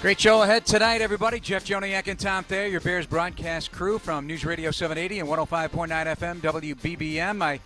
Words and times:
Great 0.00 0.18
show 0.18 0.40
ahead 0.40 0.64
tonight, 0.64 1.02
everybody. 1.02 1.38
Jeff 1.38 1.66
Joniak 1.66 2.08
and 2.08 2.18
Tom 2.18 2.42
Thayer, 2.42 2.66
your 2.66 2.80
Bears 2.80 3.04
broadcast 3.04 3.70
crew 3.70 3.98
from 3.98 4.26
News 4.26 4.46
Radio 4.46 4.70
780 4.70 5.20
and 5.20 5.28
105.9 5.28 5.88
FM 6.16 6.40
WBBM. 6.40 7.36
My 7.36 7.60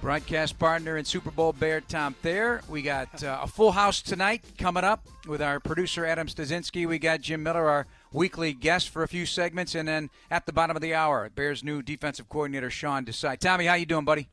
broadcast 0.00 0.58
partner 0.58 0.96
and 0.96 1.06
Super 1.06 1.30
Bowl 1.30 1.52
Bear, 1.52 1.82
Tom 1.82 2.14
Thayer. 2.22 2.62
We 2.70 2.80
got 2.80 3.22
uh, 3.22 3.40
a 3.42 3.46
full 3.46 3.72
house 3.72 4.00
tonight 4.00 4.42
coming 4.56 4.82
up 4.82 5.06
with 5.28 5.42
our 5.42 5.60
producer, 5.60 6.06
Adam 6.06 6.26
Stasinski. 6.26 6.88
We 6.88 6.98
got 6.98 7.20
Jim 7.20 7.42
Miller, 7.42 7.68
our 7.68 7.86
weekly 8.14 8.54
guest 8.54 8.88
for 8.88 9.02
a 9.02 9.08
few 9.08 9.26
segments. 9.26 9.74
And 9.74 9.86
then 9.86 10.08
at 10.30 10.46
the 10.46 10.54
bottom 10.54 10.76
of 10.76 10.80
the 10.80 10.94
hour, 10.94 11.28
Bears' 11.34 11.62
new 11.62 11.82
defensive 11.82 12.30
coordinator, 12.30 12.70
Sean 12.70 13.04
Desai. 13.04 13.38
Tommy, 13.38 13.66
how 13.66 13.74
you 13.74 13.84
doing, 13.84 14.06
buddy? 14.06 14.30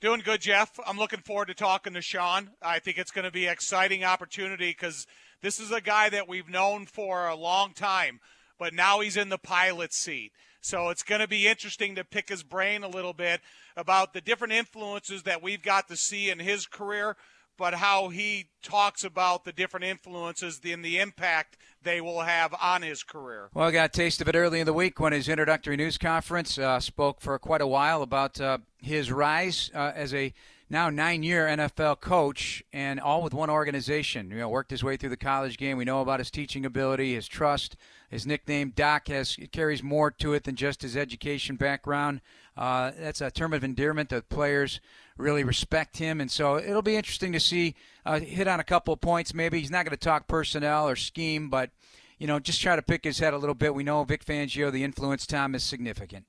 Doing 0.00 0.22
good, 0.24 0.40
Jeff. 0.40 0.72
I'm 0.84 0.98
looking 0.98 1.20
forward 1.20 1.46
to 1.48 1.54
talking 1.54 1.92
to 1.92 2.02
Sean. 2.02 2.50
I 2.60 2.80
think 2.80 2.98
it's 2.98 3.12
going 3.12 3.26
to 3.26 3.30
be 3.30 3.46
an 3.46 3.52
exciting 3.52 4.02
opportunity 4.02 4.70
because– 4.70 5.06
this 5.42 5.58
is 5.58 5.70
a 5.70 5.80
guy 5.80 6.08
that 6.10 6.28
we've 6.28 6.48
known 6.48 6.86
for 6.86 7.26
a 7.26 7.36
long 7.36 7.72
time, 7.72 8.20
but 8.58 8.74
now 8.74 9.00
he's 9.00 9.16
in 9.16 9.28
the 9.28 9.38
pilot 9.38 9.92
seat. 9.92 10.32
So 10.60 10.90
it's 10.90 11.02
going 11.02 11.22
to 11.22 11.28
be 11.28 11.48
interesting 11.48 11.94
to 11.94 12.04
pick 12.04 12.28
his 12.28 12.42
brain 12.42 12.82
a 12.82 12.88
little 12.88 13.14
bit 13.14 13.40
about 13.76 14.12
the 14.12 14.20
different 14.20 14.52
influences 14.52 15.22
that 15.22 15.42
we've 15.42 15.62
got 15.62 15.88
to 15.88 15.96
see 15.96 16.28
in 16.28 16.38
his 16.38 16.66
career, 16.66 17.16
but 17.56 17.74
how 17.74 18.08
he 18.08 18.48
talks 18.62 19.02
about 19.02 19.44
the 19.44 19.52
different 19.52 19.84
influences 19.84 20.60
and 20.64 20.84
the 20.84 20.98
impact 20.98 21.56
they 21.82 22.00
will 22.00 22.20
have 22.20 22.54
on 22.60 22.82
his 22.82 23.02
career. 23.02 23.48
Well, 23.54 23.68
I 23.68 23.70
got 23.70 23.86
a 23.86 23.92
taste 23.92 24.20
of 24.20 24.28
it 24.28 24.34
early 24.34 24.60
in 24.60 24.66
the 24.66 24.74
week 24.74 25.00
when 25.00 25.14
his 25.14 25.28
introductory 25.28 25.76
news 25.76 25.96
conference 25.96 26.58
uh, 26.58 26.78
spoke 26.80 27.22
for 27.22 27.38
quite 27.38 27.62
a 27.62 27.66
while 27.66 28.02
about 28.02 28.38
uh, 28.38 28.58
his 28.82 29.10
rise 29.10 29.70
uh, 29.74 29.92
as 29.94 30.12
a 30.12 30.34
now 30.70 30.88
nine 30.88 31.22
year 31.24 31.46
NFL 31.46 32.00
coach 32.00 32.62
and 32.72 33.00
all 33.00 33.22
with 33.22 33.34
one 33.34 33.50
organization. 33.50 34.30
You 34.30 34.38
know, 34.38 34.48
worked 34.48 34.70
his 34.70 34.84
way 34.84 34.96
through 34.96 35.10
the 35.10 35.16
college 35.16 35.58
game. 35.58 35.76
We 35.76 35.84
know 35.84 36.00
about 36.00 36.20
his 36.20 36.30
teaching 36.30 36.64
ability, 36.64 37.14
his 37.14 37.26
trust. 37.26 37.76
His 38.08 38.26
nickname 38.26 38.72
Doc 38.74 39.08
has 39.08 39.36
carries 39.52 39.82
more 39.82 40.10
to 40.12 40.32
it 40.32 40.44
than 40.44 40.56
just 40.56 40.82
his 40.82 40.96
education 40.96 41.56
background. 41.56 42.20
Uh, 42.56 42.92
that's 42.98 43.20
a 43.20 43.30
term 43.30 43.52
of 43.52 43.64
endearment 43.64 44.08
that 44.10 44.28
players 44.28 44.80
really 45.16 45.44
respect 45.44 45.98
him, 45.98 46.20
and 46.20 46.30
so 46.30 46.58
it'll 46.58 46.82
be 46.82 46.96
interesting 46.96 47.32
to 47.32 47.40
see 47.40 47.74
uh, 48.06 48.20
hit 48.20 48.48
on 48.48 48.60
a 48.60 48.64
couple 48.64 48.94
of 48.94 49.00
points. 49.00 49.34
Maybe 49.34 49.60
he's 49.60 49.70
not 49.70 49.84
going 49.84 49.96
to 49.96 50.02
talk 50.02 50.26
personnel 50.26 50.88
or 50.88 50.96
scheme, 50.96 51.50
but 51.50 51.70
you 52.18 52.26
know, 52.26 52.38
just 52.38 52.60
try 52.60 52.76
to 52.76 52.82
pick 52.82 53.04
his 53.04 53.18
head 53.18 53.34
a 53.34 53.38
little 53.38 53.54
bit. 53.54 53.74
We 53.74 53.82
know 53.82 54.04
Vic 54.04 54.24
Fangio, 54.24 54.70
the 54.70 54.84
influence 54.84 55.26
Tom 55.26 55.54
is 55.54 55.64
significant. 55.64 56.26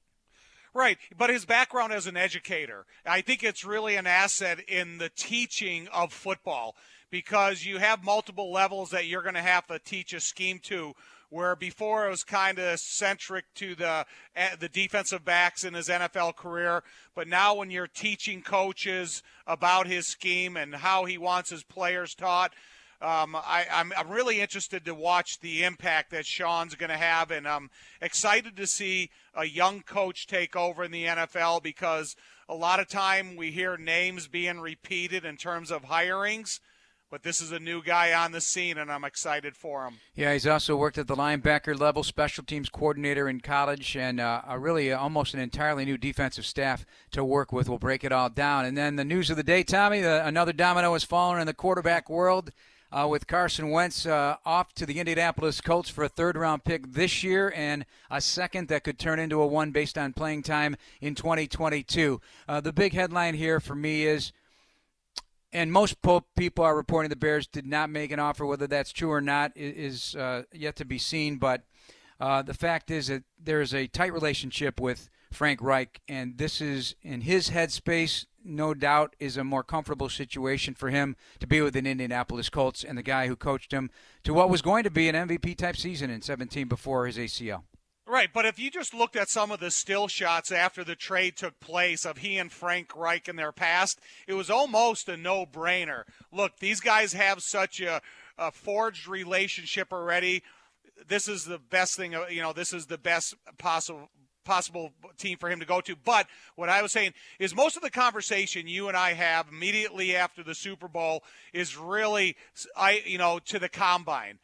Right, 0.73 0.97
but 1.17 1.29
his 1.29 1.45
background 1.45 1.91
as 1.91 2.07
an 2.07 2.15
educator, 2.15 2.85
I 3.05 3.21
think 3.21 3.43
it's 3.43 3.65
really 3.65 3.97
an 3.97 4.07
asset 4.07 4.61
in 4.69 4.99
the 4.99 5.09
teaching 5.09 5.89
of 5.89 6.13
football 6.13 6.75
because 7.09 7.65
you 7.65 7.77
have 7.77 8.05
multiple 8.05 8.53
levels 8.53 8.91
that 8.91 9.05
you're 9.05 9.21
going 9.21 9.35
to 9.35 9.41
have 9.41 9.67
to 9.67 9.79
teach 9.79 10.13
a 10.13 10.21
scheme 10.21 10.59
to. 10.63 10.93
Where 11.29 11.55
before 11.55 12.07
it 12.07 12.09
was 12.09 12.25
kind 12.25 12.59
of 12.59 12.77
centric 12.77 13.45
to 13.55 13.73
the 13.73 14.05
eh, 14.35 14.55
the 14.59 14.67
defensive 14.67 15.23
backs 15.23 15.63
in 15.63 15.73
his 15.73 15.87
NFL 15.87 16.35
career, 16.35 16.83
but 17.15 17.25
now 17.25 17.55
when 17.55 17.71
you're 17.71 17.87
teaching 17.87 18.41
coaches 18.41 19.23
about 19.47 19.87
his 19.87 20.07
scheme 20.07 20.57
and 20.57 20.75
how 20.75 21.05
he 21.05 21.17
wants 21.17 21.49
his 21.49 21.63
players 21.63 22.15
taught, 22.15 22.53
um, 23.01 23.35
I, 23.35 23.65
am 23.71 23.91
really 24.09 24.41
interested 24.41 24.85
to 24.85 24.93
watch 24.93 25.39
the 25.39 25.63
impact 25.63 26.11
that 26.11 26.25
Sean's 26.25 26.75
going 26.75 26.91
to 26.91 26.97
have, 26.97 27.31
and 27.31 27.47
I'm 27.47 27.69
excited 28.01 28.55
to 28.57 28.67
see 28.67 29.09
a 29.33 29.45
young 29.45 29.81
coach 29.81 30.27
take 30.27 30.55
over 30.55 30.83
in 30.83 30.91
the 30.91 31.05
NFL 31.05 31.63
because 31.63 32.15
a 32.47 32.55
lot 32.55 32.79
of 32.79 32.87
time 32.87 33.35
we 33.35 33.51
hear 33.51 33.77
names 33.77 34.27
being 34.27 34.59
repeated 34.59 35.25
in 35.25 35.37
terms 35.37 35.71
of 35.71 35.83
hirings. 35.83 36.59
But 37.09 37.23
this 37.23 37.41
is 37.41 37.51
a 37.51 37.59
new 37.59 37.83
guy 37.83 38.13
on 38.13 38.31
the 38.31 38.39
scene, 38.39 38.77
and 38.77 38.89
I'm 38.89 39.03
excited 39.03 39.57
for 39.57 39.85
him. 39.85 39.95
Yeah, 40.15 40.31
he's 40.31 40.47
also 40.47 40.77
worked 40.77 40.97
at 40.97 41.07
the 41.07 41.15
linebacker 41.15 41.77
level, 41.77 42.03
special 42.03 42.45
teams 42.45 42.69
coordinator 42.69 43.27
in 43.27 43.41
college, 43.41 43.97
and 43.97 44.21
uh, 44.21 44.43
a 44.47 44.57
really 44.57 44.93
uh, 44.93 44.97
almost 44.97 45.33
an 45.33 45.41
entirely 45.41 45.83
new 45.83 45.97
defensive 45.97 46.45
staff 46.45 46.85
to 47.11 47.25
work 47.25 47.51
with. 47.51 47.67
We'll 47.67 47.79
break 47.79 48.05
it 48.05 48.13
all 48.13 48.29
down. 48.29 48.63
And 48.63 48.77
then 48.77 48.95
the 48.95 49.03
news 49.03 49.29
of 49.29 49.35
the 49.35 49.43
day, 49.43 49.63
Tommy, 49.63 49.99
the, 49.99 50.25
another 50.25 50.53
domino 50.53 50.93
has 50.93 51.03
fallen 51.03 51.41
in 51.41 51.47
the 51.47 51.53
quarterback 51.53 52.09
world 52.09 52.53
uh, 52.91 53.07
with 53.09 53.27
Carson 53.27 53.69
Wentz 53.69 54.05
uh, 54.05 54.35
off 54.45 54.73
to 54.73 54.85
the 54.85 54.99
Indianapolis 54.99 55.61
Colts 55.61 55.89
for 55.89 56.03
a 56.03 56.09
third 56.09 56.35
round 56.35 56.63
pick 56.63 56.91
this 56.91 57.23
year 57.23 57.51
and 57.55 57.85
a 58.09 58.19
second 58.19 58.67
that 58.67 58.83
could 58.83 58.99
turn 58.99 59.19
into 59.19 59.41
a 59.41 59.47
one 59.47 59.71
based 59.71 59.97
on 59.97 60.13
playing 60.13 60.43
time 60.43 60.75
in 60.99 61.15
2022. 61.15 62.19
Uh, 62.47 62.61
the 62.61 62.73
big 62.73 62.93
headline 62.93 63.35
here 63.35 63.59
for 63.59 63.75
me 63.75 64.05
is. 64.05 64.31
And 65.53 65.69
most 65.69 65.97
people 66.37 66.63
are 66.63 66.77
reporting 66.77 67.09
the 67.09 67.17
Bears 67.17 67.45
did 67.45 67.65
not 67.65 67.89
make 67.89 68.13
an 68.13 68.19
offer. 68.19 68.45
Whether 68.45 68.67
that's 68.67 68.93
true 68.93 69.11
or 69.11 69.19
not 69.19 69.51
is 69.53 70.15
uh, 70.15 70.43
yet 70.53 70.77
to 70.77 70.85
be 70.85 70.97
seen. 70.97 71.35
But 71.35 71.63
uh, 72.21 72.41
the 72.41 72.53
fact 72.53 72.89
is 72.89 73.07
that 73.07 73.23
there 73.37 73.59
is 73.59 73.73
a 73.73 73.87
tight 73.87 74.13
relationship 74.13 74.79
with 74.79 75.09
Frank 75.33 75.61
Reich, 75.61 75.99
and 76.07 76.37
this 76.37 76.61
is 76.61 76.95
in 77.01 77.21
his 77.21 77.49
headspace 77.49 78.27
no 78.43 78.73
doubt 78.73 79.15
is 79.19 79.37
a 79.37 79.43
more 79.43 79.63
comfortable 79.63 80.09
situation 80.09 80.73
for 80.73 80.89
him 80.89 81.15
to 81.39 81.47
be 81.47 81.61
with 81.61 81.75
an 81.75 81.85
Indianapolis 81.85 82.49
Colts 82.49 82.83
and 82.83 82.97
the 82.97 83.03
guy 83.03 83.27
who 83.27 83.35
coached 83.35 83.71
him 83.71 83.89
to 84.23 84.33
what 84.33 84.49
was 84.49 84.61
going 84.61 84.83
to 84.83 84.91
be 84.91 85.09
an 85.09 85.15
MVP 85.15 85.57
type 85.57 85.77
season 85.77 86.09
in 86.09 86.21
17 86.21 86.67
before 86.67 87.05
his 87.05 87.17
ACL. 87.17 87.63
Right, 88.07 88.29
but 88.33 88.45
if 88.45 88.59
you 88.59 88.69
just 88.69 88.93
looked 88.93 89.15
at 89.15 89.29
some 89.29 89.51
of 89.51 89.59
the 89.59 89.71
still 89.71 90.07
shots 90.07 90.51
after 90.51 90.83
the 90.83 90.95
trade 90.95 91.37
took 91.37 91.59
place 91.59 92.05
of 92.05 92.17
he 92.17 92.37
and 92.37 92.51
Frank 92.51 92.95
Reich 92.95 93.29
in 93.29 93.37
their 93.37 93.53
past, 93.53 94.01
it 94.27 94.33
was 94.33 94.49
almost 94.49 95.07
a 95.07 95.15
no 95.15 95.45
brainer. 95.45 96.03
Look, 96.31 96.57
these 96.59 96.81
guys 96.81 97.13
have 97.13 97.41
such 97.41 97.79
a, 97.79 98.01
a 98.37 98.51
forged 98.51 99.07
relationship 99.07 99.93
already 99.93 100.43
this 101.07 101.27
is 101.27 101.45
the 101.45 101.57
best 101.57 101.95
thing 101.95 102.15
you 102.29 102.41
know 102.41 102.53
this 102.53 102.73
is 102.73 102.85
the 102.85 102.97
best 102.97 103.35
possible 103.57 104.09
possible 104.43 104.93
team 105.17 105.37
for 105.37 105.49
him 105.49 105.59
to 105.59 105.65
go 105.65 105.81
to. 105.81 105.95
But 105.95 106.27
what 106.55 106.69
I 106.69 106.81
was 106.81 106.91
saying 106.91 107.13
is 107.39 107.55
most 107.55 107.75
of 107.75 107.83
the 107.83 107.89
conversation 107.89 108.67
you 108.67 108.87
and 108.87 108.97
I 108.97 109.13
have 109.13 109.47
immediately 109.49 110.15
after 110.15 110.43
the 110.43 110.55
Super 110.55 110.87
Bowl 110.87 111.23
is 111.53 111.77
really 111.77 112.35
I 112.75 113.01
you 113.05 113.17
know 113.17 113.39
to 113.45 113.59
the 113.59 113.69
combine. 113.69 114.39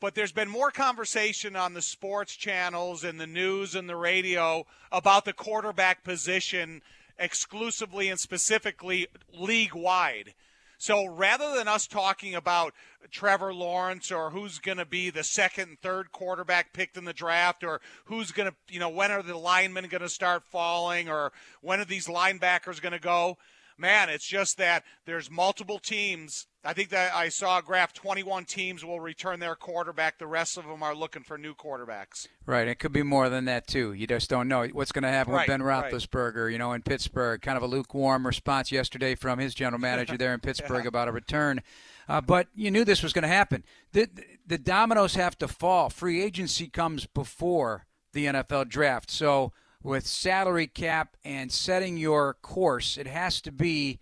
But 0.00 0.14
there's 0.14 0.32
been 0.32 0.48
more 0.48 0.70
conversation 0.70 1.56
on 1.56 1.74
the 1.74 1.82
sports 1.82 2.34
channels 2.34 3.04
and 3.04 3.20
the 3.20 3.26
news 3.26 3.74
and 3.74 3.86
the 3.86 3.96
radio 3.96 4.64
about 4.90 5.26
the 5.26 5.34
quarterback 5.34 6.04
position 6.04 6.80
exclusively 7.18 8.08
and 8.08 8.18
specifically 8.18 9.08
league 9.32 9.74
wide. 9.74 10.32
So 10.80 11.04
rather 11.04 11.54
than 11.54 11.68
us 11.68 11.86
talking 11.86 12.34
about 12.34 12.72
Trevor 13.10 13.52
Lawrence 13.52 14.10
or 14.10 14.30
who's 14.30 14.58
going 14.58 14.78
to 14.78 14.86
be 14.86 15.10
the 15.10 15.22
second 15.22 15.68
and 15.68 15.78
third 15.82 16.10
quarterback 16.10 16.72
picked 16.72 16.96
in 16.96 17.04
the 17.04 17.12
draft 17.12 17.62
or 17.62 17.82
who's 18.06 18.32
going 18.32 18.48
to, 18.48 18.56
you 18.66 18.80
know, 18.80 18.88
when 18.88 19.10
are 19.10 19.22
the 19.22 19.36
linemen 19.36 19.88
going 19.88 20.00
to 20.00 20.08
start 20.08 20.42
falling 20.42 21.10
or 21.10 21.32
when 21.60 21.80
are 21.80 21.84
these 21.84 22.06
linebackers 22.06 22.80
going 22.80 22.94
to 22.94 22.98
go, 22.98 23.36
man, 23.80 24.08
it's 24.08 24.26
just 24.26 24.58
that 24.58 24.84
there's 25.06 25.30
multiple 25.30 25.78
teams. 25.78 26.46
I 26.62 26.74
think 26.74 26.90
that 26.90 27.14
I 27.14 27.30
saw 27.30 27.58
a 27.58 27.62
graph 27.62 27.94
21 27.94 28.44
teams 28.44 28.84
will 28.84 29.00
return 29.00 29.40
their 29.40 29.54
quarterback. 29.54 30.18
The 30.18 30.26
rest 30.26 30.58
of 30.58 30.66
them 30.66 30.82
are 30.82 30.94
looking 30.94 31.22
for 31.22 31.38
new 31.38 31.54
quarterbacks. 31.54 32.28
Right. 32.44 32.68
It 32.68 32.78
could 32.78 32.92
be 32.92 33.02
more 33.02 33.30
than 33.30 33.46
that, 33.46 33.66
too. 33.66 33.94
You 33.94 34.06
just 34.06 34.28
don't 34.28 34.46
know 34.46 34.66
what's 34.66 34.92
going 34.92 35.04
to 35.04 35.08
happen 35.08 35.32
right, 35.32 35.48
with 35.48 35.58
Ben 35.58 35.66
Roethlisberger, 35.66 36.44
right. 36.44 36.52
you 36.52 36.58
know, 36.58 36.72
in 36.72 36.82
Pittsburgh. 36.82 37.40
Kind 37.40 37.56
of 37.56 37.62
a 37.62 37.66
lukewarm 37.66 38.26
response 38.26 38.70
yesterday 38.70 39.14
from 39.14 39.38
his 39.38 39.54
general 39.54 39.80
manager 39.80 40.18
there 40.18 40.34
in 40.34 40.40
Pittsburgh 40.40 40.84
yeah. 40.84 40.88
about 40.88 41.08
a 41.08 41.12
return. 41.12 41.62
Uh, 42.08 42.20
but 42.20 42.48
you 42.54 42.70
knew 42.70 42.84
this 42.84 43.02
was 43.02 43.12
going 43.12 43.22
to 43.22 43.28
happen. 43.28 43.64
The, 43.92 44.08
the 44.46 44.58
dominoes 44.58 45.14
have 45.14 45.38
to 45.38 45.48
fall. 45.48 45.88
Free 45.88 46.22
agency 46.22 46.68
comes 46.68 47.06
before 47.06 47.86
the 48.12 48.26
NFL 48.26 48.68
draft. 48.68 49.10
So 49.10 49.52
with 49.82 50.06
salary 50.06 50.66
cap 50.66 51.16
and 51.24 51.50
setting 51.50 51.96
your 51.96 52.34
course, 52.34 52.96
it 52.96 53.06
has 53.06 53.40
to 53.42 53.52
be 53.52 53.98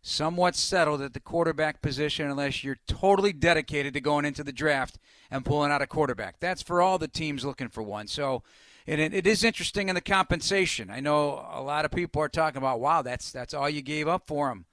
somewhat 0.00 0.56
settled 0.56 1.02
at 1.02 1.12
the 1.12 1.20
quarterback 1.20 1.82
position 1.82 2.30
unless 2.30 2.64
you're 2.64 2.78
totally 2.86 3.32
dedicated 3.32 3.92
to 3.94 4.00
going 4.00 4.24
into 4.24 4.42
the 4.42 4.52
draft 4.52 4.98
and 5.30 5.44
pulling 5.44 5.70
out 5.70 5.82
a 5.82 5.86
quarterback. 5.86 6.40
That's 6.40 6.62
for 6.62 6.80
all 6.80 6.98
the 6.98 7.08
teams 7.08 7.44
looking 7.44 7.68
for 7.68 7.82
one. 7.82 8.06
So 8.06 8.42
and 8.88 9.02
it, 9.02 9.12
it 9.12 9.26
is 9.26 9.44
interesting 9.44 9.90
in 9.90 9.94
the 9.94 10.00
compensation. 10.00 10.90
I 10.90 11.00
know 11.00 11.46
a 11.52 11.60
lot 11.60 11.84
of 11.84 11.90
people 11.90 12.22
are 12.22 12.28
talking 12.28 12.56
about, 12.56 12.80
wow, 12.80 13.02
that's 13.02 13.30
that's 13.30 13.52
all 13.52 13.68
you 13.68 13.82
gave 13.82 14.08
up 14.08 14.26
for 14.26 14.50
him 14.50 14.64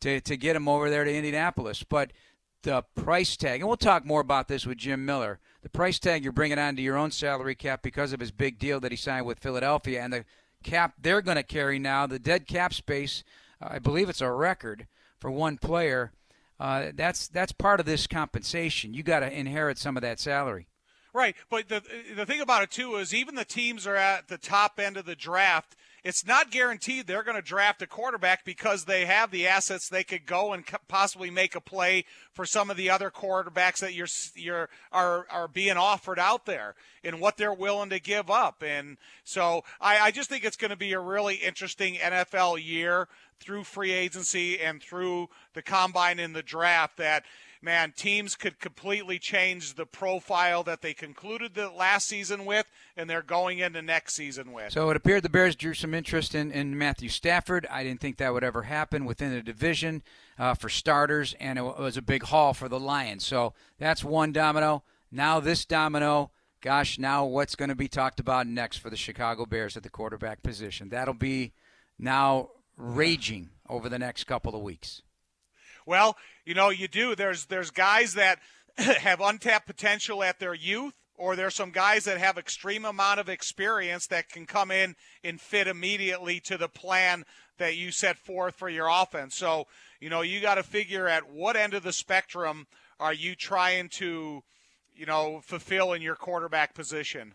to, 0.00 0.20
to 0.22 0.36
get 0.38 0.56
him 0.56 0.68
over 0.68 0.88
there 0.88 1.04
to 1.04 1.14
Indianapolis. 1.14 1.82
But 1.82 2.12
the 2.62 2.84
price 2.94 3.36
tag, 3.36 3.60
and 3.60 3.68
we'll 3.68 3.76
talk 3.76 4.06
more 4.06 4.22
about 4.22 4.48
this 4.48 4.64
with 4.64 4.78
Jim 4.78 5.04
Miller, 5.04 5.38
the 5.62 5.68
price 5.68 5.98
tag 5.98 6.22
you're 6.22 6.32
bringing 6.32 6.58
onto 6.58 6.82
your 6.82 6.96
own 6.96 7.10
salary 7.10 7.54
cap 7.54 7.82
because 7.82 8.12
of 8.12 8.20
his 8.20 8.30
big 8.30 8.58
deal 8.58 8.80
that 8.80 8.92
he 8.92 8.96
signed 8.96 9.26
with 9.26 9.40
Philadelphia 9.40 10.02
and 10.02 10.12
the 10.12 10.24
cap 10.62 10.94
they're 11.00 11.22
going 11.22 11.36
to 11.36 11.42
carry 11.42 11.78
now, 11.78 12.06
the 12.06 12.18
dead 12.18 12.46
cap 12.46 12.74
space, 12.74 13.24
uh, 13.60 13.68
I 13.72 13.78
believe 13.78 14.08
it's 14.08 14.20
a 14.20 14.30
record 14.30 14.86
for 15.18 15.30
one 15.30 15.58
player. 15.58 16.12
Uh, 16.60 16.90
that's 16.94 17.28
that's 17.28 17.52
part 17.52 17.80
of 17.80 17.86
this 17.86 18.06
compensation. 18.06 18.94
You 18.94 19.02
got 19.02 19.20
to 19.20 19.32
inherit 19.32 19.78
some 19.78 19.96
of 19.96 20.02
that 20.02 20.18
salary. 20.18 20.68
Right, 21.14 21.36
but 21.48 21.68
the 21.68 21.82
the 22.14 22.26
thing 22.26 22.40
about 22.40 22.62
it 22.62 22.70
too 22.70 22.96
is 22.96 23.14
even 23.14 23.34
the 23.34 23.44
teams 23.44 23.86
are 23.86 23.96
at 23.96 24.28
the 24.28 24.38
top 24.38 24.78
end 24.78 24.96
of 24.96 25.06
the 25.06 25.16
draft 25.16 25.76
it's 26.08 26.24
not 26.24 26.50
guaranteed 26.50 27.06
they're 27.06 27.22
going 27.22 27.36
to 27.36 27.42
draft 27.42 27.82
a 27.82 27.86
quarterback 27.86 28.42
because 28.42 28.86
they 28.86 29.04
have 29.04 29.30
the 29.30 29.46
assets 29.46 29.90
they 29.90 30.02
could 30.02 30.24
go 30.24 30.54
and 30.54 30.64
possibly 30.88 31.30
make 31.30 31.54
a 31.54 31.60
play 31.60 32.02
for 32.32 32.46
some 32.46 32.70
of 32.70 32.78
the 32.78 32.88
other 32.88 33.10
quarterbacks 33.10 33.80
that 33.80 33.92
you're 33.92 34.06
you're 34.34 34.70
are 34.90 35.26
are 35.30 35.48
being 35.48 35.76
offered 35.76 36.18
out 36.18 36.46
there 36.46 36.74
and 37.04 37.20
what 37.20 37.36
they're 37.36 37.52
willing 37.52 37.90
to 37.90 38.00
give 38.00 38.30
up. 38.30 38.62
And 38.62 38.96
so 39.22 39.64
I, 39.82 39.98
I 39.98 40.10
just 40.10 40.30
think 40.30 40.44
it's 40.46 40.56
going 40.56 40.70
to 40.70 40.76
be 40.76 40.94
a 40.94 40.98
really 40.98 41.34
interesting 41.34 41.96
NFL 41.96 42.64
year 42.64 43.06
through 43.38 43.64
free 43.64 43.92
agency 43.92 44.58
and 44.58 44.82
through 44.82 45.28
the 45.52 45.60
combine 45.60 46.18
and 46.18 46.34
the 46.34 46.42
draft 46.42 46.96
that 46.96 47.24
man, 47.62 47.92
teams 47.96 48.36
could 48.36 48.58
completely 48.58 49.18
change 49.18 49.74
the 49.74 49.86
profile 49.86 50.62
that 50.64 50.82
they 50.82 50.94
concluded 50.94 51.54
the 51.54 51.70
last 51.70 52.08
season 52.08 52.44
with, 52.44 52.70
and 52.96 53.08
they're 53.08 53.22
going 53.22 53.58
into 53.58 53.82
next 53.82 54.14
season 54.14 54.52
with. 54.52 54.72
So 54.72 54.90
it 54.90 54.96
appeared 54.96 55.22
the 55.22 55.28
Bears 55.28 55.56
drew 55.56 55.74
some 55.74 55.94
interest 55.94 56.34
in, 56.34 56.50
in 56.50 56.76
Matthew 56.76 57.08
Stafford. 57.08 57.66
I 57.70 57.82
didn't 57.82 58.00
think 58.00 58.16
that 58.18 58.32
would 58.32 58.44
ever 58.44 58.62
happen 58.62 59.04
within 59.04 59.32
the 59.32 59.42
division 59.42 60.02
uh, 60.38 60.54
for 60.54 60.68
starters, 60.68 61.34
and 61.40 61.58
it 61.58 61.62
was 61.62 61.96
a 61.96 62.02
big 62.02 62.24
haul 62.24 62.54
for 62.54 62.68
the 62.68 62.80
Lions. 62.80 63.24
So 63.24 63.54
that's 63.78 64.04
one 64.04 64.32
domino. 64.32 64.82
Now 65.10 65.40
this 65.40 65.64
domino. 65.64 66.30
Gosh, 66.60 66.98
now 66.98 67.24
what's 67.24 67.54
going 67.54 67.68
to 67.68 67.76
be 67.76 67.86
talked 67.86 68.18
about 68.18 68.48
next 68.48 68.78
for 68.78 68.90
the 68.90 68.96
Chicago 68.96 69.46
Bears 69.46 69.76
at 69.76 69.84
the 69.84 69.88
quarterback 69.88 70.42
position? 70.42 70.88
That'll 70.88 71.14
be 71.14 71.52
now 72.00 72.50
raging 72.76 73.50
over 73.68 73.88
the 73.88 73.98
next 73.98 74.24
couple 74.24 74.56
of 74.56 74.62
weeks. 74.62 75.02
Well, 75.88 76.18
you 76.44 76.52
know, 76.52 76.68
you 76.68 76.86
do. 76.86 77.14
There's 77.14 77.46
there's 77.46 77.70
guys 77.70 78.12
that 78.12 78.40
have 78.76 79.22
untapped 79.22 79.66
potential 79.66 80.22
at 80.22 80.38
their 80.38 80.52
youth, 80.52 80.92
or 81.16 81.34
there's 81.34 81.54
some 81.54 81.70
guys 81.70 82.04
that 82.04 82.18
have 82.18 82.36
extreme 82.36 82.84
amount 82.84 83.20
of 83.20 83.30
experience 83.30 84.06
that 84.08 84.28
can 84.28 84.44
come 84.44 84.70
in 84.70 84.96
and 85.24 85.40
fit 85.40 85.66
immediately 85.66 86.40
to 86.40 86.58
the 86.58 86.68
plan 86.68 87.24
that 87.56 87.76
you 87.76 87.90
set 87.90 88.18
forth 88.18 88.54
for 88.54 88.68
your 88.68 88.86
offense. 88.86 89.34
So, 89.34 89.66
you 89.98 90.10
know, 90.10 90.20
you 90.20 90.42
got 90.42 90.56
to 90.56 90.62
figure 90.62 91.08
at 91.08 91.30
what 91.30 91.56
end 91.56 91.72
of 91.72 91.84
the 91.84 91.92
spectrum 91.94 92.66
are 93.00 93.14
you 93.14 93.34
trying 93.34 93.88
to, 93.88 94.42
you 94.94 95.06
know, 95.06 95.40
fulfill 95.42 95.94
in 95.94 96.02
your 96.02 96.16
quarterback 96.16 96.74
position. 96.74 97.32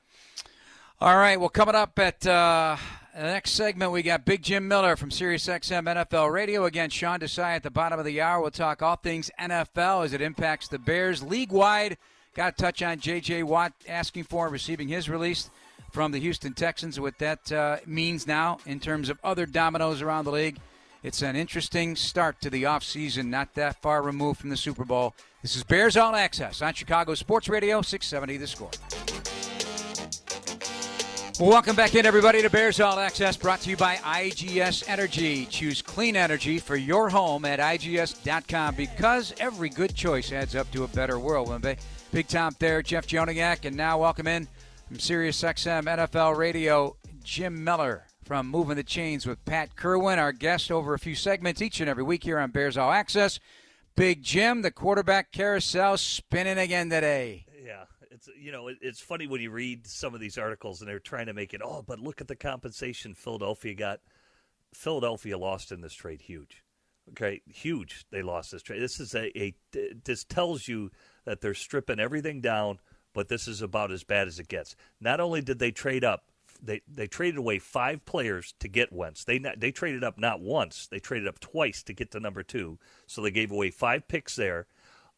All 1.04 1.18
right. 1.18 1.38
Well, 1.38 1.50
coming 1.50 1.76
up 1.76 2.00
at 2.00 2.26
uh, 2.26 2.78
the 3.14 3.24
next 3.24 3.52
segment, 3.52 3.92
we 3.92 4.04
got 4.04 4.24
Big 4.24 4.42
Jim 4.42 4.70
Miller 4.70 4.96
from 4.96 5.10
SiriusXM 5.10 5.84
NFL 5.84 6.32
Radio. 6.32 6.64
Again, 6.64 6.90
Sean 6.90 7.20
Desai 7.20 7.58
at 7.58 7.64
the 7.64 7.70
bottom 7.70 8.00
of 8.00 8.06
the 8.06 8.22
hour. 8.22 8.40
We'll 8.40 8.52
talk 8.52 8.82
all 8.82 8.96
things 8.96 9.30
NFL 9.38 10.06
as 10.06 10.14
it 10.14 10.22
impacts 10.22 10.70
the 10.70 10.80
Bears 10.80 11.22
league 11.22 11.52
wide. 11.52 11.98
Got 12.36 12.56
to 12.56 12.64
touch 12.64 12.82
on 12.82 13.02
J.J. 13.02 13.44
Watt 13.44 13.74
asking 13.86 14.24
for 14.24 14.46
and 14.46 14.54
receiving 14.54 14.88
his 14.88 15.10
release 15.10 15.50
from 15.92 16.14
the 16.14 16.20
Houston 16.20 16.54
Texans. 16.54 16.98
What 16.98 17.20
that 17.20 17.52
uh, 17.52 17.80
means 17.86 18.26
now 18.26 18.60
in 18.66 18.80
terms 18.80 19.10
of 19.10 19.20
other 19.26 19.46
dominoes 19.46 20.02
around 20.02 20.24
the 20.24 20.32
league. 20.32 20.58
It's 21.04 21.22
an 21.22 21.36
interesting 21.36 21.98
start 21.98 22.40
to 22.40 22.50
the 22.50 22.64
offseason, 22.64 23.26
not 23.26 23.56
that 23.56 23.82
far 23.82 24.02
removed 24.02 24.40
from 24.40 24.52
the 24.52 24.56
Super 24.56 24.86
Bowl. 24.86 25.16
This 25.42 25.58
is 25.58 25.66
Bears 25.66 25.98
All 25.98 26.16
Access 26.16 26.62
on 26.62 26.74
Chicago 26.74 27.14
Sports 27.14 27.50
Radio, 27.50 27.82
670 27.82 28.38
The 28.38 28.48
Score. 28.48 28.72
Welcome 31.40 31.76
back 31.76 31.96
in, 31.96 32.06
everybody, 32.06 32.44
to 32.44 32.50
Bears 32.50 32.80
All 32.80 33.00
Access, 33.00 33.36
brought 33.36 33.60
to 33.62 33.72
you 33.72 33.76
by 33.76 33.96
IGS 33.96 34.88
Energy. 34.88 35.48
Choose 35.48 35.82
clean 35.82 36.16
energy 36.16 36.60
for 36.60 36.76
your 36.76 37.10
home 37.10 37.44
at 37.44 37.60
IGS.com 37.60 38.76
because 38.76 39.34
every 39.40 39.70
good 39.70 39.96
choice 39.96 40.32
adds 40.32 40.56
up 40.56 40.70
to 40.72 40.84
a 40.84 40.88
better 40.90 41.18
world. 41.18 41.50
Big 42.12 42.28
Tom 42.28 42.56
there, 42.60 42.84
Jeff 42.84 43.08
Joniak, 43.08 43.66
and 43.66 43.76
now 43.76 44.00
welcome 44.00 44.28
in 44.28 44.48
from 44.88 44.98
SiriusXM 44.98 45.86
NFL 45.86 46.38
Radio, 46.38 46.98
Jim 47.24 47.64
Miller 47.64 48.06
from 48.24 48.48
Moving 48.48 48.76
the 48.76 48.84
Chains 48.84 49.26
with 49.26 49.44
Pat 49.44 49.76
Kirwan, 49.76 50.20
our 50.20 50.34
guest 50.34 50.72
over 50.72 50.94
a 50.94 51.00
few 51.00 51.16
segments 51.16 51.64
each 51.64 51.80
and 51.80 51.90
every 51.90 52.04
week 52.04 52.24
here 52.24 52.38
on 52.38 52.52
Bears 52.52 52.78
All 52.78 52.92
Access. 52.92 53.40
Big 53.96 54.22
Jim, 54.22 54.62
the 54.62 54.72
quarterback 54.72 55.32
carousel 55.32 55.98
spinning 55.98 56.60
again 56.60 56.92
today 56.92 57.48
it's 58.28 58.38
you 58.40 58.52
know 58.52 58.70
it's 58.82 59.00
funny 59.00 59.28
when 59.28 59.42
you 59.42 59.52
read 59.52 59.88
some 59.88 60.14
of 60.14 60.20
these 60.20 60.38
articles 60.38 60.82
and 60.82 60.90
they're 60.90 61.00
trying 61.00 61.28
to 61.28 61.34
make 61.34 61.54
it 61.54 61.62
oh 61.64 61.84
but 61.86 62.00
look 62.00 62.22
at 62.22 62.28
the 62.28 62.36
compensation 62.36 63.14
Philadelphia 63.14 63.74
got. 63.74 64.00
Philadelphia 64.74 65.38
lost 65.38 65.72
in 65.72 65.82
this 65.82 65.94
trade 65.94 66.22
huge. 66.22 66.64
Okay, 67.12 67.42
huge. 67.48 68.06
They 68.12 68.22
lost 68.22 68.52
this 68.52 68.64
trade. 68.64 68.82
This 68.82 69.00
is 69.00 69.14
a, 69.14 69.38
a 69.40 69.54
this 70.04 70.24
tells 70.24 70.68
you 70.68 70.90
that 71.26 71.42
they're 71.42 71.54
stripping 71.54 72.00
everything 72.00 72.42
down, 72.42 72.80
but 73.14 73.28
this 73.28 73.48
is 73.48 73.62
about 73.62 73.92
as 73.92 74.04
bad 74.04 74.28
as 74.28 74.40
it 74.40 74.48
gets. 74.48 74.76
Not 75.00 75.20
only 75.20 75.42
did 75.42 75.60
they 75.60 75.72
trade 75.72 76.04
up, 76.04 76.24
they 76.62 76.82
they 76.88 77.08
traded 77.08 77.38
away 77.38 77.60
five 77.60 78.06
players 78.06 78.56
to 78.60 78.68
get 78.68 78.94
Wentz. 78.94 79.26
They 79.26 79.38
they 79.58 79.72
traded 79.72 80.04
up 80.04 80.18
not 80.18 80.40
once, 80.40 80.88
they 80.88 81.00
traded 81.00 81.28
up 81.28 81.40
twice 81.40 81.84
to 81.84 81.94
get 81.94 82.12
to 82.12 82.20
number 82.20 82.42
two. 82.42 82.80
So 83.06 83.22
they 83.22 83.32
gave 83.32 83.52
away 83.52 83.70
five 83.70 84.08
picks 84.08 84.36
there. 84.36 84.68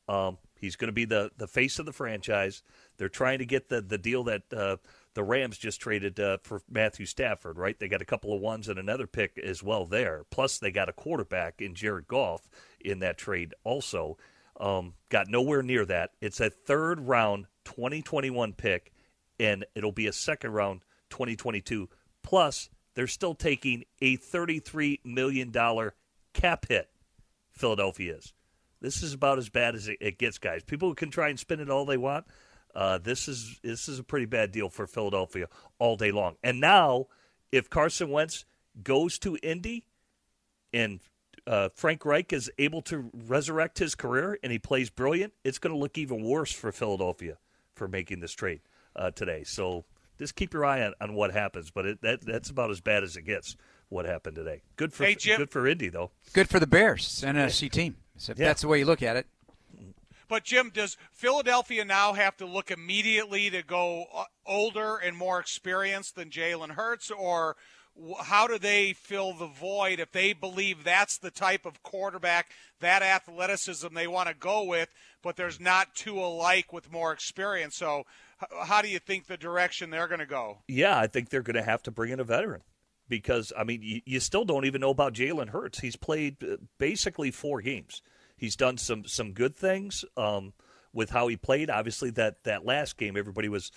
Um, 0.08 0.38
he's 0.60 0.76
going 0.76 0.90
to 0.90 0.94
be 0.94 1.06
the 1.06 1.32
the 1.38 1.48
face 1.48 1.80
of 1.80 1.86
the 1.86 1.94
franchise. 1.94 2.64
They're 2.98 3.10
trying 3.10 3.40
to 3.40 3.46
get 3.46 3.70
the 3.70 3.82
the 3.82 3.98
deal 3.98 4.24
that 4.26 4.44
uh, 4.54 4.78
the 5.14 5.24
Rams 5.24 5.58
just 5.58 5.80
traded 5.80 6.20
uh, 6.20 6.38
for 6.44 6.62
Matthew 6.70 7.06
Stafford, 7.06 7.58
right? 7.58 7.80
They 7.80 7.88
got 7.88 8.02
a 8.02 8.06
couple 8.06 8.34
of 8.34 8.42
ones 8.42 8.68
and 8.68 8.78
another 8.78 9.08
pick 9.08 9.40
as 9.40 9.64
well 9.64 9.86
there. 9.86 10.26
Plus, 10.30 10.60
they 10.60 10.72
got 10.72 10.90
a 10.90 10.94
quarterback 10.94 11.62
in 11.62 11.74
Jared 11.74 12.08
Goff 12.08 12.50
in 12.82 13.00
that 13.00 13.18
trade 13.18 13.54
also. 13.64 14.18
Um, 14.60 14.94
got 15.10 15.28
nowhere 15.28 15.64
near 15.64 15.86
that. 15.86 16.12
It's 16.22 16.40
a 16.40 16.50
third 16.50 17.00
round 17.02 17.48
2021 17.66 18.54
pick, 18.54 18.94
and 19.40 19.66
it'll 19.76 19.92
be 19.92 20.08
a 20.08 20.14
second 20.14 20.52
round 20.52 20.82
2022. 21.10 21.90
Plus, 22.24 22.70
they're 22.94 23.08
still 23.08 23.36
taking 23.36 23.84
a 24.02 24.18
$33 24.18 25.00
million 25.04 25.52
cap 26.34 26.66
hit. 26.68 26.90
Philadelphia 27.52 28.16
is. 28.18 28.34
This 28.82 29.02
is 29.02 29.14
about 29.14 29.38
as 29.38 29.50
bad 29.50 29.76
as 29.76 29.88
it 29.88 30.18
gets, 30.18 30.38
guys. 30.38 30.64
People 30.64 30.94
can 30.94 31.10
try 31.10 31.30
and 31.30 31.40
spin 31.40 31.60
it 31.60 31.70
all 31.70 31.86
they 31.86 31.98
want. 31.98 32.26
Uh, 32.76 32.98
this 32.98 33.28
is 33.28 33.60
this 33.64 33.88
is 33.88 34.00
a 34.00 34.04
pretty 34.04 34.26
bad 34.26 34.52
deal 34.52 34.70
for 34.70 34.86
Philadelphia 34.86 35.48
all 35.80 35.96
day 35.96 36.12
long. 36.12 36.36
And 36.44 36.60
now, 36.60 37.08
if 37.52 37.70
Carson 37.70 38.10
Wentz 38.10 38.44
goes 38.84 39.18
to 39.20 39.38
Indy, 39.42 39.86
and 40.74 41.00
uh, 41.48 41.70
Frank 41.74 42.06
Reich 42.06 42.34
is 42.34 42.52
able 42.58 42.82
to 42.84 43.10
resurrect 43.28 43.80
his 43.80 43.96
career 43.96 44.38
and 44.44 44.52
he 44.52 44.60
plays 44.60 44.90
brilliant, 44.90 45.34
it's 45.44 45.58
going 45.58 45.74
to 45.74 45.80
look 45.80 45.98
even 45.98 46.24
worse 46.24 46.52
for 46.52 46.72
Philadelphia 46.72 47.38
for 47.76 47.88
making 47.88 48.20
this 48.20 48.34
trade 48.34 48.62
uh, 48.96 49.12
today. 49.12 49.44
So 49.46 49.86
just 50.18 50.36
keep 50.36 50.54
your 50.54 50.66
eye 50.66 50.84
on, 50.84 50.94
on 51.00 51.14
what 51.14 51.32
happens. 51.32 51.72
But 51.72 51.86
it, 51.86 52.02
that 52.02 52.26
that's 52.26 52.50
about 52.50 52.72
as 52.72 52.82
bad 52.82 53.04
as 53.04 53.16
it 53.16 53.24
gets. 53.24 53.56
What 53.88 54.06
happened 54.06 54.36
today? 54.36 54.64
Good 54.78 54.94
for 54.94 55.06
hey, 55.06 55.14
good 55.14 55.52
for 55.52 55.68
Indy 55.68 55.90
though. 55.90 56.10
Good 56.34 56.50
for 56.50 56.60
the 56.60 56.66
Bears, 56.66 57.24
NFC 57.26 57.72
team. 57.72 57.98
So 58.18 58.32
if 58.32 58.40
yeah. 58.40 58.46
that's 58.48 58.62
the 58.62 58.68
way 58.68 58.80
you 58.80 58.86
look 58.86 59.04
at 59.04 59.16
it. 59.16 59.28
But 60.28 60.44
Jim, 60.44 60.72
does 60.74 60.98
Philadelphia 61.12 61.86
now 61.86 62.14
have 62.14 62.36
to 62.38 62.46
look 62.46 62.72
immediately 62.72 63.50
to 63.52 63.62
go 63.62 64.06
uh, 64.14 64.24
older 64.46 64.98
and 64.98 65.16
more 65.16 65.40
experienced 65.40 66.16
than 66.16 66.30
Jalen 66.30 66.72
Hurts, 66.72 67.12
or 67.12 67.56
how 68.24 68.48
do 68.48 68.58
they 68.58 68.94
fill 68.94 69.34
the 69.34 69.48
void 69.48 70.00
if 70.00 70.12
they 70.12 70.34
believe 70.34 70.84
that's 70.84 71.18
the 71.18 71.32
type 71.32 71.66
of 71.66 71.84
quarterback, 71.84 72.50
that 72.80 73.02
athleticism 73.02 73.94
they 73.94 74.08
want 74.08 74.28
to 74.28 74.34
go 74.34 74.64
with, 74.64 74.90
but 75.22 75.36
there's 75.36 75.60
not 75.60 75.96
two 75.96 76.20
alike 76.20 76.74
with 76.74 76.92
more 76.92 77.12
experience? 77.12 77.76
So, 77.76 78.04
how 78.64 78.82
do 78.82 78.90
you 78.90 79.00
think 79.00 79.28
the 79.28 79.38
direction 79.38 79.92
they're 79.92 80.08
going 80.08 80.20
to 80.20 80.26
go? 80.26 80.60
Yeah, 80.68 81.00
I 81.00 81.08
think 81.08 81.30
they're 81.30 81.42
going 81.42 81.56
to 81.56 81.64
have 81.64 81.84
to 81.84 81.92
bring 81.92 82.12
in 82.12 82.20
a 82.20 82.26
veteran 82.26 82.62
because 83.08 83.54
I 83.58 83.64
mean, 83.64 83.82
you, 83.82 84.02
you 84.06 84.20
still 84.20 84.46
don't 84.46 84.66
even 84.66 84.82
know 84.82 84.90
about 84.90 85.14
Jalen 85.14 85.50
Hurts. 85.50 85.80
He's 85.80 85.96
played 85.96 86.44
uh, 86.44 86.58
basically 86.78 87.32
four 87.32 87.62
games. 87.62 88.02
He's 88.38 88.56
done 88.56 88.78
some 88.78 89.06
some 89.06 89.34
good 89.34 89.56
things 89.56 90.04
um, 90.18 90.54
with 90.94 91.12
how 91.12 91.28
he 91.28 91.38
played. 91.38 91.70
Obviously, 91.70 92.10
that 92.12 92.44
that 92.44 92.66
last 92.66 92.98
game, 92.98 93.18
everybody 93.18 93.50
was 93.50 93.72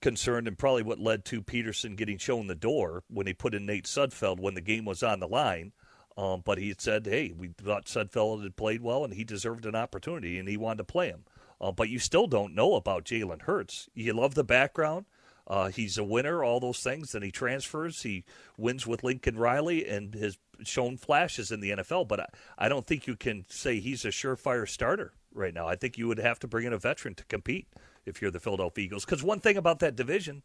concerned, 0.00 0.48
and 0.48 0.58
probably 0.58 0.82
what 0.82 0.98
led 0.98 1.24
to 1.26 1.42
Pederson 1.42 1.96
getting 1.96 2.18
shown 2.18 2.46
the 2.46 2.54
door 2.54 3.04
when 3.08 3.26
he 3.26 3.32
put 3.34 3.54
in 3.54 3.66
Nate 3.66 3.86
Sudfeld 3.86 4.40
when 4.40 4.54
the 4.54 4.60
game 4.60 4.84
was 4.84 5.02
on 5.02 5.20
the 5.20 5.28
line. 5.28 5.72
Um, 6.16 6.42
but 6.44 6.58
he 6.58 6.74
said, 6.76 7.06
"Hey, 7.06 7.32
we 7.34 7.48
thought 7.48 7.86
Sudfeld 7.86 8.42
had 8.42 8.56
played 8.56 8.82
well, 8.82 9.04
and 9.04 9.14
he 9.14 9.24
deserved 9.24 9.64
an 9.64 9.74
opportunity, 9.74 10.38
and 10.38 10.48
he 10.48 10.56
wanted 10.56 10.78
to 10.78 10.84
play 10.84 11.08
him." 11.08 11.24
Uh, 11.60 11.72
but 11.72 11.88
you 11.88 11.98
still 11.98 12.26
don't 12.26 12.54
know 12.54 12.74
about 12.74 13.04
Jalen 13.04 13.42
Hurts. 13.42 13.88
You 13.94 14.12
love 14.12 14.34
the 14.34 14.44
background. 14.44 15.06
Uh, 15.46 15.68
he's 15.68 15.98
a 15.98 16.04
winner, 16.04 16.44
all 16.44 16.60
those 16.60 16.80
things. 16.80 17.12
Then 17.12 17.22
he 17.22 17.30
transfers. 17.30 18.02
He 18.02 18.24
wins 18.56 18.86
with 18.86 19.02
Lincoln 19.02 19.36
Riley 19.36 19.86
and 19.86 20.14
has 20.14 20.38
shown 20.64 20.96
flashes 20.96 21.50
in 21.50 21.60
the 21.60 21.70
NFL. 21.70 22.08
But 22.08 22.20
I, 22.20 22.26
I 22.58 22.68
don't 22.68 22.86
think 22.86 23.06
you 23.06 23.16
can 23.16 23.44
say 23.48 23.80
he's 23.80 24.04
a 24.04 24.08
surefire 24.08 24.68
starter 24.68 25.12
right 25.34 25.54
now. 25.54 25.66
I 25.66 25.76
think 25.76 25.98
you 25.98 26.08
would 26.08 26.18
have 26.18 26.38
to 26.40 26.48
bring 26.48 26.66
in 26.66 26.72
a 26.72 26.78
veteran 26.78 27.14
to 27.16 27.24
compete 27.24 27.66
if 28.06 28.22
you're 28.22 28.30
the 28.30 28.40
Philadelphia 28.40 28.84
Eagles. 28.84 29.04
Because 29.04 29.22
one 29.22 29.40
thing 29.40 29.56
about 29.56 29.80
that 29.80 29.96
division, 29.96 30.42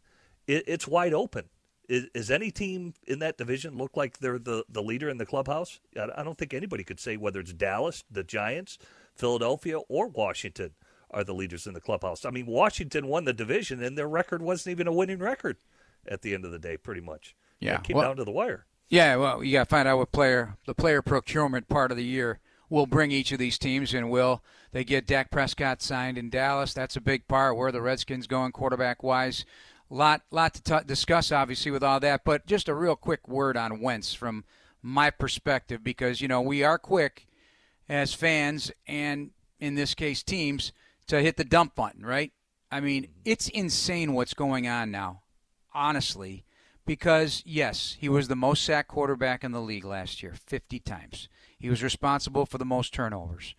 it, 0.47 0.63
it's 0.67 0.87
wide 0.87 1.13
open. 1.13 1.45
Is, 1.87 2.07
is, 2.13 2.29
any 2.29 2.51
team 2.51 2.95
in 3.07 3.19
that 3.19 3.37
division 3.37 3.77
look 3.77 3.95
like 3.95 4.17
they're 4.17 4.39
the, 4.39 4.65
the 4.67 4.83
leader 4.83 5.09
in 5.09 5.19
the 5.19 5.25
clubhouse? 5.25 5.79
I, 5.95 6.07
I 6.17 6.23
don't 6.23 6.37
think 6.37 6.53
anybody 6.53 6.83
could 6.83 6.99
say 6.99 7.15
whether 7.15 7.39
it's 7.39 7.53
Dallas, 7.53 8.03
the 8.11 8.25
Giants, 8.25 8.77
Philadelphia, 9.15 9.79
or 9.87 10.07
Washington 10.07 10.71
are 11.17 11.23
the 11.23 11.33
leaders 11.33 11.65
in 11.65 11.73
the 11.73 11.81
clubhouse. 11.81 12.25
I 12.25 12.29
mean, 12.29 12.45
Washington 12.45 13.07
won 13.07 13.25
the 13.25 13.33
division, 13.33 13.83
and 13.83 13.97
their 13.97 14.07
record 14.07 14.41
wasn't 14.41 14.73
even 14.73 14.87
a 14.87 14.93
winning 14.93 15.17
record 15.17 15.57
at 16.07 16.21
the 16.21 16.35
end 16.35 16.45
of 16.45 16.51
the 16.51 16.59
day, 16.59 16.77
pretty 16.77 17.01
much. 17.01 17.35
Yeah, 17.59 17.75
it 17.75 17.83
came 17.83 17.97
well, 17.97 18.09
down 18.09 18.17
to 18.17 18.23
the 18.23 18.31
wire. 18.31 18.67
Yeah, 18.87 19.15
well, 19.15 19.43
you 19.43 19.53
got 19.53 19.63
to 19.63 19.69
find 19.69 19.87
out 19.87 19.97
what 19.97 20.11
player 20.11 20.57
the 20.67 20.75
player 20.75 21.01
procurement 21.01 21.67
part 21.67 21.89
of 21.89 21.97
the 21.97 22.05
year 22.05 22.39
will 22.69 22.85
bring 22.85 23.11
each 23.11 23.31
of 23.31 23.39
these 23.39 23.57
teams, 23.57 23.95
and 23.95 24.11
will 24.11 24.43
they 24.71 24.83
get 24.83 25.07
Dak 25.07 25.31
Prescott 25.31 25.81
signed 25.81 26.19
in 26.19 26.29
Dallas? 26.29 26.73
That's 26.73 26.95
a 26.95 27.01
big 27.01 27.27
part. 27.27 27.57
Where 27.57 27.71
the 27.71 27.81
Redskins 27.81 28.27
going 28.27 28.51
quarterback 28.51 29.01
wise, 29.01 29.43
lot 29.89 30.21
lot 30.29 30.53
to 30.53 30.61
t- 30.61 30.85
discuss 30.85 31.31
obviously 31.31 31.71
with 31.71 31.83
all 31.83 31.99
that. 31.99 32.21
But 32.23 32.45
just 32.45 32.69
a 32.69 32.75
real 32.75 32.95
quick 32.95 33.27
word 33.27 33.57
on 33.57 33.81
Wentz 33.81 34.13
from 34.13 34.45
my 34.83 35.09
perspective, 35.09 35.83
because 35.83 36.21
you 36.21 36.27
know 36.27 36.41
we 36.41 36.63
are 36.63 36.77
quick 36.77 37.27
as 37.89 38.13
fans 38.13 38.71
and 38.85 39.31
in 39.59 39.73
this 39.73 39.95
case 39.95 40.21
teams 40.21 40.71
to 41.07 41.21
hit 41.21 41.37
the 41.37 41.43
dump 41.43 41.75
button, 41.75 42.05
right? 42.05 42.31
I 42.71 42.79
mean, 42.79 43.03
mm-hmm. 43.03 43.21
it's 43.25 43.49
insane 43.49 44.13
what's 44.13 44.33
going 44.33 44.67
on 44.67 44.91
now, 44.91 45.21
honestly, 45.73 46.45
because 46.85 47.43
yes, 47.45 47.97
he 47.99 48.09
was 48.09 48.27
the 48.27 48.35
most 48.35 48.63
sacked 48.63 48.89
quarterback 48.89 49.43
in 49.43 49.51
the 49.51 49.61
league 49.61 49.85
last 49.85 50.21
year, 50.21 50.33
50 50.33 50.79
times. 50.79 51.29
He 51.57 51.69
was 51.69 51.83
responsible 51.83 52.45
for 52.45 52.57
the 52.57 52.65
most 52.65 52.93
turnovers. 52.93 53.55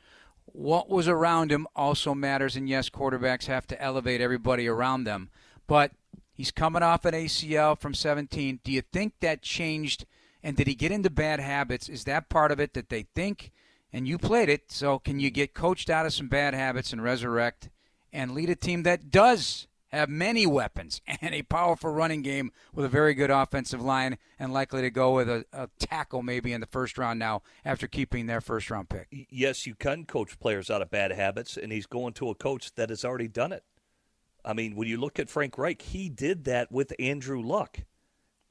What 0.47 0.89
was 0.89 1.09
around 1.09 1.53
him 1.53 1.67
also 1.75 2.15
matters, 2.15 2.57
and 2.57 2.69
yes, 2.69 2.89
quarterbacks 2.89 3.47
have 3.47 3.67
to 3.69 3.83
elevate 3.83 4.21
everybody 4.21 4.67
around 4.67 5.05
them. 5.05 5.31
But 5.67 5.93
he's 6.33 6.51
coming 6.51 6.83
off 6.83 7.05
an 7.05 7.15
ACL 7.15 7.79
from 7.79 7.93
17. 7.93 8.61
Do 8.65 8.73
you 8.73 8.83
think 8.83 9.15
that 9.21 9.43
changed? 9.43 10.07
And 10.43 10.57
did 10.57 10.67
he 10.67 10.75
get 10.75 10.93
into 10.93 11.11
bad 11.11 11.41
habits? 11.41 11.89
Is 11.89 12.05
that 12.05 12.29
part 12.29 12.51
of 12.51 12.61
it 12.61 12.73
that 12.75 12.89
they 12.89 13.07
think? 13.15 13.51
And 13.93 14.07
you 14.07 14.19
played 14.19 14.49
it, 14.49 14.71
so 14.71 14.99
can 14.99 15.19
you 15.19 15.31
get 15.31 15.55
coached 15.55 15.89
out 15.89 16.07
of 16.07 16.13
some 16.13 16.29
bad 16.29 16.55
habits 16.55 16.93
and 16.93 17.03
resurrect 17.03 17.71
and 18.13 18.33
lead 18.33 18.51
a 18.51 18.55
team 18.55 18.83
that 18.83 19.11
does 19.11 19.67
have 19.89 20.09
many 20.09 20.47
weapons 20.47 21.01
and 21.21 21.35
a 21.35 21.43
powerful 21.43 21.91
running 21.91 22.23
game 22.23 22.53
with 22.73 22.85
a 22.85 22.91
very 22.91 23.15
good 23.15 23.31
offensive 23.31 23.83
line 23.83 24.19
and 24.39 24.53
likely 24.53 24.83
to 24.83 24.91
go 24.91 25.15
with 25.15 25.29
a, 25.29 25.45
a, 25.53 25.69
tackle 25.79 26.23
maybe 26.23 26.53
in 26.53 26.61
the 26.61 26.67
first 26.67 26.99
round 26.99 27.19
now 27.19 27.43
after 27.65 27.87
keeping 27.87 28.27
their 28.27 28.41
first 28.41 28.71
round 28.71 28.89
pick. 28.89 29.09
Yes, 29.11 29.67
you 29.67 29.75
can 29.75 30.05
coach 30.05 30.39
players 30.39 30.71
out 30.71 30.83
of 30.83 30.91
bad 30.91 31.13
habits, 31.13 31.57
and 31.57 31.73
he's 31.73 31.87
going 31.87 32.13
to 32.15 32.31
a 32.31 32.35
coach 32.35 32.75
that 32.75 32.91
has 32.91 33.05
already 33.05 33.29
done 33.29 33.53
it. 33.53 33.65
I 34.45 34.53
mean, 34.53 34.77
when 34.77 34.89
you 34.89 34.99
look 34.99 35.19
at 35.19 35.29
Frank 35.29 35.59
Reich, 35.59 35.83
he 35.83 36.09
did 36.09 36.45
that 36.45 36.71
with 36.71 36.93
Andrew 36.99 37.43
Luck. 37.43 37.81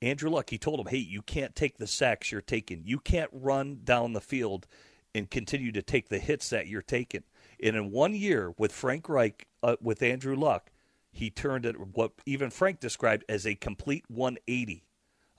Andrew 0.02 0.30
Luck, 0.30 0.50
he 0.50 0.58
told 0.58 0.80
him, 0.80 0.88
hey, 0.88 0.98
you 0.98 1.22
can't 1.22 1.56
take 1.56 1.78
the 1.78 1.88
sacks 1.88 2.32
you're 2.32 2.42
taking. 2.42 2.84
You 2.86 3.00
can't 3.00 3.32
run 3.34 3.80
down 3.84 4.14
the 4.14 4.22
field 4.22 4.68
and 5.18 5.30
continue 5.30 5.72
to 5.72 5.82
take 5.82 6.10
the 6.10 6.20
hits 6.20 6.50
that 6.50 6.68
you're 6.68 6.82
taking. 6.82 7.24
And 7.62 7.76
in 7.76 7.92
one 7.92 8.14
year 8.14 8.54
with 8.58 8.72
Frank 8.72 9.10
Reich, 9.10 9.48
uh, 9.64 9.76
with 9.82 10.02
Andrew 10.02 10.36
Luck, 10.36 10.72
he 11.12 11.30
turned 11.30 11.66
it 11.66 11.76
what 11.96 12.12
even 12.26 12.52
Frank 12.52 12.80
described 12.80 13.26
as 13.28 13.46
a 13.46 13.56
complete 13.56 14.06
180 14.08 14.84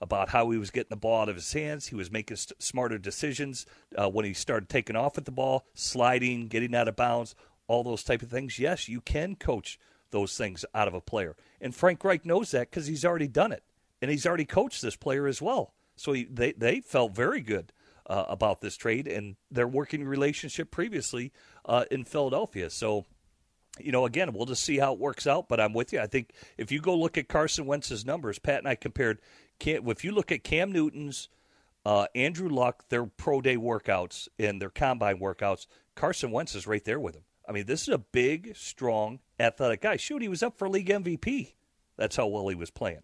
about 0.01 0.29
how 0.29 0.49
he 0.49 0.57
was 0.57 0.71
getting 0.71 0.89
the 0.89 0.97
ball 0.97 1.21
out 1.21 1.29
of 1.29 1.35
his 1.35 1.53
hands. 1.53 1.87
He 1.87 1.95
was 1.95 2.11
making 2.11 2.37
st- 2.37 2.61
smarter 2.61 2.97
decisions 2.97 3.65
uh, 3.97 4.09
when 4.09 4.25
he 4.25 4.33
started 4.33 4.69
taking 4.69 4.95
off 4.95 5.17
at 5.17 5.25
the 5.25 5.31
ball, 5.31 5.65
sliding, 5.73 6.47
getting 6.47 6.75
out 6.75 6.87
of 6.87 6.95
bounds, 6.95 7.35
all 7.67 7.83
those 7.83 8.03
type 8.03 8.21
of 8.21 8.29
things. 8.29 8.59
Yes, 8.59 8.87
you 8.89 9.01
can 9.01 9.35
coach 9.35 9.79
those 10.11 10.37
things 10.37 10.65
out 10.73 10.87
of 10.87 10.93
a 10.93 11.01
player, 11.01 11.35
and 11.61 11.75
Frank 11.75 12.03
Reich 12.03 12.25
knows 12.25 12.51
that 12.51 12.69
because 12.69 12.87
he's 12.87 13.05
already 13.05 13.27
done 13.27 13.51
it, 13.51 13.63
and 14.01 14.09
he's 14.09 14.25
already 14.25 14.45
coached 14.45 14.81
this 14.81 14.95
player 14.95 15.27
as 15.27 15.41
well. 15.41 15.73
So 15.95 16.13
he, 16.13 16.23
they 16.23 16.53
they 16.53 16.79
felt 16.79 17.13
very 17.13 17.41
good 17.41 17.71
uh, 18.09 18.25
about 18.27 18.59
this 18.59 18.75
trade 18.75 19.07
and 19.07 19.35
their 19.51 19.67
working 19.67 20.03
relationship 20.03 20.71
previously 20.71 21.31
uh, 21.65 21.85
in 21.91 22.03
Philadelphia. 22.03 22.69
So 22.69 23.05
you 23.79 23.91
know, 23.91 24.05
again, 24.05 24.33
we'll 24.33 24.45
just 24.45 24.63
see 24.63 24.77
how 24.77 24.93
it 24.93 24.99
works 24.99 25.27
out. 25.27 25.47
But 25.47 25.59
I'm 25.59 25.73
with 25.73 25.93
you. 25.93 25.99
I 25.99 26.07
think 26.07 26.33
if 26.57 26.71
you 26.71 26.81
go 26.81 26.97
look 26.97 27.17
at 27.17 27.27
Carson 27.27 27.65
Wentz's 27.65 28.05
numbers, 28.05 28.39
Pat 28.39 28.59
and 28.59 28.67
I 28.67 28.75
compared. 28.75 29.19
If 29.61 30.03
you 30.03 30.11
look 30.11 30.31
at 30.31 30.43
Cam 30.43 30.71
Newton's, 30.71 31.29
uh, 31.85 32.07
Andrew 32.15 32.49
Luck, 32.49 32.87
their 32.89 33.05
pro 33.05 33.41
day 33.41 33.57
workouts 33.57 34.27
and 34.37 34.61
their 34.61 34.69
combine 34.69 35.19
workouts, 35.19 35.67
Carson 35.95 36.31
Wentz 36.31 36.55
is 36.55 36.67
right 36.67 36.83
there 36.83 36.99
with 36.99 37.15
him. 37.15 37.23
I 37.47 37.51
mean, 37.51 37.65
this 37.65 37.81
is 37.81 37.89
a 37.89 37.97
big, 37.97 38.55
strong, 38.55 39.19
athletic 39.39 39.81
guy. 39.81 39.97
Shoot, 39.97 40.21
he 40.21 40.27
was 40.27 40.43
up 40.43 40.57
for 40.57 40.69
league 40.69 40.89
MVP. 40.89 41.53
That's 41.97 42.15
how 42.15 42.27
well 42.27 42.47
he 42.47 42.55
was 42.55 42.71
playing 42.71 43.01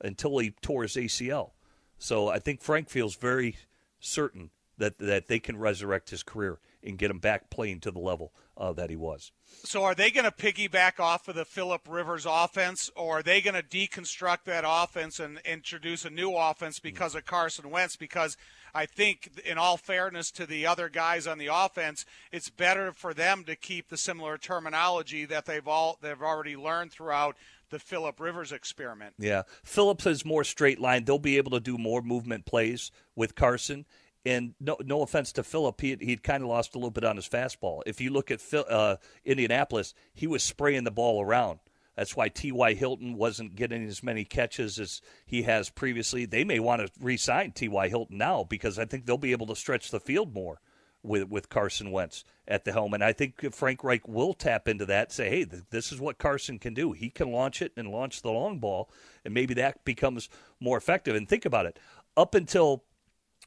until 0.00 0.38
he 0.38 0.50
tore 0.50 0.82
his 0.82 0.96
ACL. 0.96 1.52
So 1.96 2.28
I 2.28 2.38
think 2.38 2.60
Frank 2.60 2.90
feels 2.90 3.16
very 3.16 3.56
certain 4.04 4.50
that 4.78 4.98
that 4.98 5.28
they 5.28 5.38
can 5.38 5.56
resurrect 5.56 6.10
his 6.10 6.22
career 6.22 6.58
and 6.82 6.98
get 6.98 7.10
him 7.10 7.18
back 7.18 7.50
playing 7.50 7.80
to 7.80 7.90
the 7.90 7.98
level 7.98 8.32
uh, 8.56 8.72
that 8.72 8.90
he 8.90 8.96
was. 8.96 9.32
So, 9.64 9.84
are 9.84 9.94
they 9.94 10.10
going 10.10 10.24
to 10.24 10.30
piggyback 10.30 11.00
off 11.00 11.28
of 11.28 11.34
the 11.34 11.44
Philip 11.44 11.82
Rivers 11.88 12.26
offense, 12.28 12.90
or 12.96 13.18
are 13.18 13.22
they 13.22 13.40
going 13.40 13.54
to 13.54 13.62
deconstruct 13.62 14.44
that 14.44 14.64
offense 14.66 15.18
and 15.18 15.40
introduce 15.44 16.04
a 16.04 16.10
new 16.10 16.34
offense 16.34 16.78
because 16.78 17.14
of 17.14 17.24
Carson 17.24 17.70
Wentz? 17.70 17.96
Because 17.96 18.36
I 18.74 18.86
think, 18.86 19.40
in 19.44 19.58
all 19.58 19.76
fairness 19.76 20.30
to 20.32 20.46
the 20.46 20.66
other 20.66 20.88
guys 20.88 21.26
on 21.26 21.38
the 21.38 21.48
offense, 21.52 22.04
it's 22.32 22.50
better 22.50 22.92
for 22.92 23.14
them 23.14 23.44
to 23.44 23.56
keep 23.56 23.88
the 23.88 23.96
similar 23.96 24.36
terminology 24.36 25.24
that 25.24 25.46
they've 25.46 25.66
all 25.66 25.98
they've 26.02 26.20
already 26.20 26.56
learned 26.56 26.92
throughout 26.92 27.36
the 27.74 27.80
Philip 27.80 28.20
Rivers 28.20 28.52
experiment. 28.52 29.14
Yeah, 29.18 29.42
Phillips 29.64 30.06
is 30.06 30.24
more 30.24 30.44
straight 30.44 30.80
line. 30.80 31.04
They'll 31.04 31.18
be 31.18 31.38
able 31.38 31.50
to 31.50 31.60
do 31.60 31.76
more 31.76 32.02
movement 32.02 32.46
plays 32.46 32.92
with 33.16 33.34
Carson. 33.34 33.84
And 34.24 34.54
no, 34.60 34.76
no 34.84 35.02
offense 35.02 35.32
to 35.32 35.42
Philip, 35.42 35.80
he 35.80 35.96
he'd 36.00 36.22
kind 36.22 36.44
of 36.44 36.48
lost 36.48 36.76
a 36.76 36.78
little 36.78 36.92
bit 36.92 37.02
on 37.02 37.16
his 37.16 37.28
fastball. 37.28 37.82
If 37.84 38.00
you 38.00 38.10
look 38.10 38.30
at 38.30 38.40
Phil, 38.40 38.64
uh, 38.70 38.96
Indianapolis, 39.24 39.92
he 40.14 40.28
was 40.28 40.44
spraying 40.44 40.84
the 40.84 40.92
ball 40.92 41.20
around. 41.20 41.58
That's 41.96 42.16
why 42.16 42.28
T.Y. 42.28 42.74
Hilton 42.74 43.16
wasn't 43.16 43.56
getting 43.56 43.84
as 43.86 44.04
many 44.04 44.24
catches 44.24 44.78
as 44.78 45.00
he 45.26 45.42
has 45.42 45.68
previously. 45.68 46.26
They 46.26 46.44
may 46.44 46.60
want 46.60 46.80
to 46.80 46.92
re-sign 47.00 47.52
T.Y. 47.52 47.88
Hilton 47.88 48.18
now 48.18 48.44
because 48.44 48.78
I 48.78 48.84
think 48.84 49.04
they'll 49.04 49.18
be 49.18 49.32
able 49.32 49.46
to 49.48 49.56
stretch 49.56 49.90
the 49.90 50.00
field 50.00 50.32
more 50.32 50.60
with 51.04 51.28
with 51.28 51.48
Carson 51.48 51.90
Wentz 51.90 52.24
at 52.48 52.64
the 52.64 52.72
helm. 52.72 52.94
And 52.94 53.04
I 53.04 53.12
think 53.12 53.54
Frank 53.54 53.84
Reich 53.84 54.08
will 54.08 54.34
tap 54.34 54.66
into 54.66 54.86
that. 54.86 55.12
Say, 55.12 55.28
hey, 55.28 55.44
this 55.44 55.92
is 55.92 56.00
what 56.00 56.18
Carson 56.18 56.58
can 56.58 56.74
do. 56.74 56.92
He 56.92 57.10
can 57.10 57.30
launch 57.30 57.62
it 57.62 57.72
and 57.76 57.88
launch 57.88 58.22
the 58.22 58.32
long 58.32 58.58
ball, 58.58 58.90
and 59.24 59.32
maybe 59.32 59.54
that 59.54 59.84
becomes 59.84 60.28
more 60.60 60.76
effective. 60.76 61.14
And 61.14 61.28
think 61.28 61.44
about 61.44 61.66
it. 61.66 61.78
Up 62.16 62.34
until 62.34 62.84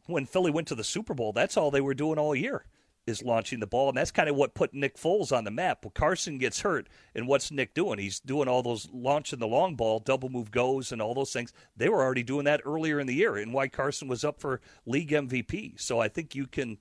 when 0.05 0.25
Philly 0.25 0.51
went 0.51 0.67
to 0.69 0.75
the 0.75 0.83
Super 0.83 1.13
Bowl, 1.13 1.33
that's 1.33 1.57
all 1.57 1.71
they 1.71 1.81
were 1.81 1.93
doing 1.93 2.17
all 2.17 2.35
year 2.35 2.65
is 3.07 3.23
launching 3.23 3.61
the 3.61 3.65
ball, 3.67 3.87
and 3.87 3.97
that's 3.97 4.11
kind 4.11 4.27
of 4.27 4.35
what 4.35 4.53
put 4.53 4.73
Nick 4.73 4.97
Foles 4.97 5.35
on 5.35 5.45
the 5.45 5.51
map. 5.51 5.83
When 5.83 5.91
Carson 5.91 6.37
gets 6.37 6.59
hurt, 6.59 6.87
and 7.15 7.25
what's 7.25 7.49
Nick 7.49 7.73
doing? 7.73 7.99
He's 7.99 8.19
doing 8.19 8.49
all 8.49 8.61
those 8.61 8.89
launching 8.91 9.39
the 9.39 9.47
long 9.47 9.75
ball, 9.75 9.99
double 9.99 10.27
move 10.27 10.51
goes, 10.51 10.91
and 10.91 11.01
all 11.01 11.13
those 11.13 11.31
things. 11.31 11.53
They 11.75 11.87
were 11.87 12.03
already 12.03 12.23
doing 12.23 12.43
that 12.45 12.61
earlier 12.65 12.99
in 12.99 13.07
the 13.07 13.15
year, 13.15 13.37
and 13.37 13.53
why 13.53 13.69
Carson 13.69 14.09
was 14.09 14.25
up 14.25 14.41
for 14.41 14.59
league 14.85 15.11
MVP. 15.11 15.79
So 15.79 16.01
I 16.01 16.09
think 16.09 16.35
you 16.35 16.47
can 16.47 16.77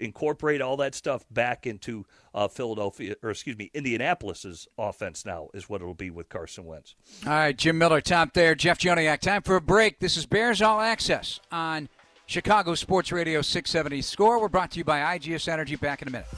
incorporate 0.00 0.60
all 0.60 0.76
that 0.78 0.94
stuff 0.94 1.24
back 1.30 1.66
into 1.66 2.04
uh, 2.34 2.48
Philadelphia, 2.48 3.16
or 3.22 3.30
excuse 3.30 3.56
me, 3.56 3.70
Indianapolis's 3.74 4.68
offense 4.78 5.24
now 5.24 5.48
is 5.54 5.68
what 5.68 5.80
it'll 5.80 5.94
be 5.94 6.10
with 6.10 6.28
Carson 6.28 6.64
Wentz. 6.64 6.94
All 7.26 7.32
right, 7.32 7.56
Jim 7.56 7.78
Miller, 7.78 8.00
top 8.00 8.32
there, 8.34 8.54
Jeff 8.54 8.78
Joniak. 8.78 9.20
Time 9.20 9.42
for 9.42 9.56
a 9.56 9.60
break. 9.60 9.98
This 9.98 10.16
is 10.16 10.26
Bears 10.26 10.62
All 10.62 10.80
Access 10.80 11.40
on 11.50 11.88
Chicago 12.26 12.74
Sports 12.74 13.10
Radio 13.10 13.42
670 13.42 14.02
Score. 14.02 14.40
We're 14.40 14.48
brought 14.48 14.70
to 14.72 14.78
you 14.78 14.84
by 14.84 15.18
IGS 15.18 15.48
Energy. 15.48 15.76
Back 15.76 16.02
in 16.02 16.08
a 16.08 16.10
minute. 16.10 16.28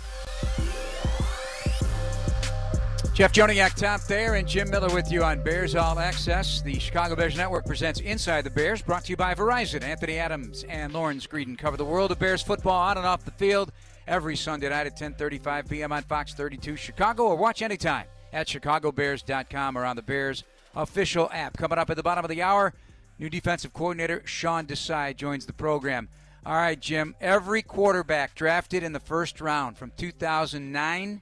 Jeff 3.21 3.35
Joniak, 3.35 3.75
top 3.75 4.01
there, 4.05 4.37
and 4.37 4.49
Jim 4.49 4.71
Miller 4.71 4.89
with 4.95 5.13
you 5.13 5.23
on 5.23 5.43
Bears 5.43 5.77
All 5.77 5.99
Access. 5.99 6.63
The 6.63 6.79
Chicago 6.79 7.15
Bears 7.15 7.37
Network 7.37 7.67
presents 7.67 8.01
Inside 8.01 8.45
the 8.45 8.51
Bears, 8.51 8.81
brought 8.81 9.05
to 9.05 9.11
you 9.11 9.17
by 9.19 9.35
Verizon. 9.35 9.83
Anthony 9.83 10.17
Adams 10.17 10.65
and 10.71 10.95
Lawrence 10.95 11.27
Greedon 11.27 11.59
cover 11.59 11.77
the 11.77 11.85
world 11.85 12.13
of 12.13 12.19
Bears 12.19 12.41
football 12.41 12.81
on 12.81 12.97
and 12.97 13.07
off 13.07 13.27
the 13.27 13.31
field 13.33 13.73
every 14.07 14.37
Sunday 14.37 14.71
night 14.71 14.87
at 14.87 14.99
10:35 14.99 15.69
p.m. 15.69 15.93
on 15.93 16.03
Fox 16.05 16.33
32 16.33 16.77
Chicago, 16.77 17.25
or 17.25 17.37
watch 17.37 17.61
anytime 17.61 18.07
at 18.33 18.47
chicagobears.com 18.47 19.77
or 19.77 19.85
on 19.85 19.97
the 19.97 20.03
Bears 20.03 20.45
official 20.75 21.29
app. 21.31 21.59
Coming 21.59 21.77
up 21.79 21.91
at 21.91 21.99
the 21.99 22.03
bottom 22.03 22.25
of 22.25 22.31
the 22.31 22.41
hour. 22.41 22.73
New 23.19 23.29
defensive 23.29 23.75
coordinator 23.75 24.23
Sean 24.25 24.65
Desai 24.65 25.15
joins 25.15 25.45
the 25.45 25.53
program. 25.53 26.09
All 26.47 26.55
right, 26.55 26.81
Jim. 26.81 27.15
Every 27.21 27.61
quarterback 27.61 28.35
drafted 28.35 28.83
in 28.83 28.95
the 28.95 28.99
first 28.99 29.43
round 29.43 29.77
from 29.77 29.93
2009 29.99 31.21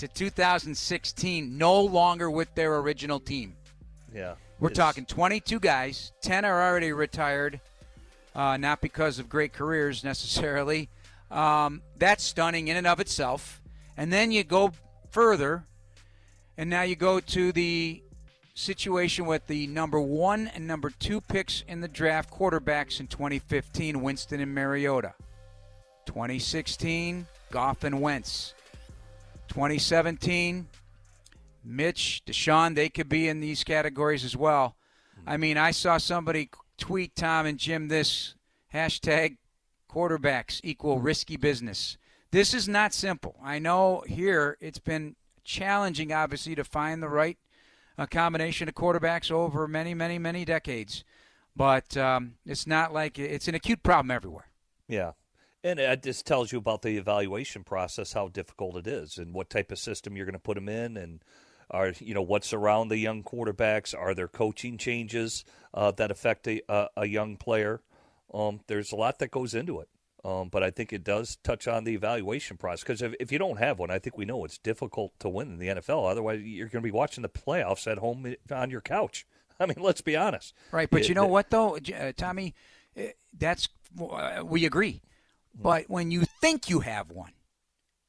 to 0.00 0.08
2016 0.08 1.58
no 1.58 1.80
longer 1.80 2.30
with 2.30 2.54
their 2.54 2.76
original 2.78 3.20
team. 3.20 3.56
Yeah. 4.14 4.34
We're 4.58 4.70
talking 4.70 5.06
22 5.06 5.60
guys. 5.60 6.12
10 6.22 6.44
are 6.44 6.62
already 6.68 6.92
retired, 6.92 7.60
uh, 8.34 8.56
not 8.56 8.80
because 8.80 9.18
of 9.18 9.28
great 9.28 9.52
careers 9.52 10.02
necessarily. 10.04 10.88
Um, 11.30 11.82
that's 11.98 12.24
stunning 12.24 12.68
in 12.68 12.76
and 12.76 12.86
of 12.86 13.00
itself. 13.00 13.62
And 13.96 14.12
then 14.12 14.32
you 14.32 14.44
go 14.44 14.72
further 15.10 15.64
And 16.56 16.68
now 16.68 16.82
you 16.82 16.94
go 16.94 17.20
to 17.20 17.52
the 17.52 18.02
situation 18.54 19.24
with 19.24 19.46
the 19.46 19.66
number 19.68 19.98
one 19.98 20.48
and 20.48 20.66
number 20.66 20.90
two 20.90 21.22
picks 21.22 21.64
in 21.68 21.80
the 21.80 21.88
draft 21.88 22.30
quarterbacks 22.30 23.00
in 23.00 23.06
2015, 23.06 24.02
Winston 24.02 24.40
and 24.40 24.54
Mariota. 24.54 25.14
2016, 26.04 27.26
Goff 27.50 27.84
and 27.84 28.02
Wentz. 28.02 28.52
2017, 29.50 30.68
Mitch, 31.64 32.22
Deshaun, 32.24 32.74
they 32.74 32.88
could 32.88 33.08
be 33.08 33.28
in 33.28 33.40
these 33.40 33.64
categories 33.64 34.24
as 34.24 34.36
well. 34.36 34.76
I 35.26 35.36
mean, 35.36 35.58
I 35.58 35.72
saw 35.72 35.98
somebody 35.98 36.50
tweet 36.78 37.14
Tom 37.16 37.46
and 37.46 37.58
Jim 37.58 37.88
this 37.88 38.34
hashtag 38.72 39.36
quarterbacks 39.90 40.60
equal 40.62 41.00
risky 41.00 41.36
business. 41.36 41.98
This 42.30 42.54
is 42.54 42.68
not 42.68 42.94
simple. 42.94 43.36
I 43.42 43.58
know 43.58 44.04
here 44.06 44.56
it's 44.60 44.78
been 44.78 45.16
challenging, 45.44 46.12
obviously, 46.12 46.54
to 46.54 46.64
find 46.64 47.02
the 47.02 47.08
right 47.08 47.36
uh, 47.98 48.06
combination 48.06 48.68
of 48.68 48.74
quarterbacks 48.74 49.32
over 49.32 49.66
many, 49.66 49.94
many, 49.94 50.18
many 50.18 50.44
decades. 50.44 51.02
But 51.56 51.96
um, 51.96 52.34
it's 52.46 52.68
not 52.68 52.92
like 52.92 53.18
it's 53.18 53.48
an 53.48 53.56
acute 53.56 53.82
problem 53.82 54.12
everywhere. 54.12 54.48
Yeah. 54.86 55.12
And 55.62 55.78
it 55.78 56.02
just 56.02 56.26
tells 56.26 56.52
you 56.52 56.58
about 56.58 56.82
the 56.82 56.96
evaluation 56.96 57.64
process, 57.64 58.14
how 58.14 58.28
difficult 58.28 58.76
it 58.76 58.86
is, 58.86 59.18
and 59.18 59.34
what 59.34 59.50
type 59.50 59.70
of 59.70 59.78
system 59.78 60.16
you're 60.16 60.24
going 60.24 60.32
to 60.32 60.38
put 60.38 60.54
them 60.54 60.68
in, 60.68 60.96
and 60.96 61.22
are 61.70 61.92
you 61.98 62.14
know 62.14 62.22
what's 62.22 62.52
around 62.52 62.88
the 62.88 62.98
young 62.98 63.22
quarterbacks? 63.22 63.96
Are 63.96 64.14
there 64.14 64.28
coaching 64.28 64.78
changes 64.78 65.44
uh, 65.74 65.90
that 65.92 66.10
affect 66.10 66.48
a, 66.48 66.62
a, 66.68 66.88
a 66.96 67.06
young 67.06 67.36
player? 67.36 67.82
Um, 68.32 68.60
there's 68.68 68.92
a 68.92 68.96
lot 68.96 69.18
that 69.18 69.30
goes 69.30 69.54
into 69.54 69.80
it. 69.80 69.88
Um, 70.24 70.48
but 70.50 70.62
I 70.62 70.70
think 70.70 70.92
it 70.92 71.02
does 71.02 71.36
touch 71.36 71.66
on 71.66 71.84
the 71.84 71.94
evaluation 71.94 72.58
process 72.58 72.82
because 72.82 73.02
if, 73.02 73.14
if 73.18 73.32
you 73.32 73.38
don't 73.38 73.58
have 73.58 73.78
one, 73.78 73.90
I 73.90 73.98
think 73.98 74.18
we 74.18 74.26
know 74.26 74.44
it's 74.44 74.58
difficult 74.58 75.18
to 75.20 75.30
win 75.30 75.48
in 75.48 75.58
the 75.58 75.68
NFL. 75.68 76.10
Otherwise, 76.10 76.42
you're 76.42 76.68
going 76.68 76.82
to 76.82 76.86
be 76.86 76.90
watching 76.90 77.22
the 77.22 77.30
playoffs 77.30 77.90
at 77.90 77.98
home 77.98 78.34
on 78.52 78.70
your 78.70 78.82
couch. 78.82 79.26
I 79.60 79.66
mean, 79.66 79.78
let's 79.78 80.02
be 80.02 80.16
honest. 80.16 80.54
Right, 80.72 80.90
but 80.90 81.02
it, 81.02 81.08
you 81.08 81.14
know 81.14 81.24
it, 81.24 81.30
what 81.30 81.50
though, 81.50 81.76
uh, 81.76 82.12
Tommy, 82.16 82.54
eh, 82.96 83.12
that's 83.38 83.68
uh, 83.98 84.42
we 84.44 84.66
agree. 84.66 85.00
But 85.54 85.84
when 85.88 86.10
you 86.10 86.24
think 86.40 86.70
you 86.70 86.80
have 86.80 87.10
one, 87.10 87.32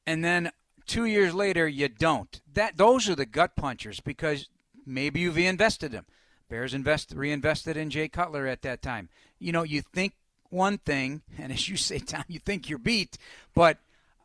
and 0.06 0.24
then 0.24 0.52
two 0.86 1.04
years 1.04 1.34
later 1.34 1.68
you 1.68 1.88
don't, 1.88 2.40
that 2.52 2.76
those 2.76 3.08
are 3.08 3.14
the 3.14 3.26
gut 3.26 3.56
punchers 3.56 4.00
because 4.00 4.48
maybe 4.86 5.20
you've 5.20 5.38
invested 5.38 5.92
them. 5.92 6.06
Bears 6.48 6.74
invest 6.74 7.12
reinvested 7.14 7.76
in 7.76 7.90
Jay 7.90 8.08
Cutler 8.08 8.46
at 8.46 8.62
that 8.62 8.82
time. 8.82 9.08
You 9.38 9.52
know, 9.52 9.62
you 9.62 9.80
think 9.80 10.14
one 10.50 10.78
thing, 10.78 11.22
and 11.38 11.52
as 11.52 11.68
you 11.68 11.76
say, 11.76 11.98
Tom, 11.98 12.24
you 12.28 12.38
think 12.38 12.68
you're 12.68 12.78
beat, 12.78 13.18
but 13.54 13.78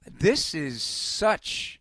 this 0.05 0.53
is 0.53 0.81
such 0.81 1.79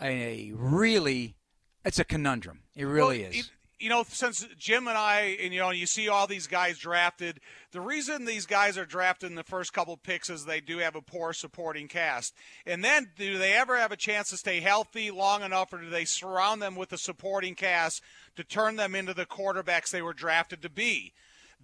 a 0.00 0.52
really 0.54 1.36
it's 1.84 1.98
a 1.98 2.04
conundrum. 2.04 2.60
It 2.76 2.84
really 2.84 3.22
well, 3.22 3.30
is. 3.30 3.38
It, 3.38 3.50
you 3.80 3.88
know, 3.88 4.04
since 4.06 4.46
Jim 4.58 4.86
and 4.86 4.96
I, 4.96 5.38
and 5.42 5.54
you 5.54 5.60
know, 5.60 5.70
you 5.70 5.86
see 5.86 6.08
all 6.08 6.26
these 6.26 6.46
guys 6.46 6.78
drafted. 6.78 7.40
The 7.72 7.80
reason 7.80 8.26
these 8.26 8.44
guys 8.44 8.76
are 8.76 8.84
drafted 8.84 9.30
in 9.30 9.36
the 9.36 9.42
first 9.42 9.72
couple 9.72 9.96
picks 9.96 10.28
is 10.28 10.44
they 10.44 10.60
do 10.60 10.78
have 10.78 10.94
a 10.94 11.00
poor 11.00 11.32
supporting 11.32 11.88
cast. 11.88 12.34
And 12.66 12.84
then, 12.84 13.10
do 13.16 13.38
they 13.38 13.54
ever 13.54 13.78
have 13.78 13.90
a 13.90 13.96
chance 13.96 14.28
to 14.30 14.36
stay 14.36 14.60
healthy 14.60 15.10
long 15.10 15.42
enough, 15.42 15.72
or 15.72 15.78
do 15.78 15.88
they 15.88 16.04
surround 16.04 16.60
them 16.60 16.76
with 16.76 16.92
a 16.92 16.98
supporting 16.98 17.54
cast 17.54 18.02
to 18.36 18.44
turn 18.44 18.76
them 18.76 18.94
into 18.94 19.14
the 19.14 19.24
quarterbacks 19.24 19.90
they 19.90 20.02
were 20.02 20.12
drafted 20.12 20.60
to 20.60 20.68
be? 20.68 21.14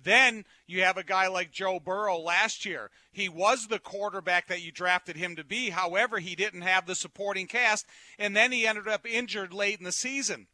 Then 0.03 0.45
you 0.67 0.83
have 0.83 0.97
a 0.97 1.05
guy 1.05 1.27
like 1.29 1.53
Joe 1.53 1.81
Burrow 1.81 2.19
last 2.19 2.65
year. 2.65 2.91
He 3.13 3.29
was 3.29 3.67
the 3.67 3.79
quarterback 3.79 4.49
that 4.49 4.63
you 4.63 4.73
drafted 4.73 5.17
him 5.17 5.37
to 5.37 5.45
be. 5.45 5.71
However, 5.71 6.19
he 6.19 6.35
didn't 6.35 6.63
have 6.63 6.87
the 6.87 6.95
supporting 6.95 7.47
cast, 7.47 7.87
and 8.19 8.35
then 8.35 8.53
he 8.53 8.67
ended 8.67 8.89
up 8.89 9.07
injured 9.07 9.53
late 9.53 9.79
in 9.79 9.85
the 9.85 9.93
season. 9.93 10.47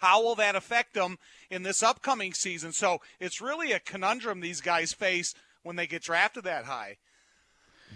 How 0.00 0.22
will 0.22 0.34
that 0.36 0.56
affect 0.56 0.94
them 0.94 1.18
in 1.50 1.62
this 1.62 1.82
upcoming 1.82 2.32
season? 2.32 2.72
So 2.72 3.00
it's 3.20 3.40
really 3.40 3.72
a 3.72 3.80
conundrum 3.80 4.40
these 4.40 4.60
guys 4.60 4.92
face 4.92 5.34
when 5.62 5.76
they 5.76 5.86
get 5.86 6.02
drafted 6.02 6.44
that 6.44 6.64
high. 6.64 6.96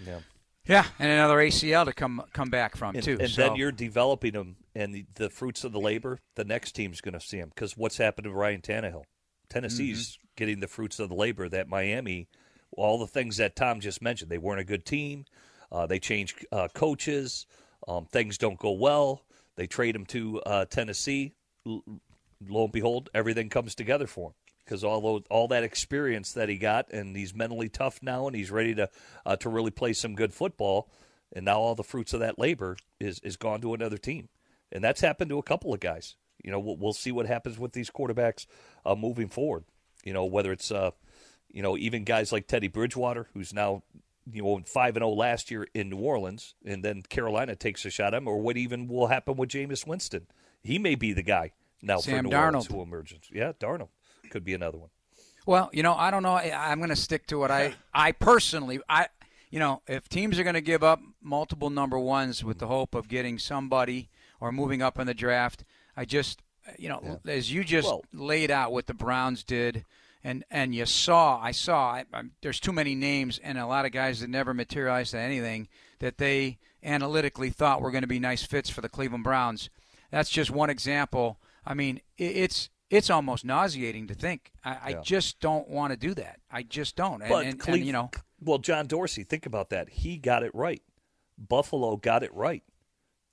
Yeah. 0.06 0.20
Yeah, 0.68 0.84
and 0.98 1.12
another 1.12 1.36
ACL 1.36 1.84
to 1.84 1.92
come 1.92 2.22
come 2.32 2.50
back 2.50 2.76
from 2.76 2.96
and, 2.96 3.04
too. 3.04 3.16
And 3.20 3.30
so. 3.30 3.42
then 3.42 3.54
you're 3.54 3.70
developing 3.70 4.32
them, 4.32 4.56
and 4.74 4.92
the, 4.92 5.06
the 5.14 5.30
fruits 5.30 5.62
of 5.62 5.70
the 5.70 5.78
labor. 5.78 6.18
The 6.34 6.44
next 6.44 6.72
team's 6.72 7.00
going 7.00 7.14
to 7.14 7.20
see 7.20 7.38
them 7.38 7.50
because 7.50 7.76
what's 7.76 7.98
happened 7.98 8.24
to 8.24 8.32
Ryan 8.32 8.62
Tannehill? 8.62 9.04
Tennessee's 9.48 10.14
mm-hmm. 10.14 10.26
getting 10.36 10.58
the 10.58 10.66
fruits 10.66 10.98
of 10.98 11.08
the 11.08 11.14
labor 11.14 11.48
that 11.48 11.68
Miami, 11.68 12.26
all 12.72 12.98
the 12.98 13.06
things 13.06 13.36
that 13.36 13.54
Tom 13.54 13.78
just 13.78 14.02
mentioned. 14.02 14.28
They 14.28 14.38
weren't 14.38 14.60
a 14.60 14.64
good 14.64 14.84
team. 14.84 15.24
Uh, 15.70 15.86
they 15.86 16.00
changed 16.00 16.44
uh, 16.50 16.66
coaches. 16.74 17.46
Um, 17.86 18.06
things 18.06 18.36
don't 18.36 18.58
go 18.58 18.72
well. 18.72 19.22
They 19.54 19.68
trade 19.68 19.94
him 19.94 20.06
to 20.06 20.40
uh, 20.40 20.64
Tennessee. 20.64 21.32
Lo 21.66 22.64
and 22.64 22.72
behold, 22.72 23.10
everything 23.14 23.48
comes 23.48 23.74
together 23.74 24.06
for 24.06 24.30
him 24.30 24.34
because 24.64 24.82
all 24.84 25.22
all 25.30 25.48
that 25.48 25.62
experience 25.62 26.32
that 26.32 26.48
he 26.48 26.58
got, 26.58 26.90
and 26.92 27.16
he's 27.16 27.34
mentally 27.34 27.68
tough 27.68 28.00
now, 28.02 28.26
and 28.26 28.36
he's 28.36 28.50
ready 28.50 28.74
to 28.74 28.90
uh, 29.24 29.36
to 29.36 29.48
really 29.48 29.70
play 29.70 29.92
some 29.92 30.14
good 30.14 30.34
football. 30.34 30.90
And 31.32 31.44
now 31.44 31.58
all 31.58 31.74
the 31.74 31.82
fruits 31.82 32.12
of 32.12 32.20
that 32.20 32.38
labor 32.38 32.76
is 33.00 33.18
is 33.20 33.36
gone 33.36 33.60
to 33.62 33.74
another 33.74 33.98
team, 33.98 34.28
and 34.70 34.82
that's 34.82 35.00
happened 35.00 35.30
to 35.30 35.38
a 35.38 35.42
couple 35.42 35.72
of 35.72 35.80
guys. 35.80 36.16
You 36.44 36.50
know, 36.50 36.60
we'll, 36.60 36.76
we'll 36.76 36.92
see 36.92 37.10
what 37.10 37.26
happens 37.26 37.58
with 37.58 37.72
these 37.72 37.90
quarterbacks 37.90 38.46
uh, 38.84 38.94
moving 38.94 39.28
forward. 39.28 39.64
You 40.04 40.12
know, 40.12 40.24
whether 40.24 40.52
it's 40.52 40.70
uh, 40.70 40.90
you 41.50 41.62
know 41.62 41.76
even 41.76 42.04
guys 42.04 42.32
like 42.32 42.46
Teddy 42.46 42.68
Bridgewater, 42.68 43.28
who's 43.34 43.52
now 43.52 43.82
you 44.30 44.42
know 44.42 44.62
five 44.66 44.96
and 44.96 45.02
zero 45.02 45.10
oh 45.10 45.14
last 45.14 45.50
year 45.50 45.66
in 45.74 45.90
New 45.90 45.98
Orleans, 45.98 46.54
and 46.64 46.84
then 46.84 47.02
Carolina 47.02 47.56
takes 47.56 47.84
a 47.84 47.90
shot 47.90 48.14
at 48.14 48.18
him, 48.18 48.28
or 48.28 48.38
what 48.38 48.56
even 48.56 48.88
will 48.88 49.08
happen 49.08 49.36
with 49.36 49.50
Jameis 49.50 49.86
Winston? 49.86 50.26
He 50.66 50.78
may 50.78 50.94
be 50.94 51.12
the 51.12 51.22
guy 51.22 51.52
now 51.82 51.98
Sam 51.98 52.18
for 52.18 52.22
New 52.24 52.30
Darnold. 52.30 52.44
Orleans 52.44 52.66
who 52.66 52.82
emerges. 52.82 53.20
Yeah, 53.32 53.52
Darnold 53.52 53.88
could 54.30 54.44
be 54.44 54.54
another 54.54 54.78
one. 54.78 54.90
Well, 55.46 55.70
you 55.72 55.82
know, 55.82 55.94
I 55.94 56.10
don't 56.10 56.22
know. 56.24 56.36
I'm 56.36 56.78
going 56.78 56.90
to 56.90 56.96
stick 56.96 57.26
to 57.28 57.38
what 57.38 57.50
I 57.50 57.74
I 57.94 58.12
personally 58.12 58.80
I 58.88 59.08
you 59.50 59.60
know, 59.60 59.82
if 59.86 60.08
teams 60.08 60.38
are 60.38 60.42
going 60.42 60.54
to 60.54 60.60
give 60.60 60.82
up 60.82 61.00
multiple 61.22 61.70
number 61.70 61.98
ones 61.98 62.44
with 62.44 62.58
the 62.58 62.66
hope 62.66 62.94
of 62.94 63.08
getting 63.08 63.38
somebody 63.38 64.08
or 64.40 64.52
moving 64.52 64.82
up 64.82 64.98
in 64.98 65.06
the 65.06 65.14
draft, 65.14 65.64
I 65.96 66.04
just, 66.04 66.42
you 66.78 66.88
know, 66.88 67.00
yeah. 67.02 67.32
as 67.32 67.52
you 67.52 67.64
just 67.64 67.86
well, 67.88 68.04
laid 68.12 68.50
out 68.50 68.72
what 68.72 68.86
the 68.86 68.94
Browns 68.94 69.44
did, 69.44 69.84
and 70.24 70.44
and 70.50 70.74
you 70.74 70.84
saw, 70.84 71.40
I 71.40 71.52
saw, 71.52 71.92
I, 71.92 72.04
I, 72.12 72.22
there's 72.42 72.60
too 72.60 72.72
many 72.72 72.94
names 72.94 73.38
and 73.42 73.56
a 73.56 73.66
lot 73.66 73.86
of 73.86 73.92
guys 73.92 74.20
that 74.20 74.28
never 74.28 74.52
materialized 74.52 75.12
to 75.12 75.18
anything 75.18 75.68
that 76.00 76.18
they 76.18 76.58
analytically 76.82 77.50
thought 77.50 77.80
were 77.80 77.90
going 77.90 78.02
to 78.02 78.08
be 78.08 78.18
nice 78.18 78.42
fits 78.42 78.68
for 78.68 78.80
the 78.80 78.88
Cleveland 78.88 79.24
Browns. 79.24 79.70
That's 80.10 80.30
just 80.30 80.50
one 80.50 80.70
example. 80.70 81.40
I 81.64 81.74
mean, 81.74 82.00
it's 82.16 82.70
it's 82.90 83.10
almost 83.10 83.44
nauseating 83.44 84.06
to 84.08 84.14
think. 84.14 84.52
I, 84.64 84.70
yeah. 84.70 84.78
I 84.82 85.02
just 85.02 85.40
don't 85.40 85.68
want 85.68 85.92
to 85.92 85.96
do 85.96 86.14
that. 86.14 86.40
I 86.50 86.62
just 86.62 86.96
don't. 86.96 87.22
And, 87.22 87.28
but 87.28 87.46
and, 87.46 87.58
Cleve, 87.58 87.76
and, 87.76 87.86
you 87.86 87.92
know, 87.92 88.10
well, 88.40 88.58
John 88.58 88.86
Dorsey, 88.86 89.24
think 89.24 89.46
about 89.46 89.70
that. 89.70 89.88
He 89.90 90.16
got 90.18 90.42
it 90.42 90.54
right. 90.54 90.82
Buffalo 91.38 91.96
got 91.96 92.22
it 92.22 92.32
right 92.32 92.62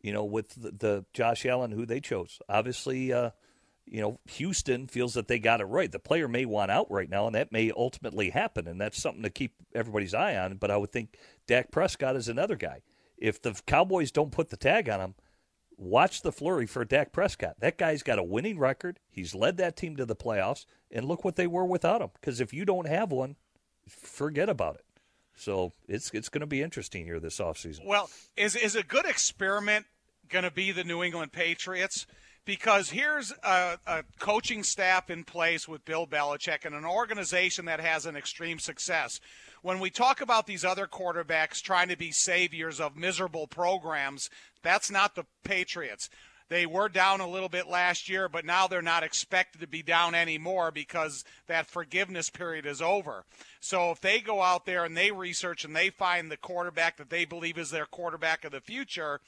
you 0.04 0.12
know, 0.12 0.26
with 0.26 0.62
the, 0.62 0.72
the 0.72 1.06
Josh 1.14 1.46
Allen 1.46 1.72
who 1.72 1.86
they 1.86 2.02
chose. 2.02 2.40
Obviously, 2.48 3.12
uh, 3.12 3.32
you 3.86 4.02
know, 4.02 4.20
Houston 4.32 4.88
feels 4.88 5.14
that 5.16 5.28
they 5.28 5.40
got 5.40 5.62
it 5.62 5.66
right. 5.66 5.92
The 5.92 6.00
player 6.00 6.28
may 6.28 6.46
want 6.46 6.72
out 6.72 6.92
right 6.92 7.10
now, 7.10 7.26
and 7.26 7.36
that 7.36 7.52
may 7.52 7.72
ultimately 7.76 8.30
happen, 8.30 8.68
and 8.68 8.80
that's 8.80 9.02
something 9.02 9.24
to 9.24 9.30
keep 9.30 9.54
everybody's 9.74 10.14
eye 10.14 10.36
on. 10.36 10.58
But 10.58 10.72
I 10.72 10.78
would 10.78 10.92
think 10.92 11.18
Dak 11.48 11.72
Prescott 11.72 12.16
is 12.16 12.28
another 12.28 12.56
guy. 12.56 12.82
If 13.18 13.42
the 13.42 13.54
Cowboys 13.66 14.12
don't 14.12 14.32
put 14.32 14.50
the 14.50 14.58
tag 14.58 14.90
on 14.90 15.00
him, 15.00 15.16
watch 15.78 16.22
the 16.22 16.32
flurry 16.32 16.66
for 16.66 16.86
Dak 16.86 17.12
Prescott. 17.12 17.60
That 17.60 17.78
guy's 17.78 18.04
got 18.04 18.20
a 18.20 18.24
winning 18.24 18.60
record. 18.60 19.00
He's 19.10 19.36
led 19.36 19.58
that 19.58 19.76
team 19.76 19.96
to 19.98 20.06
the 20.06 20.16
playoffs, 20.16 20.66
and 20.92 21.06
look 21.06 21.24
what 21.24 21.36
they 21.36 21.48
were 21.48 21.66
without 21.66 22.02
him. 22.02 22.10
Because 22.14 22.40
if 22.40 22.54
you 22.54 22.66
don't 22.66 22.88
have 22.88 23.12
one, 23.12 23.36
forget 23.88 24.50
about 24.50 24.76
it. 24.76 24.86
So 25.36 25.72
it's 25.88 26.12
it's 26.14 26.30
going 26.30 26.42
to 26.42 26.48
be 26.48 26.62
interesting 26.62 27.06
here 27.06 27.20
this 27.20 27.40
offseason. 27.40 27.86
Well, 27.86 28.10
is 28.38 28.56
is 28.56 28.76
a 28.76 28.84
good 28.84 29.06
experiment 29.06 29.86
going 30.30 30.44
to 30.44 30.52
be 30.52 30.72
the 30.72 30.84
New 30.84 31.04
England 31.04 31.32
Patriots 31.32 32.06
because 32.46 32.90
here's 32.90 33.32
a, 33.44 33.78
a, 33.86 34.04
coaching 34.20 34.64
staff 34.64 35.10
in 35.10 35.24
place 35.24 35.68
with 35.68 35.86
Bill 35.86 36.06
Belichick 36.06 36.66
and 36.66 36.76
an 36.76 36.86
organization 36.86 37.66
that 37.66 37.80
has 37.80 38.06
an 38.06 38.16
extreme 38.16 38.60
success. 38.60 39.20
When 39.62 39.80
we 39.80 39.90
talk 39.90 40.20
about 40.20 40.46
these 40.46 40.66
other 40.66 40.88
quarterbacks 40.88 41.62
trying 41.62 41.88
to 41.88 41.98
be 41.98 42.12
saviors 42.12 42.82
of 42.82 42.98
miserable 42.98 43.48
programs, 43.48 44.30
that's 44.64 44.90
not 44.90 45.16
the 45.16 45.26
Patriots. 45.44 46.10
They 46.50 46.66
were 46.66 46.90
down 46.90 47.20
a 47.20 47.28
little 47.28 47.50
bit 47.50 47.68
last 47.68 48.10
year, 48.10 48.30
but 48.30 48.46
now 48.46 48.68
they're 48.68 48.82
not 48.82 49.04
expected 49.04 49.62
to 49.62 49.68
be 49.68 49.82
down 49.82 50.14
anymore 50.14 50.72
because 50.72 51.24
that 51.48 51.68
forgiveness 51.68 52.30
period 52.30 52.66
is 52.66 52.82
over. 52.82 53.26
So 53.60 53.92
if 53.92 54.02
they 54.02 54.20
go 54.20 54.42
out 54.42 54.66
there 54.66 54.86
and 54.86 54.96
they 54.96 55.12
research 55.12 55.66
and 55.66 55.76
they 55.76 55.90
find 55.90 56.30
the 56.30 56.38
quarterback 56.38 56.98
that 56.98 57.10
they 57.10 57.26
believe 57.26 57.58
is 57.58 57.72
their 57.72 57.86
quarterback 57.86 58.46
of 58.46 58.52
the 58.52 58.62
future, 58.62 59.20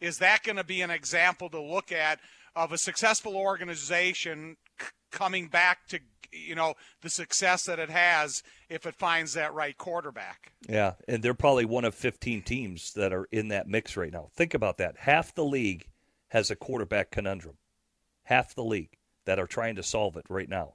is 0.00 0.18
that 0.18 0.42
going 0.42 0.56
to 0.56 0.64
be 0.64 0.80
an 0.80 0.90
example 0.90 1.48
to 1.50 1.60
look 1.60 1.92
at 1.92 2.18
of 2.54 2.72
a 2.72 2.78
successful 2.78 3.36
organization 3.36 4.56
c- 4.80 4.86
coming 5.10 5.48
back 5.48 5.86
to 5.88 6.00
you 6.30 6.54
know 6.54 6.74
the 7.02 7.10
success 7.10 7.64
that 7.64 7.78
it 7.78 7.90
has 7.90 8.42
if 8.70 8.86
it 8.86 8.94
finds 8.94 9.34
that 9.34 9.52
right 9.52 9.76
quarterback. 9.76 10.52
Yeah, 10.68 10.94
and 11.06 11.22
they're 11.22 11.34
probably 11.34 11.64
one 11.66 11.84
of 11.84 11.94
15 11.94 12.42
teams 12.42 12.92
that 12.94 13.12
are 13.12 13.26
in 13.30 13.48
that 13.48 13.68
mix 13.68 13.96
right 13.96 14.12
now. 14.12 14.30
Think 14.34 14.54
about 14.54 14.78
that. 14.78 14.96
Half 15.00 15.34
the 15.34 15.44
league 15.44 15.88
has 16.28 16.50
a 16.50 16.56
quarterback 16.56 17.10
conundrum. 17.10 17.56
half 18.24 18.54
the 18.54 18.64
league 18.64 18.96
that 19.26 19.38
are 19.38 19.46
trying 19.46 19.76
to 19.76 19.82
solve 19.82 20.16
it 20.16 20.24
right 20.28 20.48
now. 20.48 20.74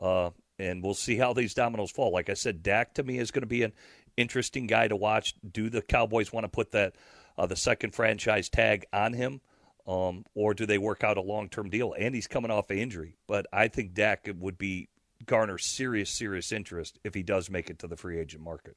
Uh, 0.00 0.30
and 0.58 0.82
we'll 0.82 0.94
see 0.94 1.16
how 1.16 1.32
these 1.32 1.54
dominoes 1.54 1.90
fall. 1.92 2.12
Like 2.12 2.28
I 2.28 2.34
said, 2.34 2.62
Dak 2.62 2.94
to 2.94 3.02
me 3.04 3.18
is 3.18 3.30
going 3.30 3.42
to 3.42 3.46
be 3.46 3.62
an 3.62 3.72
interesting 4.16 4.66
guy 4.66 4.88
to 4.88 4.96
watch. 4.96 5.34
Do 5.48 5.70
the 5.70 5.82
Cowboys 5.82 6.32
want 6.32 6.44
to 6.44 6.48
put 6.48 6.72
that 6.72 6.94
uh, 7.36 7.46
the 7.46 7.54
second 7.56 7.94
franchise 7.94 8.48
tag 8.48 8.86
on 8.92 9.12
him, 9.12 9.40
um, 9.88 10.24
or 10.34 10.52
do 10.52 10.66
they 10.66 10.78
work 10.78 11.02
out 11.02 11.16
a 11.16 11.22
long 11.22 11.48
term 11.48 11.70
deal? 11.70 11.94
And 11.98 12.14
he's 12.14 12.26
coming 12.26 12.50
off 12.50 12.70
an 12.70 12.78
injury, 12.78 13.16
but 13.26 13.46
I 13.52 13.68
think 13.68 13.94
Dak 13.94 14.28
would 14.38 14.58
be 14.58 14.88
garner 15.26 15.58
serious, 15.58 16.10
serious 16.10 16.52
interest 16.52 16.98
if 17.02 17.14
he 17.14 17.22
does 17.22 17.50
make 17.50 17.70
it 17.70 17.78
to 17.80 17.88
the 17.88 17.96
free 17.96 18.18
agent 18.20 18.42
market. 18.42 18.76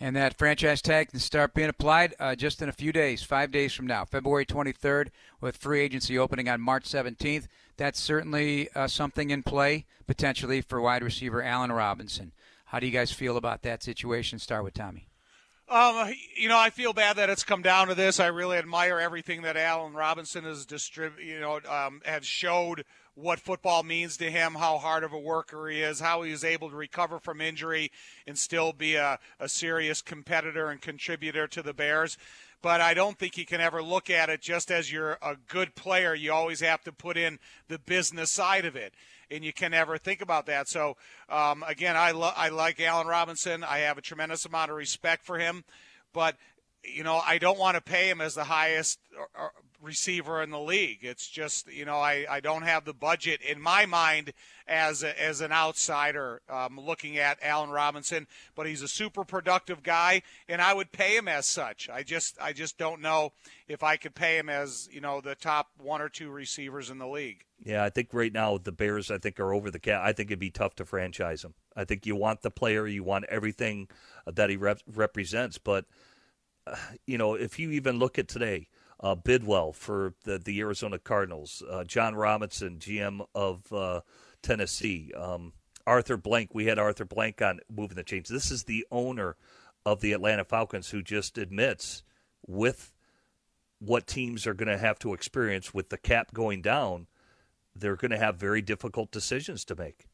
And 0.00 0.16
that 0.16 0.36
franchise 0.36 0.82
tag 0.82 1.10
can 1.10 1.20
start 1.20 1.54
being 1.54 1.68
applied 1.68 2.14
uh, 2.18 2.34
just 2.34 2.60
in 2.60 2.68
a 2.68 2.72
few 2.72 2.92
days, 2.92 3.22
five 3.22 3.50
days 3.50 3.72
from 3.72 3.86
now, 3.86 4.04
February 4.04 4.44
23rd, 4.44 5.08
with 5.40 5.56
free 5.56 5.80
agency 5.80 6.18
opening 6.18 6.48
on 6.48 6.60
March 6.60 6.84
17th. 6.84 7.46
That's 7.76 8.00
certainly 8.00 8.68
uh, 8.74 8.88
something 8.88 9.30
in 9.30 9.42
play 9.42 9.84
potentially 10.06 10.60
for 10.60 10.80
wide 10.80 11.02
receiver 11.02 11.42
Allen 11.42 11.72
Robinson. 11.72 12.32
How 12.66 12.80
do 12.80 12.86
you 12.86 12.92
guys 12.92 13.12
feel 13.12 13.36
about 13.36 13.62
that 13.62 13.82
situation? 13.82 14.38
Start 14.38 14.64
with 14.64 14.74
Tommy. 14.74 15.08
Um, 15.68 16.12
you 16.36 16.48
know, 16.48 16.58
I 16.58 16.70
feel 16.70 16.92
bad 16.92 17.16
that 17.16 17.28
it's 17.28 17.42
come 17.42 17.60
down 17.60 17.88
to 17.88 17.96
this. 17.96 18.20
I 18.20 18.28
really 18.28 18.56
admire 18.56 19.00
everything 19.00 19.42
that 19.42 19.56
Allen 19.56 19.94
Robinson 19.94 20.44
has 20.44 20.64
distrib- 20.64 21.24
you 21.24 21.40
know, 21.40 21.58
um, 21.68 22.02
has 22.04 22.24
showed 22.24 22.84
what 23.16 23.40
football 23.40 23.82
means 23.82 24.16
to 24.18 24.30
him, 24.30 24.54
how 24.54 24.78
hard 24.78 25.02
of 25.02 25.12
a 25.12 25.18
worker 25.18 25.66
he 25.68 25.80
is, 25.80 25.98
how 25.98 26.22
he 26.22 26.30
is 26.30 26.44
able 26.44 26.70
to 26.70 26.76
recover 26.76 27.18
from 27.18 27.40
injury 27.40 27.90
and 28.28 28.38
still 28.38 28.72
be 28.72 28.94
a, 28.94 29.18
a 29.40 29.48
serious 29.48 30.02
competitor 30.02 30.68
and 30.68 30.80
contributor 30.80 31.48
to 31.48 31.62
the 31.62 31.74
Bears. 31.74 32.16
But 32.62 32.80
I 32.80 32.94
don't 32.94 33.18
think 33.18 33.36
you 33.36 33.46
can 33.46 33.60
ever 33.60 33.82
look 33.82 34.08
at 34.08 34.30
it 34.30 34.40
just 34.42 34.70
as 34.70 34.92
you're 34.92 35.18
a 35.20 35.36
good 35.48 35.74
player. 35.74 36.14
You 36.14 36.32
always 36.32 36.60
have 36.60 36.84
to 36.84 36.92
put 36.92 37.16
in 37.16 37.40
the 37.66 37.78
business 37.78 38.30
side 38.30 38.66
of 38.66 38.76
it 38.76 38.94
and 39.30 39.44
you 39.44 39.52
can 39.52 39.72
never 39.72 39.98
think 39.98 40.20
about 40.20 40.46
that. 40.46 40.68
So 40.68 40.96
um, 41.28 41.64
again, 41.66 41.96
I 41.96 42.12
lo- 42.12 42.32
I 42.36 42.48
like 42.48 42.80
Allen 42.80 43.06
Robinson. 43.06 43.64
I 43.64 43.78
have 43.78 43.98
a 43.98 44.02
tremendous 44.02 44.44
amount 44.44 44.70
of 44.70 44.76
respect 44.76 45.24
for 45.24 45.38
him, 45.38 45.64
but 46.12 46.36
you 46.84 47.02
know 47.02 47.20
I 47.24 47.38
don't 47.38 47.58
want 47.58 47.76
to 47.76 47.80
pay 47.80 48.08
him 48.08 48.20
as 48.20 48.34
the 48.34 48.44
highest 48.44 48.98
receiver 49.86 50.42
in 50.42 50.50
the 50.50 50.60
league. 50.60 50.98
It's 51.02 51.28
just 51.28 51.72
you 51.72 51.84
know 51.84 51.96
I, 51.96 52.26
I 52.28 52.40
don't 52.40 52.62
have 52.62 52.84
the 52.84 52.92
budget 52.92 53.40
in 53.40 53.60
my 53.60 53.86
mind 53.86 54.32
as 54.66 55.02
a, 55.02 55.22
as 55.22 55.40
an 55.40 55.52
outsider 55.52 56.42
um, 56.48 56.78
looking 56.78 57.18
at 57.18 57.38
Allen 57.40 57.70
Robinson, 57.70 58.26
but 58.54 58.66
he's 58.66 58.82
a 58.82 58.88
super 58.88 59.24
productive 59.24 59.82
guy, 59.82 60.22
and 60.48 60.60
I 60.60 60.74
would 60.74 60.92
pay 60.92 61.16
him 61.16 61.28
as 61.28 61.46
such. 61.46 61.88
I 61.88 62.02
just 62.02 62.36
I 62.40 62.52
just 62.52 62.76
don't 62.76 63.00
know 63.00 63.32
if 63.68 63.82
I 63.82 63.96
could 63.96 64.14
pay 64.14 64.36
him 64.36 64.48
as 64.48 64.88
you 64.92 65.00
know 65.00 65.20
the 65.20 65.34
top 65.34 65.68
one 65.78 66.02
or 66.02 66.08
two 66.08 66.30
receivers 66.30 66.90
in 66.90 66.98
the 66.98 67.08
league. 67.08 67.44
Yeah, 67.64 67.82
I 67.82 67.90
think 67.90 68.08
right 68.12 68.32
now 68.32 68.58
the 68.58 68.72
Bears 68.72 69.10
I 69.10 69.18
think 69.18 69.40
are 69.40 69.54
over 69.54 69.70
the 69.70 69.78
cap. 69.78 70.02
I 70.04 70.12
think 70.12 70.30
it'd 70.30 70.38
be 70.38 70.50
tough 70.50 70.74
to 70.76 70.84
franchise 70.84 71.44
him. 71.44 71.54
I 71.74 71.84
think 71.84 72.04
you 72.04 72.16
want 72.16 72.42
the 72.42 72.50
player, 72.50 72.86
you 72.86 73.04
want 73.04 73.26
everything 73.28 73.88
that 74.26 74.50
he 74.50 74.56
rep- 74.56 74.82
represents, 74.92 75.58
but 75.58 75.86
uh, 76.66 76.76
you 77.06 77.16
know 77.16 77.34
if 77.34 77.58
you 77.58 77.70
even 77.70 77.98
look 77.98 78.18
at 78.18 78.28
today 78.28 78.68
uh, 79.00 79.14
Bidwill 79.14 79.74
for 79.74 80.14
the, 80.24 80.38
the 80.38 80.60
Arizona 80.60 80.98
Cardinals, 80.98 81.62
uh, 81.70 81.84
Jon 81.84 82.14
Robinson, 82.14 82.78
GM 82.78 83.26
of 83.34 83.72
uh, 83.72 84.00
Tennessee, 84.42 85.12
um, 85.16 85.52
Arthur 85.86 86.16
Blank. 86.16 86.50
We 86.54 86.66
had 86.66 86.78
Arthur 86.78 87.04
Blank 87.04 87.42
on 87.42 87.60
moving 87.70 87.96
the 87.96 88.02
chains. 88.02 88.28
This 88.28 88.50
is 88.50 88.64
the 88.64 88.86
owner 88.90 89.36
of 89.84 90.00
the 90.00 90.12
Atlanta 90.12 90.44
Falcons 90.44 90.90
who 90.90 91.02
just 91.02 91.38
admits 91.38 92.02
with 92.46 92.92
what 93.78 94.06
teams 94.06 94.46
are 94.46 94.54
going 94.54 94.68
to 94.68 94.78
have 94.78 94.98
to 95.00 95.12
experience 95.12 95.74
with 95.74 95.90
the 95.90 95.98
cap 95.98 96.32
going 96.32 96.62
down, 96.62 97.06
they're 97.74 97.96
going 97.96 98.10
to 98.10 98.18
have 98.18 98.36
very 98.36 98.62
difficult 98.62 99.10
decisions 99.10 99.64
to 99.66 99.76
make. 99.76 100.06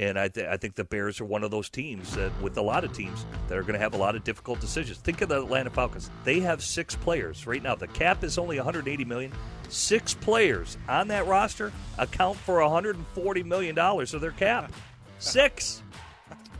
And 0.00 0.18
I, 0.18 0.28
th- 0.28 0.46
I 0.46 0.56
think 0.56 0.74
the 0.74 0.84
Bears 0.84 1.20
are 1.20 1.24
one 1.24 1.44
of 1.44 1.50
those 1.50 1.68
teams 1.68 2.16
that, 2.16 2.32
with 2.40 2.56
a 2.56 2.62
lot 2.62 2.82
of 2.82 2.92
teams, 2.92 3.24
that 3.48 3.56
are 3.56 3.62
going 3.62 3.74
to 3.74 3.78
have 3.78 3.94
a 3.94 3.98
lot 3.98 4.16
of 4.16 4.24
difficult 4.24 4.60
decisions. 4.60 4.98
Think 4.98 5.20
of 5.20 5.28
the 5.28 5.40
Atlanta 5.40 5.70
Falcons. 5.70 6.10
They 6.24 6.40
have 6.40 6.62
six 6.62 6.96
players 6.96 7.46
right 7.46 7.62
now. 7.62 7.74
The 7.74 7.86
cap 7.88 8.24
is 8.24 8.38
only 8.38 8.56
180 8.56 9.04
million. 9.04 9.32
Six 9.68 10.14
players 10.14 10.76
on 10.88 11.08
that 11.08 11.26
roster 11.26 11.72
account 11.98 12.36
for 12.38 12.60
140 12.62 13.42
million 13.44 13.74
dollars 13.74 14.12
of 14.12 14.20
their 14.20 14.32
cap. 14.32 14.72
Six. 15.18 15.82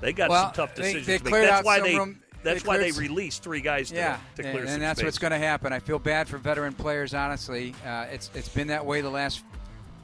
They 0.01 0.13
got 0.13 0.31
well, 0.31 0.45
some 0.45 0.53
tough 0.53 0.75
decisions 0.75 1.07
they, 1.07 1.19
they 1.19 1.19
to 1.19 1.31
make. 1.31 1.49
That's 1.49 1.65
why 1.65 1.81
they. 1.81 1.97
Room, 1.97 2.23
that's 2.43 2.63
they 2.63 2.69
why 2.69 2.79
they 2.79 2.93
released 2.93 3.43
three 3.43 3.61
guys 3.61 3.91
to, 3.91 3.97
yeah, 3.97 4.19
to 4.37 4.43
clear 4.43 4.59
and, 4.61 4.69
and 4.69 4.83
that's 4.83 4.99
space. 4.99 5.07
what's 5.07 5.19
going 5.19 5.31
to 5.31 5.39
happen. 5.39 5.73
I 5.73 5.79
feel 5.79 5.99
bad 5.99 6.29
for 6.29 6.39
veteran 6.39 6.73
players. 6.73 7.15
Honestly, 7.15 7.75
uh, 7.87 8.07
it's 8.11 8.31
it's 8.35 8.49
been 8.49 8.69
that 8.69 8.85
way 8.85 9.01
the 9.01 9.11
last 9.11 9.45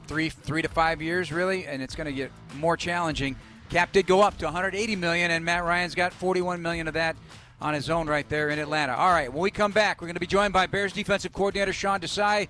three 0.09 0.29
three 0.29 0.63
to 0.63 0.67
five 0.67 1.01
years, 1.01 1.31
really, 1.31 1.67
and 1.67 1.81
it's 1.81 1.95
going 1.95 2.07
to 2.07 2.13
get 2.13 2.31
more 2.57 2.75
challenging. 2.75 3.35
Cap 3.69 3.91
did 3.91 4.07
go 4.07 4.21
up 4.21 4.37
to 4.39 4.45
180 4.45 4.95
million, 4.95 5.29
and 5.29 5.45
Matt 5.45 5.63
Ryan's 5.63 5.93
got 5.93 6.11
41 6.11 6.61
million 6.61 6.87
of 6.87 6.95
that 6.95 7.15
on 7.61 7.75
his 7.75 7.91
own 7.91 8.07
right 8.07 8.27
there 8.27 8.49
in 8.49 8.57
Atlanta. 8.57 8.95
All 8.95 9.11
right, 9.11 9.31
when 9.31 9.43
we 9.43 9.51
come 9.51 9.71
back, 9.71 10.01
we're 10.01 10.07
going 10.07 10.15
to 10.15 10.19
be 10.19 10.25
joined 10.27 10.51
by 10.51 10.65
Bears 10.65 10.91
defensive 10.91 11.31
coordinator 11.31 11.71
Sean 11.71 11.99
Desai. 11.99 12.47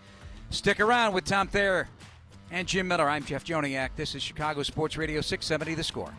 Stick 0.49 0.79
around 0.79 1.13
with 1.13 1.25
Tom 1.25 1.49
Thayer 1.49 1.89
and 2.49 2.65
Jim 2.65 2.87
Miller. 2.87 3.09
I'm 3.09 3.25
Jeff 3.25 3.43
Joniak. 3.43 3.89
This 3.97 4.15
is 4.15 4.23
Chicago 4.23 4.63
Sports 4.63 4.95
Radio 4.95 5.19
670 5.19 5.75
The 5.75 5.83
Score. 5.83 6.13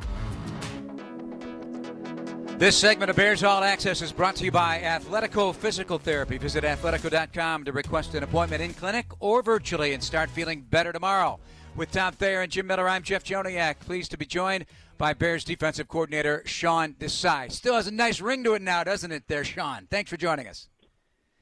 This 2.61 2.77
segment 2.77 3.09
of 3.09 3.17
Bears 3.17 3.43
All 3.43 3.65
Access 3.65 4.03
is 4.03 4.13
brought 4.13 4.37
to 4.37 4.45
you 4.45 4.51
by 4.51 4.81
Athletico 4.81 5.55
Physical 5.55 5.97
Therapy. 5.97 6.37
Visit 6.37 6.63
athletico.com 6.63 7.65
to 7.65 7.73
request 7.73 8.15
an 8.15 8.23
appointment 8.23 8.61
in 8.61 8.75
clinic 8.75 9.07
or 9.19 9.41
virtually 9.41 9.95
and 9.95 10.05
start 10.05 10.29
feeling 10.29 10.61
better 10.61 10.93
tomorrow. 10.93 11.41
With 11.75 11.91
Tom 11.91 12.13
Thayer 12.13 12.43
and 12.43 12.53
Jim 12.53 12.67
Miller, 12.67 12.87
I'm 12.87 13.03
Jeff 13.03 13.25
Joniak. 13.25 13.79
Pleased 13.79 14.11
to 14.11 14.19
be 14.19 14.27
joined 14.27 14.67
by 14.99 15.15
Bears 15.15 15.43
defensive 15.43 15.89
coordinator 15.89 16.43
Sean 16.45 16.93
Desai. 16.93 17.51
Still 17.51 17.77
has 17.77 17.87
a 17.87 17.91
nice 17.91 18.21
ring 18.21 18.45
to 18.45 18.53
it 18.53 18.61
now, 18.61 18.85
doesn't 18.85 19.11
it, 19.11 19.27
there, 19.27 19.43
Sean? 19.43 19.89
Thanks 19.91 20.11
for 20.11 20.19
joining 20.19 20.47
us. 20.47 20.69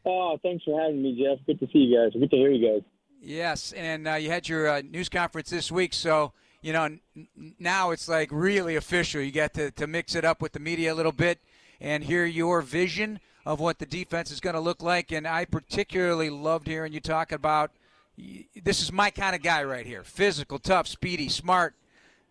Oh, 0.07 0.39
thanks 0.41 0.63
for 0.63 0.81
having 0.81 1.03
me, 1.03 1.21
Jeff. 1.21 1.45
Good 1.47 1.59
to 1.59 1.67
see 1.73 1.81
you 1.81 1.99
guys. 1.99 2.13
Good 2.13 2.31
to 2.31 2.37
hear 2.37 2.53
you 2.53 2.75
guys. 2.75 2.83
Yes, 3.21 3.73
and 3.73 4.07
uh, 4.07 4.15
you 4.15 4.31
had 4.31 4.49
your 4.49 4.69
uh, 4.69 4.83
news 4.89 5.09
conference 5.09 5.51
this 5.51 5.73
week, 5.73 5.95
so 5.95 6.33
you 6.69 6.75
know 6.75 6.99
now 7.59 7.93
it's 7.93 8.11
like 8.11 8.29
really 8.31 8.77
official. 8.77 9.23
You 9.23 9.31
get 9.31 9.55
to, 9.55 9.71
to 9.71 9.87
mix 9.87 10.15
it 10.15 10.23
up 10.23 10.43
with 10.43 10.53
the 10.53 10.61
media 10.61 10.93
a 10.93 10.95
little 10.95 11.13
bit 11.13 11.39
and 11.81 12.05
hear 12.05 12.27
your 12.27 12.61
vision 12.61 13.21
of 13.47 13.59
what 13.59 13.79
the 13.79 13.87
defense 13.87 14.31
is 14.31 14.39
going 14.39 14.53
to 14.53 14.61
look 14.61 14.83
like. 14.83 15.11
And 15.11 15.27
I 15.27 15.47
particularly 15.47 16.29
loved 16.29 16.67
hearing 16.67 16.93
you 16.93 17.01
talk 17.01 17.33
about 17.33 17.71
this 18.63 18.83
is 18.83 18.93
my 18.93 19.09
kind 19.09 19.35
of 19.35 19.43
guy 19.43 19.65
right 19.65 19.87
here: 19.87 20.05
physical, 20.05 20.59
tough, 20.59 20.87
speedy, 20.87 21.31
smart, 21.31 21.75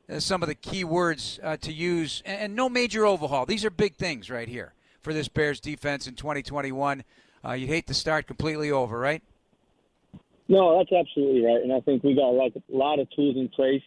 uh, 0.07 0.19
some 0.19 0.43
of 0.43 0.49
the 0.49 0.55
key 0.55 0.83
words 0.83 1.39
uh, 1.41 1.57
to 1.57 1.73
use, 1.73 2.21
and, 2.23 2.39
and, 2.39 2.55
no 2.55 2.69
major 2.69 3.07
overhaul. 3.07 3.47
These 3.47 3.65
are 3.65 3.71
big 3.71 3.95
things 3.95 4.29
right 4.29 4.47
here 4.47 4.73
for 5.01 5.13
this 5.13 5.27
Bears 5.27 5.59
defense 5.59 6.05
in 6.05 6.13
2021. 6.13 7.03
Uh, 7.43 7.53
you'd 7.53 7.69
hate 7.69 7.87
to 7.87 7.95
start 7.95 8.27
completely 8.27 8.69
over, 8.69 8.99
right? 8.99 9.23
No, 10.47 10.77
that's 10.77 10.91
absolutely 10.91 11.43
right, 11.43 11.63
and 11.63 11.73
I 11.73 11.79
think 11.79 12.03
we 12.03 12.13
got 12.13 12.35
like 12.35 12.53
a 12.55 12.61
lot 12.69 12.99
of 12.99 13.09
tools 13.09 13.35
in 13.35 13.49
place, 13.49 13.81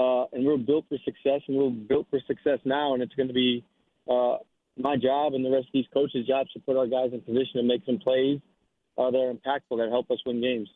uh, 0.00 0.24
and 0.32 0.46
we're 0.46 0.56
built 0.56 0.86
for 0.88 0.96
success, 1.04 1.42
and 1.46 1.58
we're 1.58 1.68
built 1.68 2.06
for 2.08 2.20
success 2.26 2.58
now, 2.64 2.94
and 2.94 3.02
it's 3.02 3.14
going 3.14 3.28
to 3.28 3.34
be 3.34 3.62
uh, 4.10 4.36
my 4.78 4.96
job 4.96 5.34
and 5.34 5.44
the 5.44 5.50
rest 5.50 5.66
of 5.66 5.72
these 5.74 5.84
coaches' 5.92 6.26
jobs 6.26 6.50
to 6.52 6.60
put 6.60 6.76
our 6.76 6.86
guys 6.86 7.10
in 7.12 7.20
position 7.20 7.56
to 7.56 7.62
make 7.62 7.82
some 7.84 7.98
plays 7.98 8.40
uh, 8.96 9.10
that 9.10 9.18
are 9.18 9.34
impactful 9.34 9.76
that 9.76 9.90
help 9.90 10.10
us 10.10 10.18
win 10.24 10.40
games. 10.40 10.68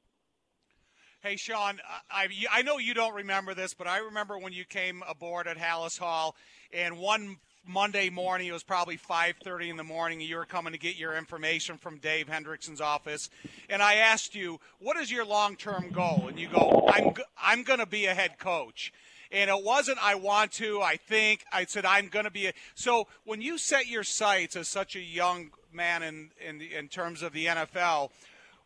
Hey, 1.22 1.36
Sean, 1.36 1.80
I, 2.10 2.28
I 2.52 2.60
know 2.60 2.76
you 2.76 2.92
don't 2.92 3.14
remember 3.14 3.54
this, 3.54 3.72
but 3.72 3.86
I 3.86 3.98
remember 3.98 4.38
when 4.38 4.52
you 4.52 4.66
came 4.66 5.02
aboard 5.08 5.46
at 5.46 5.56
Halas 5.56 5.98
Hall, 5.98 6.36
and 6.70 6.98
one 6.98 7.38
Monday 7.66 8.10
morning, 8.10 8.48
it 8.48 8.52
was 8.52 8.62
probably 8.62 8.98
5:30 8.98 9.70
in 9.70 9.76
the 9.78 9.84
morning, 9.84 10.20
and 10.20 10.28
you 10.28 10.36
were 10.36 10.44
coming 10.44 10.74
to 10.74 10.78
get 10.78 10.96
your 10.96 11.16
information 11.16 11.78
from 11.78 11.96
Dave 11.96 12.26
Hendrickson's 12.26 12.82
office, 12.82 13.30
and 13.70 13.82
I 13.82 13.94
asked 13.94 14.34
you, 14.34 14.60
"What 14.80 14.98
is 14.98 15.10
your 15.10 15.24
long-term 15.24 15.92
goal?" 15.92 16.28
And 16.28 16.38
you 16.38 16.46
go, 16.48 16.86
"I'm 16.92 17.14
I'm 17.42 17.62
going 17.62 17.78
to 17.78 17.86
be 17.86 18.04
a 18.04 18.12
head 18.12 18.38
coach." 18.38 18.92
And 19.32 19.50
it 19.50 19.62
wasn't 19.62 19.98
I 20.02 20.14
want 20.14 20.52
to, 20.52 20.80
I 20.80 20.96
think. 20.96 21.44
I 21.52 21.64
said 21.64 21.84
I'm 21.84 22.08
going 22.08 22.24
to 22.24 22.30
be 22.30 22.46
a. 22.46 22.52
So 22.74 23.06
when 23.24 23.40
you 23.40 23.58
set 23.58 23.86
your 23.86 24.04
sights 24.04 24.56
as 24.56 24.68
such 24.68 24.96
a 24.96 25.00
young 25.00 25.50
man 25.72 26.02
in 26.02 26.30
in 26.46 26.60
in 26.60 26.88
terms 26.88 27.22
of 27.22 27.32
the 27.32 27.46
NFL, 27.46 28.10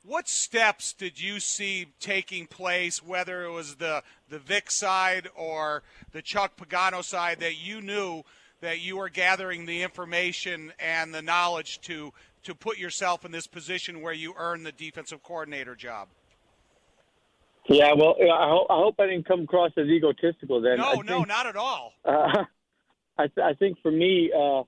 what 0.05 0.29
steps 0.29 0.93
did 0.93 1.21
you 1.21 1.39
see 1.41 1.89
taking 2.01 2.47
place, 2.47 3.03
whether 3.03 3.45
it 3.45 3.51
was 3.51 3.77
the, 3.77 4.03
the 4.31 4.39
Vic 4.39 4.71
side 4.71 5.29
or 5.35 5.83
the 6.13 6.23
Chuck 6.23 6.57
Pagano 6.57 7.05
side, 7.05 7.41
that 7.41 7.59
you 7.63 7.83
knew 7.83 8.23
that 8.61 8.81
you 8.81 8.97
were 8.97 9.09
gathering 9.09 9.67
the 9.67 9.83
information 9.83 10.73
and 10.79 11.15
the 11.15 11.23
knowledge 11.23 11.81
to, 11.83 12.13
to 12.45 12.55
put 12.55 12.79
yourself 12.79 13.25
in 13.25 13.33
this 13.33 13.47
position 13.47 14.01
where 14.01 14.13
you 14.13 14.35
earn 14.37 14.63
the 14.63 14.73
defensive 14.73 15.23
coordinator 15.23 15.75
job? 15.75 16.09
Yeah, 17.69 17.93
well, 17.93 18.17
I 18.19 18.49
hope 18.49 18.67
I, 18.71 18.77
hope 18.77 18.95
I 18.99 19.07
didn't 19.07 19.29
come 19.29 19.43
across 19.43 19.73
as 19.77 19.87
egotistical 19.87 20.61
then. 20.61 20.79
No, 20.79 20.93
think, 20.93 21.07
no, 21.07 21.23
not 21.25 21.47
at 21.47 21.57
all. 21.57 21.93
Uh, 22.05 22.45
I, 23.19 23.27
th- 23.27 23.45
I 23.45 23.53
think 23.55 23.79
for 23.83 23.91
me, 23.91 24.33
uh, 24.37 24.63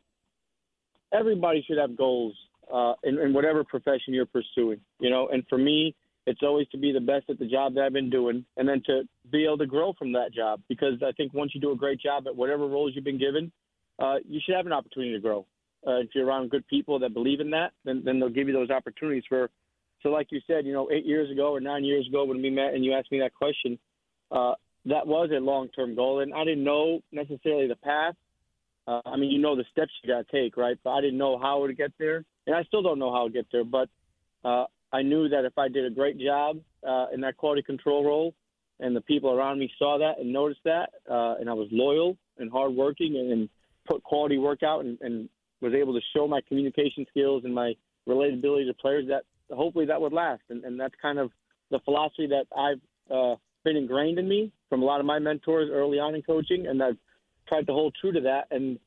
everybody 1.12 1.64
should 1.66 1.78
have 1.78 1.96
goals 1.96 2.34
uh, 2.72 2.94
in, 3.02 3.18
in 3.18 3.32
whatever 3.32 3.64
profession 3.64 4.12
you're 4.12 4.26
pursuing. 4.26 4.80
You 4.98 5.08
know, 5.08 5.28
and 5.28 5.44
for 5.48 5.56
me, 5.56 5.94
it's 6.26 6.40
always 6.42 6.68
to 6.68 6.78
be 6.78 6.92
the 6.92 7.00
best 7.00 7.30
at 7.30 7.38
the 7.38 7.46
job 7.46 7.74
that 7.74 7.84
I've 7.84 7.92
been 7.92 8.10
doing, 8.10 8.44
and 8.58 8.68
then 8.68 8.82
to 8.86 9.02
be 9.30 9.44
able 9.44 9.58
to 9.58 9.66
grow 9.66 9.94
from 9.98 10.12
that 10.12 10.34
job. 10.34 10.60
Because 10.68 10.94
I 11.02 11.12
think 11.12 11.32
once 11.32 11.52
you 11.54 11.60
do 11.60 11.72
a 11.72 11.76
great 11.76 12.00
job 12.00 12.26
at 12.26 12.36
whatever 12.36 12.66
roles 12.66 12.92
you've 12.94 13.04
been 13.04 13.18
given, 13.18 13.50
uh, 13.98 14.16
you 14.28 14.40
should 14.44 14.56
have 14.56 14.66
an 14.66 14.72
opportunity 14.72 15.12
to 15.12 15.20
grow. 15.20 15.46
Uh, 15.86 16.00
if 16.00 16.10
you're 16.14 16.26
around 16.26 16.50
good 16.50 16.66
people 16.68 16.98
that 16.98 17.14
believe 17.14 17.40
in 17.40 17.50
that, 17.50 17.72
then 17.86 18.02
then 18.04 18.20
they'll 18.20 18.28
give 18.28 18.46
you 18.46 18.52
those 18.52 18.70
opportunities 18.70 19.24
for. 19.26 19.48
So, 20.02 20.08
like 20.08 20.28
you 20.30 20.40
said, 20.46 20.66
you 20.66 20.72
know, 20.72 20.90
eight 20.90 21.04
years 21.04 21.30
ago 21.30 21.54
or 21.54 21.60
nine 21.60 21.84
years 21.84 22.06
ago 22.06 22.24
when 22.24 22.40
we 22.40 22.50
met 22.50 22.74
and 22.74 22.84
you 22.84 22.94
asked 22.94 23.12
me 23.12 23.20
that 23.20 23.34
question, 23.34 23.78
uh, 24.30 24.54
that 24.86 25.06
was 25.06 25.30
a 25.30 25.40
long-term 25.40 25.94
goal, 25.94 26.20
and 26.20 26.32
I 26.32 26.44
didn't 26.44 26.64
know 26.64 27.00
necessarily 27.12 27.68
the 27.68 27.76
path. 27.76 28.14
Uh, 28.86 29.02
I 29.04 29.16
mean, 29.16 29.30
you 29.30 29.38
know 29.38 29.54
the 29.54 29.64
steps 29.70 29.90
you 30.02 30.12
got 30.12 30.26
to 30.26 30.32
take, 30.32 30.56
right? 30.56 30.78
But 30.82 30.90
I 30.90 31.00
didn't 31.02 31.18
know 31.18 31.38
how 31.38 31.66
to 31.66 31.72
get 31.74 31.92
there, 31.98 32.24
and 32.46 32.56
I 32.56 32.62
still 32.64 32.82
don't 32.82 32.98
know 32.98 33.12
how 33.12 33.26
to 33.26 33.32
get 33.32 33.46
there. 33.52 33.64
But 33.64 33.88
uh, 34.42 34.64
I 34.92 35.02
knew 35.02 35.28
that 35.28 35.44
if 35.44 35.58
I 35.58 35.68
did 35.68 35.84
a 35.84 35.90
great 35.90 36.18
job 36.18 36.60
uh, 36.86 37.06
in 37.12 37.20
that 37.20 37.36
quality 37.36 37.62
control 37.62 38.04
role, 38.04 38.34
and 38.80 38.96
the 38.96 39.02
people 39.02 39.30
around 39.30 39.58
me 39.58 39.70
saw 39.78 39.98
that 39.98 40.18
and 40.18 40.32
noticed 40.32 40.62
that, 40.64 40.90
uh, 41.10 41.34
and 41.38 41.50
I 41.50 41.52
was 41.52 41.68
loyal 41.70 42.16
and 42.38 42.50
hardworking 42.50 43.16
and, 43.16 43.30
and 43.30 43.48
put 43.86 44.02
quality 44.02 44.38
work 44.38 44.62
out 44.62 44.84
and, 44.84 44.96
and 45.02 45.28
was 45.60 45.74
able 45.74 45.92
to 45.92 46.00
show 46.16 46.26
my 46.26 46.40
communication 46.48 47.04
skills 47.10 47.44
and 47.44 47.54
my 47.54 47.74
relatability 48.08 48.66
to 48.66 48.74
players, 48.74 49.04
that 49.08 49.24
hopefully 49.50 49.86
that 49.86 50.00
would 50.00 50.12
last. 50.12 50.42
And, 50.48 50.64
and 50.64 50.78
that's 50.78 50.94
kind 51.00 51.18
of 51.18 51.30
the 51.70 51.80
philosophy 51.80 52.28
that 52.28 52.46
I've 52.56 52.80
uh, 53.10 53.36
been 53.64 53.76
ingrained 53.76 54.18
in 54.18 54.28
me 54.28 54.52
from 54.68 54.82
a 54.82 54.84
lot 54.84 55.00
of 55.00 55.06
my 55.06 55.18
mentors 55.18 55.70
early 55.72 55.98
on 55.98 56.14
in 56.14 56.22
coaching, 56.22 56.66
and 56.66 56.82
I've 56.82 56.96
tried 57.48 57.66
to 57.66 57.72
hold 57.72 57.94
true 58.00 58.12
to 58.12 58.20
that. 58.22 58.48
And 58.50 58.78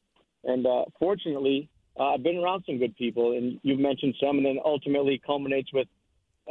and 0.45 0.65
uh, 0.65 0.86
fortunately, 0.99 1.69
uh, 1.97 2.15
I've 2.15 2.23
been 2.23 2.38
around 2.38 2.63
some 2.65 2.78
good 2.78 2.95
people, 2.95 3.38
and 3.38 3.60
you've 3.63 3.80
mentioned 3.80 4.15
some, 4.19 4.38
and 4.38 4.45
then 4.45 4.58
ultimately 4.63 5.21
culminates 5.26 5.71
with 5.71 5.88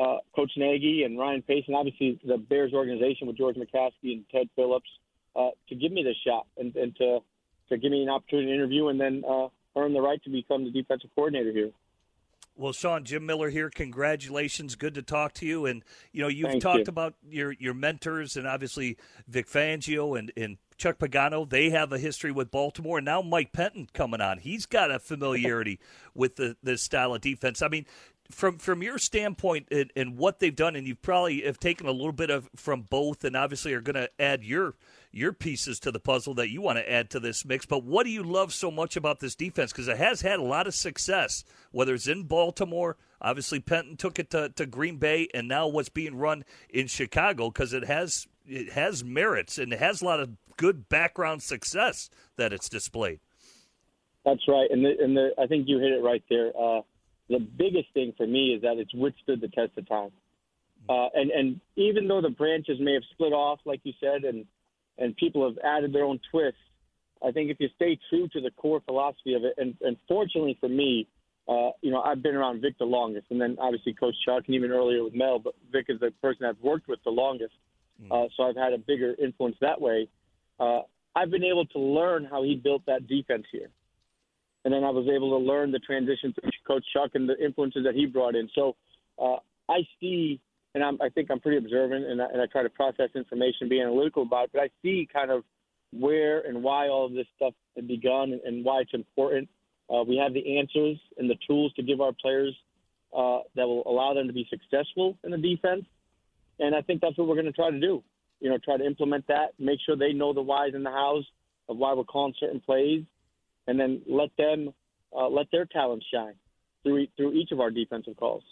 uh, 0.00 0.18
Coach 0.34 0.52
Nagy 0.56 1.02
and 1.04 1.18
Ryan 1.18 1.42
Pace, 1.42 1.64
and 1.66 1.76
obviously 1.76 2.18
the 2.24 2.38
Bears 2.38 2.72
organization 2.72 3.26
with 3.26 3.36
George 3.36 3.56
McCaskey 3.56 4.12
and 4.12 4.24
Ted 4.30 4.48
Phillips 4.56 4.88
uh, 5.36 5.50
to 5.68 5.74
give 5.74 5.92
me 5.92 6.02
this 6.02 6.16
shot 6.26 6.46
and, 6.56 6.74
and 6.76 6.96
to 6.96 7.18
to 7.68 7.78
give 7.78 7.90
me 7.90 8.02
an 8.02 8.08
opportunity 8.08 8.48
to 8.48 8.54
interview 8.54 8.88
and 8.88 9.00
then 9.00 9.22
uh, 9.28 9.48
earn 9.76 9.94
the 9.94 10.00
right 10.00 10.22
to 10.24 10.30
become 10.30 10.64
the 10.64 10.70
defensive 10.70 11.08
coordinator 11.14 11.52
here. 11.52 11.70
Well, 12.54 12.72
Sean, 12.72 13.04
Jim 13.04 13.24
Miller 13.24 13.48
here. 13.50 13.70
Congratulations. 13.70 14.74
Good 14.74 14.94
to 14.94 15.02
talk 15.02 15.32
to 15.34 15.46
you. 15.46 15.66
And 15.66 15.82
you 16.12 16.22
know, 16.22 16.28
you've 16.28 16.50
Thank 16.50 16.62
talked 16.62 16.78
you. 16.80 16.90
about 16.90 17.14
your 17.28 17.52
your 17.52 17.74
mentors 17.74 18.36
and 18.36 18.46
obviously 18.46 18.98
Vic 19.26 19.48
Fangio 19.48 20.18
and 20.18 20.32
and 20.36 20.58
Chuck 20.76 20.98
Pagano. 20.98 21.48
They 21.48 21.70
have 21.70 21.92
a 21.92 21.98
history 21.98 22.30
with 22.30 22.50
Baltimore, 22.50 22.98
and 22.98 23.04
now 23.04 23.22
Mike 23.22 23.52
Pettine 23.52 23.92
coming 23.92 24.20
on. 24.20 24.38
He's 24.38 24.66
got 24.66 24.90
a 24.90 24.98
familiarity 24.98 25.80
with 26.14 26.36
the 26.36 26.56
this 26.62 26.82
style 26.82 27.14
of 27.14 27.22
defense. 27.22 27.62
I 27.62 27.68
mean, 27.68 27.86
from 28.30 28.58
from 28.58 28.82
your 28.82 28.98
standpoint 28.98 29.68
and, 29.70 29.90
and 29.96 30.16
what 30.18 30.38
they've 30.38 30.54
done, 30.54 30.76
and 30.76 30.86
you 30.86 30.94
probably 30.94 31.42
have 31.42 31.58
taken 31.58 31.86
a 31.86 31.92
little 31.92 32.12
bit 32.12 32.30
of 32.30 32.50
from 32.54 32.82
both, 32.82 33.24
and 33.24 33.34
obviously 33.36 33.72
are 33.72 33.80
going 33.80 33.94
to 33.94 34.10
add 34.18 34.44
your 34.44 34.74
your 35.12 35.32
pieces 35.32 35.78
to 35.80 35.92
the 35.92 36.00
puzzle 36.00 36.34
that 36.34 36.50
you 36.50 36.60
want 36.60 36.78
to 36.78 36.90
add 36.90 37.10
to 37.10 37.20
this 37.20 37.44
mix. 37.44 37.66
But 37.66 37.84
what 37.84 38.04
do 38.04 38.10
you 38.10 38.22
love 38.22 38.52
so 38.52 38.70
much 38.70 38.96
about 38.96 39.20
this 39.20 39.34
defense? 39.34 39.70
Because 39.70 39.88
it 39.88 39.98
has 39.98 40.22
had 40.22 40.40
a 40.40 40.42
lot 40.42 40.66
of 40.66 40.74
success, 40.74 41.44
whether 41.70 41.94
it's 41.94 42.08
in 42.08 42.24
Baltimore. 42.24 42.96
Obviously, 43.20 43.60
Pettine 43.60 43.96
took 43.96 44.18
it 44.18 44.30
to, 44.30 44.48
to 44.50 44.66
Green 44.66 44.96
Bay, 44.96 45.28
and 45.34 45.46
now 45.46 45.68
what's 45.68 45.90
being 45.90 46.16
run 46.16 46.44
in 46.70 46.86
Chicago 46.86 47.50
because 47.50 47.72
it 47.72 47.84
has 47.84 48.26
it 48.48 48.72
has 48.72 49.04
merits 49.04 49.58
and 49.58 49.72
it 49.72 49.78
has 49.78 50.02
a 50.02 50.04
lot 50.04 50.18
of 50.18 50.30
good 50.56 50.88
background 50.88 51.42
success 51.42 52.10
that 52.36 52.52
it's 52.52 52.68
displayed. 52.68 53.20
That's 54.24 54.46
right, 54.48 54.68
and 54.70 54.84
the, 54.84 54.94
and 55.00 55.16
the, 55.16 55.30
I 55.38 55.46
think 55.46 55.68
you 55.68 55.78
hit 55.78 55.92
it 55.92 56.02
right 56.02 56.22
there. 56.30 56.52
Uh, 56.58 56.82
the 57.28 57.38
biggest 57.38 57.92
thing 57.92 58.12
for 58.16 58.26
me 58.26 58.54
is 58.54 58.62
that 58.62 58.78
it's 58.78 58.94
withstood 58.94 59.40
the 59.40 59.48
test 59.48 59.72
of 59.76 59.88
time. 59.88 60.10
Uh, 60.88 61.08
and 61.14 61.30
and 61.30 61.60
even 61.76 62.08
though 62.08 62.20
the 62.20 62.30
branches 62.30 62.78
may 62.80 62.94
have 62.94 63.02
split 63.12 63.32
off, 63.32 63.60
like 63.64 63.80
you 63.84 63.92
said, 64.00 64.24
and 64.24 64.46
and 64.98 65.16
people 65.16 65.48
have 65.48 65.58
added 65.64 65.92
their 65.92 66.04
own 66.04 66.20
twists, 66.30 66.60
I 67.26 67.30
think 67.30 67.50
if 67.50 67.58
you 67.60 67.68
stay 67.76 67.98
true 68.10 68.28
to 68.28 68.40
the 68.40 68.50
core 68.50 68.80
philosophy 68.84 69.34
of 69.34 69.44
it, 69.44 69.54
and, 69.56 69.74
and 69.80 69.96
fortunately 70.08 70.56
for 70.60 70.68
me, 70.68 71.06
uh, 71.48 71.70
you 71.80 71.90
know, 71.90 72.00
I've 72.00 72.22
been 72.22 72.34
around 72.34 72.60
Vic 72.60 72.78
the 72.78 72.84
longest, 72.84 73.26
and 73.30 73.40
then 73.40 73.56
obviously 73.60 73.94
Coach 73.94 74.14
Chuck, 74.24 74.44
and 74.46 74.54
even 74.54 74.70
earlier 74.70 75.02
with 75.02 75.14
Mel, 75.14 75.38
but 75.38 75.54
Vic 75.72 75.86
is 75.88 75.98
the 76.00 76.12
person 76.22 76.46
I've 76.46 76.60
worked 76.60 76.88
with 76.88 77.00
the 77.04 77.10
longest, 77.10 77.54
uh, 78.10 78.26
so 78.36 78.44
I've 78.44 78.56
had 78.56 78.72
a 78.72 78.78
bigger 78.78 79.14
influence 79.22 79.56
that 79.60 79.80
way. 79.80 80.08
Uh, 80.58 80.80
I've 81.14 81.30
been 81.30 81.44
able 81.44 81.66
to 81.66 81.78
learn 81.78 82.24
how 82.24 82.42
he 82.42 82.54
built 82.54 82.82
that 82.86 83.06
defense 83.06 83.44
here, 83.52 83.68
and 84.64 84.72
then 84.72 84.84
I 84.84 84.90
was 84.90 85.06
able 85.08 85.30
to 85.38 85.44
learn 85.44 85.72
the 85.72 85.78
transition 85.80 86.32
to 86.34 86.50
Coach 86.66 86.84
Chuck 86.92 87.10
and 87.14 87.28
the 87.28 87.36
influences 87.44 87.84
that 87.84 87.94
he 87.94 88.06
brought 88.06 88.34
in. 88.34 88.48
So 88.54 88.76
uh, 89.20 89.36
I 89.68 89.86
see, 90.00 90.40
and 90.74 90.82
I'm, 90.82 90.98
I 91.02 91.08
think 91.10 91.30
I'm 91.30 91.40
pretty 91.40 91.58
observant, 91.58 92.06
and 92.06 92.20
I, 92.20 92.26
and 92.26 92.40
I 92.40 92.46
try 92.46 92.62
to 92.62 92.70
process 92.70 93.10
information, 93.14 93.68
be 93.68 93.80
analytical 93.80 94.22
about 94.22 94.44
it. 94.44 94.50
But 94.52 94.62
I 94.62 94.70
see 94.82 95.08
kind 95.12 95.30
of 95.30 95.44
where 95.92 96.40
and 96.40 96.62
why 96.62 96.88
all 96.88 97.06
of 97.06 97.12
this 97.12 97.26
stuff 97.36 97.54
had 97.76 97.86
begun, 97.86 98.32
and, 98.32 98.40
and 98.42 98.64
why 98.64 98.80
it's 98.80 98.94
important. 98.94 99.48
Uh, 99.92 100.02
we 100.02 100.16
have 100.16 100.32
the 100.32 100.58
answers 100.58 100.98
and 101.18 101.28
the 101.28 101.36
tools 101.46 101.72
to 101.74 101.82
give 101.82 102.00
our 102.00 102.12
players 102.12 102.56
uh, 103.16 103.40
that 103.54 103.66
will 103.66 103.82
allow 103.86 104.14
them 104.14 104.26
to 104.26 104.32
be 104.32 104.46
successful 104.48 105.18
in 105.24 105.30
the 105.30 105.38
defense, 105.38 105.84
and 106.58 106.74
I 106.74 106.80
think 106.80 107.00
that's 107.02 107.18
what 107.18 107.28
we're 107.28 107.34
going 107.34 107.46
to 107.46 107.52
try 107.52 107.70
to 107.70 107.80
do. 107.80 108.02
You 108.40 108.50
know, 108.50 108.58
try 108.58 108.76
to 108.76 108.84
implement 108.84 109.26
that, 109.28 109.52
make 109.58 109.78
sure 109.84 109.96
they 109.96 110.12
know 110.12 110.32
the 110.32 110.42
whys 110.42 110.72
and 110.74 110.84
the 110.84 110.90
hows 110.90 111.26
of 111.68 111.76
why 111.76 111.92
we're 111.92 112.04
calling 112.04 112.34
certain 112.40 112.60
plays, 112.60 113.04
and 113.66 113.78
then 113.78 114.02
let 114.08 114.30
them 114.36 114.72
uh, 115.14 115.28
let 115.28 115.46
their 115.52 115.66
talents 115.66 116.06
shine 116.12 116.34
through 116.82 117.06
through 117.16 117.34
each 117.34 117.52
of 117.52 117.60
our 117.60 117.70
defensive 117.70 118.16
calls. 118.16 118.42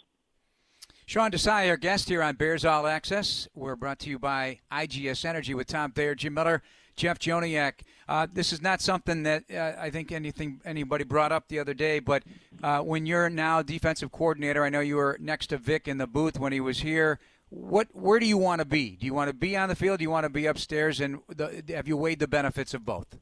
Sean 1.11 1.29
Desai, 1.29 1.67
our 1.67 1.75
guest 1.75 2.07
here 2.07 2.23
on 2.23 2.37
Bears 2.37 2.63
All 2.63 2.87
Access. 2.87 3.45
We're 3.53 3.75
brought 3.75 3.99
to 3.99 4.09
you 4.09 4.17
by 4.17 4.59
IGS 4.71 5.25
Energy 5.25 5.53
with 5.53 5.67
Tom 5.67 5.91
Thayer, 5.91 6.15
Jim 6.15 6.33
Miller, 6.33 6.63
Jeff 6.95 7.19
Joniak. 7.19 7.81
Uh, 8.07 8.27
this 8.31 8.53
is 8.53 8.61
not 8.61 8.79
something 8.79 9.23
that 9.23 9.43
uh, 9.53 9.73
I 9.77 9.89
think 9.89 10.13
anything 10.13 10.61
anybody 10.63 11.03
brought 11.03 11.33
up 11.33 11.49
the 11.49 11.59
other 11.59 11.73
day, 11.73 11.99
but 11.99 12.23
uh, 12.63 12.79
when 12.79 13.05
you're 13.05 13.29
now 13.29 13.61
defensive 13.61 14.09
coordinator, 14.13 14.63
I 14.63 14.69
know 14.69 14.79
you 14.79 14.95
were 14.95 15.17
next 15.19 15.47
to 15.47 15.57
Vic 15.57 15.85
in 15.85 15.97
the 15.97 16.07
booth 16.07 16.39
when 16.39 16.53
he 16.53 16.61
was 16.61 16.79
here. 16.79 17.19
What, 17.49 17.89
where 17.91 18.17
do 18.17 18.25
you 18.25 18.37
want 18.37 18.59
to 18.59 18.65
be? 18.65 18.91
Do 18.91 19.05
you 19.05 19.13
want 19.13 19.27
to 19.27 19.33
be 19.33 19.57
on 19.57 19.67
the 19.67 19.75
field? 19.75 19.97
Do 19.97 20.03
you 20.03 20.09
want 20.09 20.23
to 20.23 20.29
be 20.29 20.45
upstairs? 20.45 21.01
And 21.01 21.19
the, 21.27 21.61
have 21.75 21.89
you 21.89 21.97
weighed 21.97 22.19
the 22.19 22.27
benefits 22.29 22.73
of 22.73 22.85
both? 22.85 23.17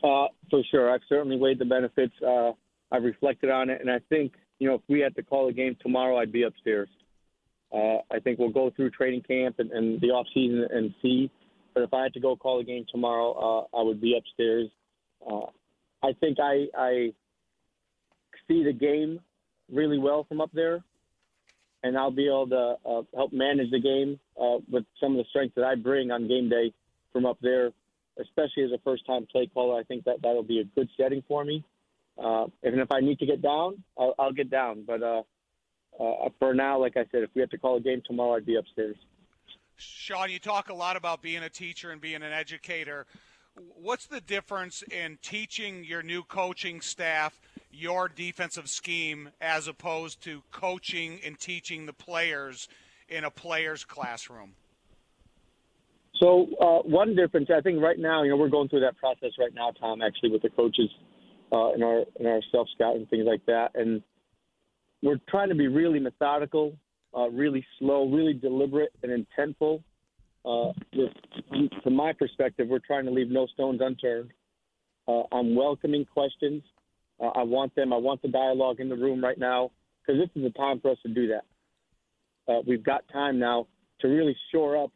Uh, 0.00 0.28
for 0.48 0.62
sure, 0.70 0.94
I've 0.94 1.02
certainly 1.08 1.38
weighed 1.38 1.58
the 1.58 1.64
benefits. 1.64 2.14
Uh, 2.24 2.52
I've 2.92 3.02
reflected 3.02 3.50
on 3.50 3.68
it, 3.68 3.80
and 3.80 3.90
I 3.90 3.98
think 4.08 4.34
you 4.58 4.68
know 4.68 4.74
if 4.74 4.80
we 4.88 5.00
had 5.00 5.14
to 5.16 5.22
call 5.22 5.48
a 5.48 5.52
game 5.52 5.76
tomorrow, 5.80 6.18
I'd 6.18 6.32
be 6.32 6.42
upstairs. 6.42 6.88
Uh, 7.72 7.98
I 8.10 8.18
think 8.22 8.38
we'll 8.38 8.50
go 8.50 8.70
through 8.74 8.90
training 8.90 9.22
camp 9.22 9.56
and, 9.58 9.70
and 9.72 10.00
the 10.00 10.08
off 10.08 10.26
season 10.32 10.66
and 10.70 10.94
see. 11.02 11.30
But 11.74 11.82
if 11.82 11.92
I 11.92 12.02
had 12.02 12.14
to 12.14 12.20
go 12.20 12.34
call 12.34 12.60
a 12.60 12.64
game 12.64 12.86
tomorrow, 12.90 13.32
uh, 13.72 13.78
I 13.78 13.82
would 13.82 14.00
be 14.00 14.16
upstairs. 14.16 14.68
Uh, 15.24 15.46
I 16.02 16.14
think 16.18 16.38
I, 16.40 16.66
I 16.76 17.12
see 18.48 18.64
the 18.64 18.72
game 18.72 19.20
really 19.70 19.98
well 19.98 20.24
from 20.24 20.40
up 20.40 20.50
there, 20.54 20.82
and 21.82 21.98
I'll 21.98 22.10
be 22.10 22.26
able 22.26 22.48
to 22.48 22.76
uh, 22.88 23.02
help 23.14 23.32
manage 23.34 23.70
the 23.70 23.80
game 23.80 24.18
uh, 24.40 24.58
with 24.70 24.84
some 24.98 25.12
of 25.12 25.18
the 25.18 25.24
strengths 25.28 25.54
that 25.56 25.64
I 25.64 25.74
bring 25.74 26.10
on 26.10 26.26
game 26.26 26.48
day 26.48 26.72
from 27.12 27.26
up 27.26 27.36
there 27.42 27.72
especially 28.20 28.64
as 28.64 28.72
a 28.72 28.78
first 28.84 29.06
time 29.06 29.26
play 29.30 29.46
caller, 29.52 29.78
I 29.78 29.84
think 29.84 30.04
that 30.04 30.22
that'll 30.22 30.42
be 30.42 30.60
a 30.60 30.64
good 30.64 30.88
setting 30.96 31.22
for 31.26 31.44
me. 31.44 31.64
Uh, 32.22 32.46
and 32.62 32.80
if 32.80 32.90
I 32.90 33.00
need 33.00 33.18
to 33.20 33.26
get 33.26 33.42
down, 33.42 33.82
I'll, 33.96 34.14
I'll 34.18 34.32
get 34.32 34.50
down. 34.50 34.84
But 34.86 35.02
uh, 35.02 35.22
uh, 36.00 36.28
for 36.38 36.54
now, 36.54 36.80
like 36.80 36.96
I 36.96 37.04
said, 37.12 37.22
if 37.22 37.30
we 37.34 37.40
have 37.40 37.50
to 37.50 37.58
call 37.58 37.76
a 37.76 37.80
game 37.80 38.02
tomorrow, 38.06 38.36
I'd 38.36 38.46
be 38.46 38.56
upstairs. 38.56 38.96
Sean, 39.76 40.30
you 40.30 40.40
talk 40.40 40.70
a 40.70 40.74
lot 40.74 40.96
about 40.96 41.22
being 41.22 41.42
a 41.42 41.48
teacher 41.48 41.90
and 41.92 42.00
being 42.00 42.16
an 42.22 42.32
educator. 42.32 43.06
What's 43.80 44.06
the 44.06 44.20
difference 44.20 44.82
in 44.82 45.18
teaching 45.22 45.84
your 45.84 46.02
new 46.02 46.22
coaching 46.22 46.80
staff 46.80 47.40
your 47.70 48.08
defensive 48.08 48.68
scheme 48.68 49.30
as 49.40 49.68
opposed 49.68 50.22
to 50.22 50.42
coaching 50.50 51.20
and 51.24 51.38
teaching 51.38 51.86
the 51.86 51.92
players 51.92 52.68
in 53.08 53.24
a 53.24 53.30
player's 53.30 53.84
classroom? 53.84 54.54
So 56.20 56.48
uh, 56.60 56.82
one 56.82 57.14
difference, 57.14 57.48
I 57.54 57.60
think, 57.60 57.80
right 57.80 57.98
now, 57.98 58.24
you 58.24 58.30
know, 58.30 58.36
we're 58.36 58.48
going 58.48 58.68
through 58.68 58.80
that 58.80 58.96
process 58.96 59.30
right 59.38 59.54
now, 59.54 59.70
Tom, 59.78 60.02
actually, 60.02 60.30
with 60.30 60.42
the 60.42 60.50
coaches 60.50 60.90
uh, 61.52 61.72
in 61.72 61.82
our 61.82 62.04
in 62.18 62.26
our 62.26 62.40
self 62.52 62.68
scout 62.74 62.96
and 62.96 63.08
things 63.08 63.24
like 63.26 63.44
that, 63.46 63.70
and 63.74 64.02
we're 65.02 65.20
trying 65.28 65.48
to 65.48 65.54
be 65.54 65.68
really 65.68 65.98
methodical, 65.98 66.74
uh, 67.16 67.28
really 67.30 67.64
slow, 67.78 68.08
really 68.08 68.34
deliberate 68.34 68.92
and 69.02 69.26
intentful. 69.26 69.82
Uh, 70.44 70.72
with, 70.94 71.12
from 71.82 71.94
my 71.94 72.12
perspective, 72.12 72.68
we're 72.68 72.78
trying 72.78 73.04
to 73.04 73.10
leave 73.10 73.30
no 73.30 73.46
stones 73.46 73.80
unturned. 73.82 74.30
Uh, 75.06 75.22
I'm 75.32 75.54
welcoming 75.54 76.04
questions. 76.04 76.62
Uh, 77.20 77.28
I 77.28 77.42
want 77.42 77.74
them. 77.74 77.92
I 77.92 77.96
want 77.96 78.22
the 78.22 78.28
dialogue 78.28 78.80
in 78.80 78.88
the 78.88 78.96
room 78.96 79.22
right 79.22 79.38
now 79.38 79.70
because 80.00 80.20
this 80.20 80.30
is 80.34 80.42
the 80.42 80.58
time 80.58 80.80
for 80.80 80.90
us 80.90 80.98
to 81.04 81.12
do 81.12 81.28
that. 81.28 81.44
Uh, 82.52 82.62
we've 82.66 82.84
got 82.84 83.04
time 83.12 83.38
now 83.38 83.66
to 84.00 84.08
really 84.08 84.36
shore 84.52 84.84
up 84.84 84.90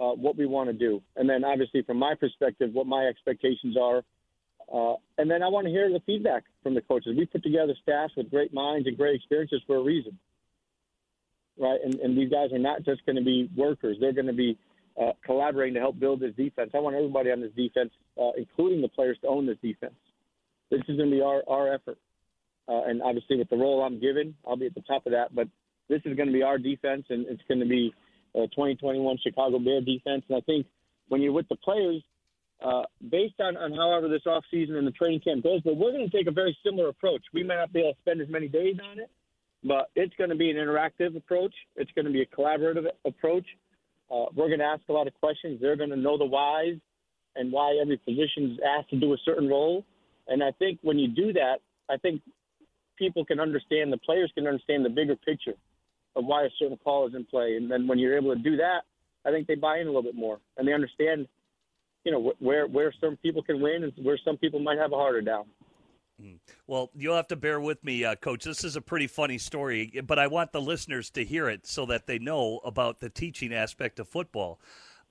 uh, 0.00 0.10
what 0.10 0.36
we 0.36 0.46
want 0.46 0.68
to 0.68 0.72
do. 0.72 1.02
And 1.16 1.28
then, 1.28 1.44
obviously, 1.44 1.82
from 1.82 1.98
my 1.98 2.14
perspective, 2.14 2.70
what 2.72 2.86
my 2.86 3.06
expectations 3.06 3.76
are. 3.80 4.02
Uh, 4.72 4.94
and 5.18 5.30
then 5.30 5.42
I 5.42 5.48
want 5.48 5.66
to 5.66 5.70
hear 5.72 5.90
the 5.92 6.00
feedback 6.06 6.44
from 6.62 6.74
the 6.74 6.80
coaches. 6.82 7.14
We 7.16 7.26
put 7.26 7.42
together 7.42 7.74
staffs 7.82 8.14
with 8.16 8.30
great 8.30 8.54
minds 8.54 8.86
and 8.88 8.96
great 8.96 9.16
experiences 9.16 9.62
for 9.66 9.76
a 9.76 9.82
reason. 9.82 10.18
right? 11.58 11.80
And, 11.84 11.94
and 11.96 12.18
these 12.18 12.30
guys 12.30 12.52
are 12.52 12.58
not 12.58 12.84
just 12.84 13.04
going 13.06 13.16
to 13.16 13.24
be 13.24 13.50
workers; 13.56 13.98
they're 14.00 14.12
going 14.14 14.26
to 14.26 14.32
be 14.32 14.58
uh, 15.00 15.12
collaborating 15.24 15.74
to 15.74 15.80
help 15.80 15.98
build 15.98 16.20
this 16.20 16.34
defense. 16.36 16.70
I 16.74 16.80
want 16.80 16.96
everybody 16.96 17.30
on 17.30 17.40
this 17.40 17.52
defense, 17.56 17.92
uh, 18.20 18.32
including 18.38 18.82
the 18.82 18.88
players, 18.88 19.18
to 19.22 19.28
own 19.28 19.46
this 19.46 19.58
defense. 19.62 19.94
This 20.70 20.80
is 20.88 20.96
going 20.96 21.10
to 21.10 21.16
be 21.16 21.22
our 21.22 21.42
our 21.48 21.74
effort, 21.74 21.98
uh, 22.68 22.82
and 22.86 23.02
obviously 23.02 23.36
with 23.38 23.50
the 23.50 23.56
role 23.56 23.82
I'm 23.82 24.00
given, 24.00 24.34
I'll 24.46 24.56
be 24.56 24.66
at 24.66 24.74
the 24.74 24.82
top 24.82 25.06
of 25.06 25.12
that. 25.12 25.34
But 25.34 25.48
this 25.88 26.02
is 26.04 26.16
going 26.16 26.28
to 26.28 26.32
be 26.34 26.42
our 26.42 26.58
defense, 26.58 27.04
and 27.10 27.26
it's 27.28 27.42
going 27.48 27.60
to 27.60 27.66
be 27.66 27.92
a 28.34 28.46
2021 28.48 29.18
Chicago 29.22 29.58
Bear 29.58 29.80
defense. 29.80 30.24
And 30.28 30.38
I 30.38 30.40
think 30.42 30.66
when 31.08 31.20
you're 31.22 31.32
with 31.32 31.48
the 31.48 31.56
players, 31.56 32.02
uh, 32.64 32.82
based 33.10 33.40
on, 33.40 33.56
on 33.56 33.72
however 33.72 34.08
this 34.08 34.22
offseason 34.26 34.76
and 34.76 34.86
the 34.86 34.92
training 34.92 35.20
camp 35.20 35.42
goes, 35.42 35.60
but 35.64 35.76
we're 35.76 35.92
going 35.92 36.08
to 36.08 36.16
take 36.16 36.26
a 36.26 36.32
very 36.32 36.56
similar 36.64 36.88
approach. 36.88 37.22
We 37.32 37.42
may 37.42 37.56
not 37.56 37.72
be 37.72 37.80
able 37.80 37.94
to 37.94 37.98
spend 38.00 38.20
as 38.20 38.28
many 38.28 38.48
days 38.48 38.76
on 38.90 38.98
it, 38.98 39.10
but 39.64 39.90
it's 39.94 40.14
going 40.16 40.30
to 40.30 40.36
be 40.36 40.50
an 40.50 40.56
interactive 40.56 41.16
approach. 41.16 41.54
It's 41.76 41.90
going 41.92 42.06
to 42.06 42.10
be 42.10 42.22
a 42.22 42.26
collaborative 42.26 42.86
approach. 43.04 43.46
Uh, 44.10 44.26
we're 44.34 44.48
going 44.48 44.58
to 44.58 44.64
ask 44.64 44.82
a 44.88 44.92
lot 44.92 45.06
of 45.06 45.14
questions. 45.14 45.60
They're 45.60 45.76
going 45.76 45.90
to 45.90 45.96
know 45.96 46.18
the 46.18 46.24
whys 46.24 46.76
and 47.36 47.52
why 47.52 47.78
every 47.80 47.96
position 47.96 48.52
is 48.52 48.58
asked 48.76 48.90
to 48.90 48.98
do 48.98 49.12
a 49.12 49.16
certain 49.24 49.48
role. 49.48 49.84
And 50.28 50.42
I 50.42 50.50
think 50.58 50.78
when 50.82 50.98
you 50.98 51.08
do 51.08 51.32
that, 51.34 51.58
I 51.88 51.96
think 51.96 52.22
people 52.98 53.24
can 53.24 53.40
understand, 53.40 53.92
the 53.92 53.98
players 53.98 54.30
can 54.34 54.46
understand 54.46 54.84
the 54.84 54.90
bigger 54.90 55.16
picture 55.16 55.54
of 56.16 56.24
why 56.24 56.44
a 56.44 56.48
certain 56.58 56.76
call 56.82 57.06
is 57.08 57.14
in 57.14 57.24
play. 57.24 57.56
And 57.56 57.70
then 57.70 57.86
when 57.86 57.98
you're 57.98 58.16
able 58.16 58.34
to 58.34 58.40
do 58.40 58.56
that, 58.56 58.80
I 59.24 59.30
think 59.30 59.46
they 59.46 59.54
buy 59.54 59.78
in 59.78 59.86
a 59.86 59.90
little 59.90 60.02
bit 60.02 60.14
more 60.14 60.38
and 60.56 60.66
they 60.66 60.72
understand, 60.72 61.26
you 62.04 62.12
know, 62.12 62.32
where 62.38 62.66
where 62.66 62.92
some 63.00 63.16
people 63.16 63.42
can 63.42 63.60
win 63.60 63.84
and 63.84 63.92
where 64.02 64.18
some 64.24 64.36
people 64.36 64.60
might 64.60 64.78
have 64.78 64.92
a 64.92 64.96
harder 64.96 65.20
down. 65.20 65.44
Mm. 66.22 66.38
Well, 66.66 66.90
you'll 66.94 67.16
have 67.16 67.28
to 67.28 67.36
bear 67.36 67.60
with 67.60 67.82
me, 67.82 68.04
uh, 68.04 68.14
Coach. 68.14 68.44
This 68.44 68.64
is 68.64 68.76
a 68.76 68.80
pretty 68.80 69.06
funny 69.06 69.38
story, 69.38 70.00
but 70.06 70.18
I 70.18 70.26
want 70.26 70.52
the 70.52 70.60
listeners 70.60 71.10
to 71.10 71.24
hear 71.24 71.48
it 71.48 71.66
so 71.66 71.86
that 71.86 72.06
they 72.06 72.18
know 72.18 72.60
about 72.64 73.00
the 73.00 73.08
teaching 73.08 73.54
aspect 73.54 73.98
of 73.98 74.08
football 74.08 74.60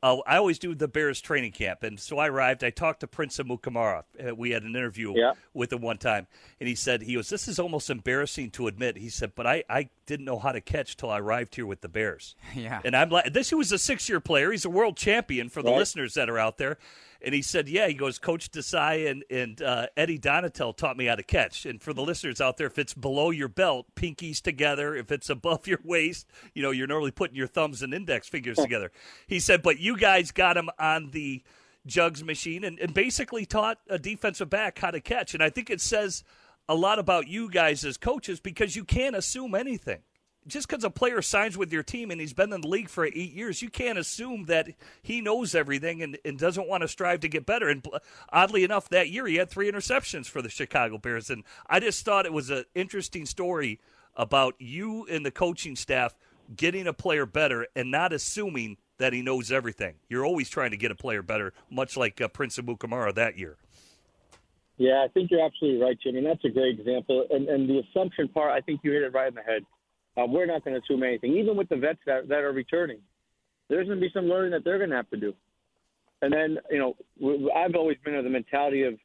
uh, 0.02 0.18
I 0.26 0.38
always 0.38 0.60
do 0.60 0.74
the 0.76 0.88
Bears 0.88 1.20
training 1.20 1.52
camp, 1.52 1.84
and 1.84 2.00
so 2.00 2.20
I 2.20 2.30
arrived. 2.30 2.64
I 2.64 2.70
talked 2.70 3.02
to 3.02 3.08
Prince 3.08 3.38
Amukamara. 3.38 4.04
Uh, 4.28 4.36
we 4.36 4.52
had 4.52 4.64
an 4.64 4.76
interview 4.76 5.14
yeah. 5.16 5.34
with 5.54 5.74
him 5.74 5.82
one 5.82 5.98
time, 5.98 6.28
and 6.60 6.70
he 6.70 6.76
said 6.76 7.02
he 7.02 7.16
goes, 7.16 7.30
"This 7.30 7.48
is 7.48 7.60
almost 7.60 7.90
embarrassing 7.90 8.52
to 8.52 8.68
admit." 8.68 8.98
He 8.98 9.10
said, 9.10 9.34
"But 9.36 9.46
I, 9.46 9.64
I 9.70 9.90
didn't 10.06 10.26
know 10.26 10.40
how 10.40 10.54
to 10.54 10.62
catch 10.62 10.96
till 10.96 11.10
I 11.10 11.20
arrived 11.20 11.56
here 11.56 11.66
with 11.66 11.82
the 11.82 11.90
Bears." 11.90 12.36
Yeah, 12.56 12.82
and 12.84 12.96
I'm 12.96 13.10
like, 13.10 13.34
"This 13.34 13.50
He 13.50 13.56
was 13.56 13.72
a 13.72 13.78
six 13.78 14.10
year 14.10 14.20
player. 14.20 14.52
He's 14.52 14.66
a 14.66 14.70
world 14.70 14.98
champion 14.98 15.50
for 15.50 15.62
the 15.62 15.70
right. 15.70 15.78
listeners 15.78 16.14
that 16.14 16.30
are 16.30 16.40
out 16.40 16.58
there." 16.58 16.78
And 17.22 17.34
he 17.34 17.42
said, 17.42 17.68
"Yeah." 17.68 17.88
He 17.88 17.94
goes, 17.94 18.18
"Coach 18.18 18.50
Desai 18.52 19.10
and 19.10 19.24
and 19.30 19.62
uh, 19.62 19.88
Eddie 19.98 20.20
Donatel 20.20 20.76
taught 20.76 20.98
me 20.98 21.06
how 21.06 21.16
to 21.16 21.24
catch." 21.24 21.66
And 21.66 21.82
for 21.82 21.94
the 21.94 22.02
listeners 22.02 22.40
out 22.40 22.58
there, 22.58 22.68
if 22.68 22.80
it's 22.80 22.94
below 22.94 23.30
your 23.30 23.50
belt, 23.50 23.88
pinkies 23.96 24.42
together. 24.42 24.96
If 24.96 25.12
it's 25.12 25.30
above 25.30 25.68
your 25.68 25.80
waist, 25.84 26.28
you 26.54 26.64
know 26.64 26.72
you're 26.72 26.88
normally 26.88 27.12
putting 27.12 27.36
your 27.36 27.48
thumbs 27.48 27.82
and 27.82 27.94
index 27.94 28.28
fingers 28.28 28.58
together. 28.58 28.92
He 29.28 29.40
said, 29.40 29.62
"But 29.62 29.80
you 29.80 29.98
guys 29.98 30.32
got 30.32 30.58
him 30.58 30.70
on 30.80 31.12
the 31.12 31.44
jugs 31.86 32.24
machine 32.24 32.64
and, 32.64 32.80
and 32.80 32.94
basically 32.94 33.46
taught 33.46 33.80
a 33.90 34.00
defensive 34.00 34.50
back 34.50 34.80
how 34.80 34.92
to 34.92 35.02
catch." 35.02 35.34
And 35.34 35.44
I 35.44 35.50
think 35.50 35.70
it 35.70 35.82
says 35.82 36.24
a 36.70 36.76
lot 36.76 37.00
about 37.00 37.28
you 37.28 37.50
guys 37.50 37.84
as 37.84 37.98
coaches 37.98 38.40
because 38.40 38.76
you 38.76 38.86
can't 38.86 39.16
assume 39.16 39.56
anything 39.56 40.00
just 40.48 40.68
because 40.68 40.84
a 40.84 40.90
player 40.90 41.22
signs 41.22 41.58
with 41.58 41.72
your 41.72 41.84
team 41.84 42.12
and 42.12 42.20
he's 42.20 42.34
been 42.34 42.52
in 42.54 42.62
the 42.62 42.68
league 42.68 42.90
for 42.90 43.06
eight 43.06 43.34
years, 43.34 43.62
you 43.62 43.70
can't 43.70 43.98
assume 43.98 44.46
that 44.46 44.70
he 45.02 45.22
knows 45.22 45.54
everything 45.54 46.02
and, 46.02 46.18
and 46.26 46.40
doesn't 46.40 46.68
want 46.68 46.82
to 46.82 46.88
strive 46.88 47.20
to 47.22 47.28
get 47.28 47.46
better. 47.46 47.70
And 47.70 47.86
oddly 48.32 48.64
enough, 48.64 48.90
that 48.90 49.10
year 49.10 49.28
he 49.28 49.36
had 49.36 49.50
three 49.50 49.72
interceptions 49.72 50.28
for 50.28 50.42
the 50.42 50.50
Chicago 50.50 50.98
Bears. 50.98 51.30
And 51.30 51.44
I 51.70 51.80
just 51.80 52.04
thought 52.06 52.26
it 52.26 52.34
was 52.34 52.50
an 52.50 52.66
interesting 52.74 53.26
story 53.26 53.80
about 54.16 54.56
you 54.60 55.06
and 55.08 55.26
the 55.26 55.32
coaching 55.32 55.76
staff 55.76 56.16
getting 56.56 56.88
a 56.88 56.94
player 56.94 57.26
better 57.26 57.68
and 57.76 57.92
not 57.92 58.12
assuming 58.12 58.78
that 58.98 59.14
he 59.14 59.22
knows 59.22 59.52
everything. 59.52 59.96
You're 60.10 60.26
always 60.26 60.50
trying 60.50 60.72
to 60.72 60.78
get 60.78 60.92
a 60.92 60.96
player 60.96 61.22
better, 61.22 61.54
much 61.70 61.96
like 61.96 62.20
uh, 62.20 62.28
Prince 62.28 62.58
Amukamara 62.58 63.14
that 63.16 63.38
year. 63.38 63.58
Yeah, 64.78 65.04
I 65.04 65.10
think 65.10 65.30
you're 65.30 65.46
absolutely 65.46 65.82
right, 65.82 65.98
Jimmy. 66.02 66.22
That's 66.22 66.44
a 66.46 66.50
great 66.50 66.80
example. 66.80 67.26
And, 67.30 67.48
and 67.50 67.70
the 67.70 67.80
assumption 67.80 68.30
part, 68.30 68.52
I 68.52 68.62
think 68.62 68.80
you 68.84 68.92
hit 68.92 69.04
it 69.04 69.14
right 69.14 69.28
in 69.28 69.36
the 69.36 69.42
head. 69.42 69.66
Uh, 70.18 70.26
we're 70.26 70.46
not 70.46 70.64
going 70.64 70.76
to 70.76 70.82
assume 70.82 71.04
anything, 71.04 71.38
even 71.38 71.56
with 71.56 71.70
the 71.70 71.76
vets 71.76 72.00
that, 72.06 72.28
that 72.28 72.40
are 72.40 72.52
returning. 72.52 73.00
There's 73.70 73.88
going 73.88 74.00
to 74.00 74.06
be 74.06 74.12
some 74.14 74.26
learning 74.26 74.52
that 74.52 74.64
they're 74.64 74.78
going 74.78 74.90
to 74.90 74.96
have 74.96 75.10
to 75.12 75.18
do. 75.18 75.34
And 76.22 76.34
then, 76.34 76.58
you 76.70 76.80
know, 76.80 77.50
I've 77.56 77.76
always 77.76 77.98
been 78.04 78.16
of 78.16 78.24
the 78.24 78.30
mentality 78.30 78.84
of 78.84 78.96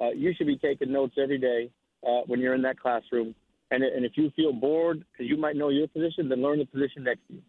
uh, 0.00 0.10
you 0.10 0.32
should 0.36 0.46
be 0.46 0.56
taking 0.56 0.92
notes 0.92 1.14
every 1.22 1.38
day 1.38 1.70
uh, 2.06 2.22
when 2.26 2.40
you're 2.40 2.54
in 2.54 2.62
that 2.62 2.80
classroom. 2.80 3.34
And, 3.70 3.82
and 3.82 4.04
if 4.04 4.12
you 4.16 4.30
feel 4.36 4.52
bored 4.52 5.04
because 5.12 5.28
you 5.28 5.36
might 5.36 5.56
know 5.56 5.68
your 5.68 5.88
position, 5.88 6.28
then 6.28 6.42
learn 6.42 6.58
the 6.58 6.66
position 6.66 7.04
next 7.04 7.26
to 7.28 7.34
you. 7.34 7.42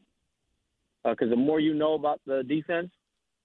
Because 1.03 1.27
uh, 1.27 1.31
the 1.31 1.35
more 1.35 1.59
you 1.59 1.73
know 1.73 1.93
about 1.93 2.19
the 2.25 2.43
defense, 2.43 2.89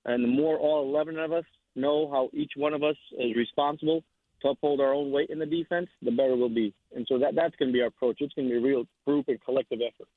and 0.06 0.24
the 0.24 0.28
more 0.28 0.58
all 0.58 0.88
11 0.88 1.18
of 1.18 1.32
us 1.32 1.44
know 1.76 2.10
how 2.10 2.30
each 2.32 2.52
one 2.56 2.72
of 2.72 2.82
us 2.82 2.96
is 3.18 3.36
responsible 3.36 4.02
to 4.42 4.48
uphold 4.48 4.80
our 4.80 4.92
own 4.92 5.10
weight 5.10 5.30
in 5.30 5.38
the 5.38 5.46
defense, 5.46 5.88
the 6.02 6.10
better 6.10 6.36
we'll 6.36 6.48
be. 6.48 6.72
And 6.94 7.06
so 7.08 7.18
that 7.18 7.34
that's 7.34 7.54
going 7.56 7.68
to 7.68 7.72
be 7.72 7.80
our 7.80 7.88
approach. 7.88 8.18
It's 8.20 8.34
going 8.34 8.48
to 8.48 8.54
be 8.54 8.58
a 8.58 8.60
real 8.60 8.86
group 9.06 9.28
and 9.28 9.42
collective 9.42 9.80
effort. 9.86 10.08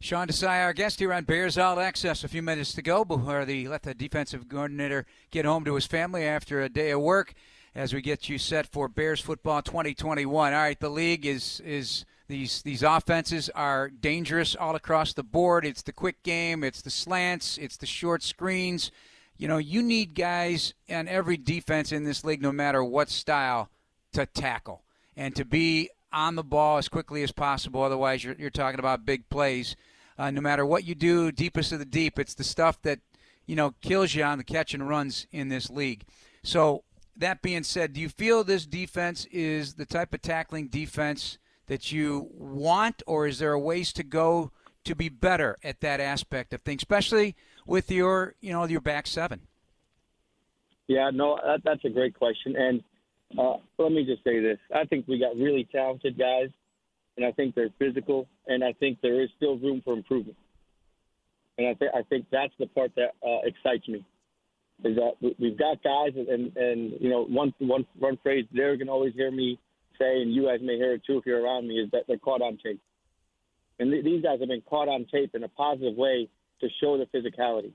Sean 0.00 0.28
Desai, 0.28 0.62
our 0.62 0.72
guest 0.72 1.00
here 1.00 1.12
on 1.12 1.24
Bears 1.24 1.58
All 1.58 1.80
Access. 1.80 2.22
A 2.22 2.28
few 2.28 2.42
minutes 2.42 2.72
to 2.74 2.82
go 2.82 3.04
before 3.04 3.44
the 3.44 3.66
let 3.66 3.82
the 3.82 3.94
defensive 3.94 4.48
coordinator 4.48 5.06
get 5.32 5.44
home 5.44 5.64
to 5.64 5.74
his 5.74 5.86
family 5.86 6.24
after 6.24 6.60
a 6.60 6.68
day 6.68 6.90
of 6.90 7.00
work. 7.00 7.34
As 7.74 7.92
we 7.92 8.00
get 8.00 8.28
you 8.28 8.38
set 8.38 8.66
for 8.66 8.88
Bears 8.88 9.20
football 9.20 9.60
2021. 9.62 10.52
All 10.52 10.58
right, 10.58 10.78
the 10.78 10.88
league 10.88 11.26
is 11.26 11.60
is 11.64 12.04
these 12.28 12.62
these 12.62 12.82
offenses 12.82 13.50
are 13.50 13.90
dangerous 13.90 14.54
all 14.54 14.76
across 14.76 15.12
the 15.12 15.24
board. 15.24 15.64
It's 15.64 15.82
the 15.82 15.92
quick 15.92 16.22
game, 16.22 16.62
it's 16.62 16.80
the 16.80 16.90
slants, 16.90 17.58
it's 17.58 17.76
the 17.76 17.86
short 17.86 18.22
screens 18.22 18.92
you 19.38 19.46
know, 19.46 19.58
you 19.58 19.82
need 19.82 20.14
guys 20.14 20.74
on 20.90 21.08
every 21.08 21.36
defense 21.36 21.92
in 21.92 22.04
this 22.04 22.24
league, 22.24 22.42
no 22.42 22.52
matter 22.52 22.82
what 22.82 23.08
style, 23.08 23.70
to 24.12 24.26
tackle 24.26 24.82
and 25.16 25.34
to 25.36 25.44
be 25.44 25.90
on 26.12 26.34
the 26.34 26.42
ball 26.42 26.78
as 26.78 26.88
quickly 26.88 27.22
as 27.22 27.32
possible. 27.32 27.82
Otherwise, 27.82 28.24
you're, 28.24 28.34
you're 28.38 28.50
talking 28.50 28.80
about 28.80 29.06
big 29.06 29.28
plays. 29.28 29.76
Uh, 30.18 30.30
no 30.32 30.40
matter 30.40 30.66
what 30.66 30.84
you 30.84 30.94
do, 30.94 31.30
deepest 31.30 31.70
of 31.70 31.78
the 31.78 31.84
deep, 31.84 32.18
it's 32.18 32.34
the 32.34 32.44
stuff 32.44 32.82
that 32.82 32.98
you 33.46 33.54
know 33.54 33.74
kills 33.80 34.14
you 34.14 34.24
on 34.24 34.38
the 34.38 34.44
catch 34.44 34.74
and 34.74 34.88
runs 34.88 35.26
in 35.30 35.48
this 35.48 35.70
league. 35.70 36.02
So 36.42 36.82
that 37.16 37.40
being 37.40 37.62
said, 37.62 37.92
do 37.92 38.00
you 38.00 38.08
feel 38.08 38.42
this 38.42 38.66
defense 38.66 39.26
is 39.26 39.74
the 39.74 39.86
type 39.86 40.12
of 40.12 40.22
tackling 40.22 40.68
defense 40.68 41.38
that 41.66 41.92
you 41.92 42.28
want, 42.32 43.02
or 43.06 43.26
is 43.26 43.38
there 43.38 43.56
ways 43.56 43.92
to 43.92 44.02
go 44.02 44.50
to 44.84 44.96
be 44.96 45.08
better 45.08 45.58
at 45.62 45.80
that 45.80 46.00
aspect 46.00 46.52
of 46.52 46.62
things, 46.62 46.80
especially 46.80 47.36
with 47.68 47.90
your, 47.90 48.34
you 48.40 48.52
know, 48.52 48.64
your 48.64 48.80
back 48.80 49.06
seven? 49.06 49.42
Yeah, 50.88 51.10
no, 51.12 51.38
that, 51.44 51.60
that's 51.64 51.84
a 51.84 51.90
great 51.90 52.14
question. 52.14 52.56
And 52.56 52.82
uh, 53.38 53.58
let 53.76 53.92
me 53.92 54.04
just 54.04 54.24
say 54.24 54.40
this: 54.40 54.58
I 54.74 54.84
think 54.84 55.06
we 55.06 55.20
got 55.20 55.36
really 55.36 55.68
talented 55.70 56.18
guys, 56.18 56.48
and 57.16 57.26
I 57.26 57.32
think 57.32 57.54
they're 57.54 57.68
physical, 57.78 58.26
and 58.46 58.64
I 58.64 58.72
think 58.72 59.00
there 59.02 59.22
is 59.22 59.28
still 59.36 59.58
room 59.58 59.82
for 59.84 59.92
improvement. 59.92 60.38
And 61.58 61.68
I 61.68 61.74
think 61.74 61.90
I 61.94 62.02
think 62.08 62.26
that's 62.32 62.54
the 62.58 62.66
part 62.66 62.92
that 62.96 63.14
uh, 63.22 63.40
excites 63.44 63.86
me 63.86 64.04
is 64.84 64.96
that 64.96 65.34
we've 65.38 65.58
got 65.58 65.82
guys, 65.82 66.12
and 66.16 66.56
and 66.56 66.92
you 67.00 67.10
know, 67.10 67.24
one 67.24 67.52
one 67.58 67.84
one 67.98 68.18
phrase 68.22 68.46
Derek 68.54 68.80
can 68.80 68.88
always 68.88 69.12
hear 69.12 69.30
me 69.30 69.58
say, 69.98 70.22
and 70.22 70.32
you 70.32 70.46
guys 70.46 70.60
may 70.62 70.76
hear 70.76 70.94
it 70.94 71.02
too 71.06 71.18
if 71.18 71.26
you're 71.26 71.42
around 71.42 71.68
me, 71.68 71.74
is 71.74 71.90
that 71.90 72.04
they're 72.08 72.18
caught 72.18 72.40
on 72.40 72.58
tape. 72.64 72.80
And 73.78 73.90
th- 73.90 74.04
these 74.04 74.22
guys 74.22 74.40
have 74.40 74.48
been 74.48 74.62
caught 74.62 74.88
on 74.88 75.04
tape 75.12 75.34
in 75.34 75.44
a 75.44 75.48
positive 75.48 75.96
way 75.96 76.28
to 76.60 76.68
show 76.80 76.98
the 76.98 77.06
physicality. 77.06 77.72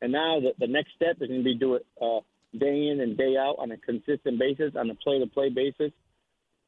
And 0.00 0.12
now 0.12 0.40
the, 0.40 0.52
the 0.58 0.70
next 0.70 0.92
step 0.94 1.16
is 1.20 1.28
going 1.28 1.40
to 1.40 1.44
be 1.44 1.54
do 1.54 1.74
it 1.74 1.86
uh, 2.00 2.20
day 2.56 2.88
in 2.88 3.00
and 3.00 3.16
day 3.16 3.36
out 3.36 3.56
on 3.58 3.72
a 3.72 3.76
consistent 3.76 4.38
basis, 4.38 4.72
on 4.76 4.90
a 4.90 4.94
play-to-play 4.94 5.50
basis, 5.50 5.92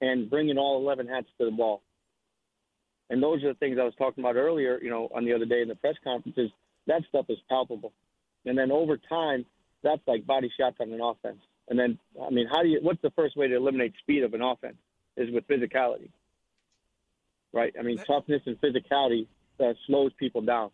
and 0.00 0.28
bringing 0.28 0.58
all 0.58 0.80
11 0.80 1.06
hats 1.06 1.28
to 1.38 1.44
the 1.44 1.50
ball. 1.50 1.82
And 3.08 3.22
those 3.22 3.42
are 3.44 3.48
the 3.48 3.58
things 3.58 3.76
I 3.80 3.84
was 3.84 3.94
talking 3.98 4.22
about 4.22 4.36
earlier, 4.36 4.78
you 4.82 4.90
know, 4.90 5.08
on 5.14 5.24
the 5.24 5.32
other 5.32 5.44
day 5.44 5.62
in 5.62 5.68
the 5.68 5.74
press 5.74 5.96
conferences. 6.02 6.50
That 6.86 7.02
stuff 7.08 7.26
is 7.28 7.38
palpable. 7.48 7.92
And 8.46 8.56
then 8.56 8.70
over 8.70 8.96
time, 8.96 9.44
that's 9.82 10.00
like 10.06 10.26
body 10.26 10.50
shots 10.58 10.76
on 10.80 10.92
an 10.92 11.00
offense. 11.00 11.40
And 11.68 11.78
then, 11.78 11.98
I 12.20 12.30
mean, 12.30 12.46
how 12.50 12.62
do 12.62 12.68
you? 12.68 12.80
What's 12.82 13.02
the 13.02 13.10
first 13.10 13.36
way 13.36 13.48
to 13.48 13.56
eliminate 13.56 13.94
speed 14.00 14.22
of 14.22 14.34
an 14.34 14.42
offense? 14.42 14.76
Is 15.16 15.28
with 15.32 15.46
physicality, 15.48 16.08
right? 17.52 17.74
I 17.78 17.82
mean, 17.82 17.98
toughness 17.98 18.42
and 18.46 18.58
physicality 18.60 19.26
uh, 19.58 19.74
slows 19.86 20.12
people 20.18 20.40
down. 20.40 20.70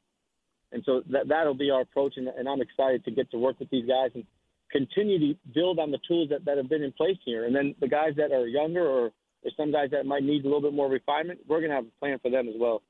And 0.72 0.82
so 0.84 1.02
that 1.10 1.28
that'll 1.28 1.54
be 1.54 1.70
our 1.70 1.82
approach, 1.82 2.14
and, 2.16 2.28
and 2.28 2.48
I'm 2.48 2.60
excited 2.60 3.04
to 3.04 3.10
get 3.10 3.30
to 3.30 3.38
work 3.38 3.60
with 3.60 3.70
these 3.70 3.86
guys 3.86 4.10
and 4.14 4.24
continue 4.70 5.18
to 5.18 5.38
build 5.54 5.78
on 5.78 5.90
the 5.90 5.98
tools 6.06 6.28
that, 6.30 6.44
that 6.44 6.56
have 6.56 6.68
been 6.68 6.82
in 6.82 6.92
place 6.92 7.18
here. 7.24 7.46
And 7.46 7.54
then 7.54 7.74
the 7.80 7.88
guys 7.88 8.12
that 8.16 8.32
are 8.32 8.46
younger 8.46 8.84
or, 8.84 9.06
or 9.06 9.50
some 9.56 9.70
guys 9.72 9.90
that 9.92 10.06
might 10.06 10.24
need 10.24 10.44
a 10.44 10.48
little 10.48 10.60
bit 10.60 10.74
more 10.74 10.88
refinement, 10.88 11.40
we're 11.46 11.60
going 11.60 11.70
to 11.70 11.76
have 11.76 11.86
a 11.86 12.00
plan 12.00 12.18
for 12.20 12.30
them 12.30 12.48
as 12.48 12.54
well. 12.58 12.82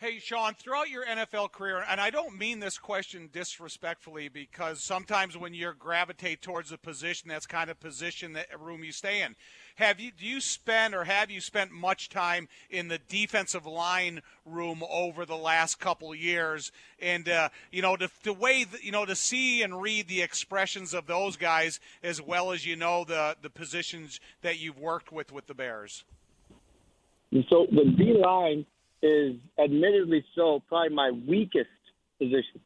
Hey, 0.00 0.20
Sean, 0.20 0.54
throughout 0.54 0.90
your 0.90 1.04
NFL 1.04 1.50
career, 1.50 1.84
and 1.88 2.00
I 2.00 2.10
don't 2.10 2.38
mean 2.38 2.60
this 2.60 2.78
question 2.78 3.28
disrespectfully 3.32 4.28
because 4.28 4.80
sometimes 4.80 5.36
when 5.36 5.54
you 5.54 5.72
gravitate 5.76 6.40
towards 6.40 6.70
a 6.70 6.78
position, 6.78 7.28
that's 7.28 7.46
kind 7.46 7.68
of 7.68 7.80
position 7.80 8.34
that 8.34 8.46
room 8.60 8.84
you 8.84 8.92
stay 8.92 9.22
in. 9.22 9.34
Have 9.74 9.98
you 9.98 10.12
do 10.12 10.24
you 10.24 10.40
spend 10.40 10.94
or 10.94 11.02
have 11.02 11.32
you 11.32 11.40
spent 11.40 11.72
much 11.72 12.10
time 12.10 12.46
in 12.70 12.86
the 12.86 13.00
defensive 13.08 13.66
line 13.66 14.22
room 14.46 14.84
over 14.88 15.26
the 15.26 15.36
last 15.36 15.80
couple 15.80 16.14
years? 16.14 16.70
And 17.02 17.28
uh, 17.28 17.48
you 17.72 17.82
know, 17.82 17.96
the, 17.96 18.08
the 18.22 18.32
way 18.32 18.66
you 18.80 18.92
know 18.92 19.04
to 19.04 19.16
see 19.16 19.64
and 19.64 19.82
read 19.82 20.06
the 20.06 20.22
expressions 20.22 20.94
of 20.94 21.08
those 21.08 21.36
guys 21.36 21.80
as 22.04 22.22
well 22.22 22.52
as 22.52 22.64
you 22.64 22.76
know 22.76 23.02
the 23.02 23.36
the 23.42 23.50
positions 23.50 24.20
that 24.42 24.60
you've 24.60 24.78
worked 24.78 25.10
with 25.10 25.32
with 25.32 25.48
the 25.48 25.54
Bears. 25.54 26.04
So 27.48 27.66
the 27.72 27.84
D 27.96 28.14
line 28.16 28.64
is 29.02 29.36
admittedly 29.62 30.24
so 30.34 30.62
probably 30.68 30.94
my 30.94 31.10
weakest 31.10 31.68
position. 32.18 32.60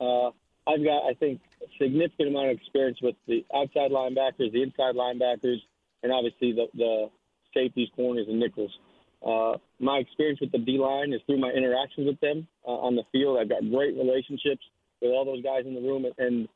Uh, 0.00 0.28
I've 0.68 0.84
got, 0.84 1.08
I 1.08 1.14
think, 1.18 1.40
a 1.62 1.66
significant 1.82 2.28
amount 2.28 2.50
of 2.50 2.56
experience 2.56 2.98
with 3.02 3.16
the 3.26 3.44
outside 3.54 3.90
linebackers, 3.90 4.52
the 4.52 4.62
inside 4.62 4.94
linebackers, 4.94 5.58
and 6.02 6.12
obviously 6.12 6.52
the, 6.52 6.66
the 6.74 7.10
safeties, 7.54 7.88
corners, 7.96 8.26
and 8.28 8.38
nickels. 8.38 8.70
Uh, 9.26 9.54
my 9.80 9.98
experience 9.98 10.40
with 10.40 10.52
the 10.52 10.58
D 10.58 10.78
line 10.78 11.12
is 11.12 11.20
through 11.26 11.40
my 11.40 11.50
interactions 11.50 12.06
with 12.06 12.20
them 12.20 12.46
uh, 12.66 12.70
on 12.70 12.94
the 12.94 13.02
field. 13.10 13.38
I've 13.40 13.48
got 13.48 13.68
great 13.68 13.96
relationships 13.96 14.62
with 15.00 15.10
all 15.10 15.24
those 15.24 15.42
guys 15.42 15.64
in 15.66 15.74
the 15.74 15.80
room, 15.80 16.04
and 16.18 16.48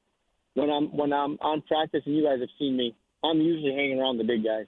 when 0.54 0.70
I'm 0.70 0.96
when 0.96 1.12
I'm 1.12 1.38
on 1.40 1.62
practice, 1.62 2.02
and 2.06 2.14
you 2.14 2.22
guys 2.22 2.38
have 2.40 2.48
seen 2.58 2.76
me, 2.76 2.94
I'm 3.24 3.40
usually 3.40 3.74
hanging 3.74 3.98
around 3.98 4.18
the 4.18 4.24
big 4.24 4.44
guys. 4.44 4.66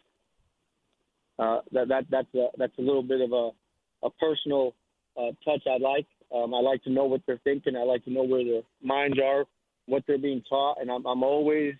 Uh, 1.39 1.61
that 1.72 1.89
that 1.89 2.05
that's 2.11 2.35
a, 2.35 2.49
that's 2.57 2.78
a 2.78 2.82
little 2.82 3.03
bit 3.03 3.20
of 3.20 3.32
a 3.32 3.51
a 4.05 4.11
personal 4.11 4.74
uh, 5.16 5.30
touch 5.44 5.62
I 5.66 5.78
like. 5.78 6.07
Um, 6.34 6.55
I 6.55 6.61
like 6.61 6.82
to 6.84 6.90
know 6.90 7.05
what 7.05 7.22
they're 7.26 7.40
thinking. 7.44 7.76
I 7.76 7.84
like 7.84 8.05
to 8.05 8.12
know 8.12 8.24
where 8.24 8.44
their 8.44 8.62
minds 8.82 9.18
are, 9.22 9.44
what 9.86 10.02
they're 10.07 10.18
being 10.18 10.42
taught, 10.48 10.78
and 10.80 10.90
I'm, 10.90 11.05
I'm 11.07 11.22
always, 11.22 11.74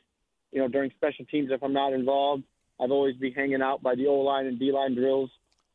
you 0.53 0.61
know, 0.61 0.69
during 0.69 0.91
special 0.97 1.25
teams 1.27 1.51
if 1.51 1.63
I'm 1.63 1.73
not 1.73 1.93
involved, 1.93 2.45
I've 2.81 2.91
always 2.91 3.17
be 3.17 3.31
hanging 3.31 3.63
out 3.63 3.83
by 3.83 3.95
the 3.95 4.07
O 4.07 4.15
line 4.15 4.47
and 4.47 4.59
D 4.59 4.73
line 4.73 4.95
drills 4.95 5.31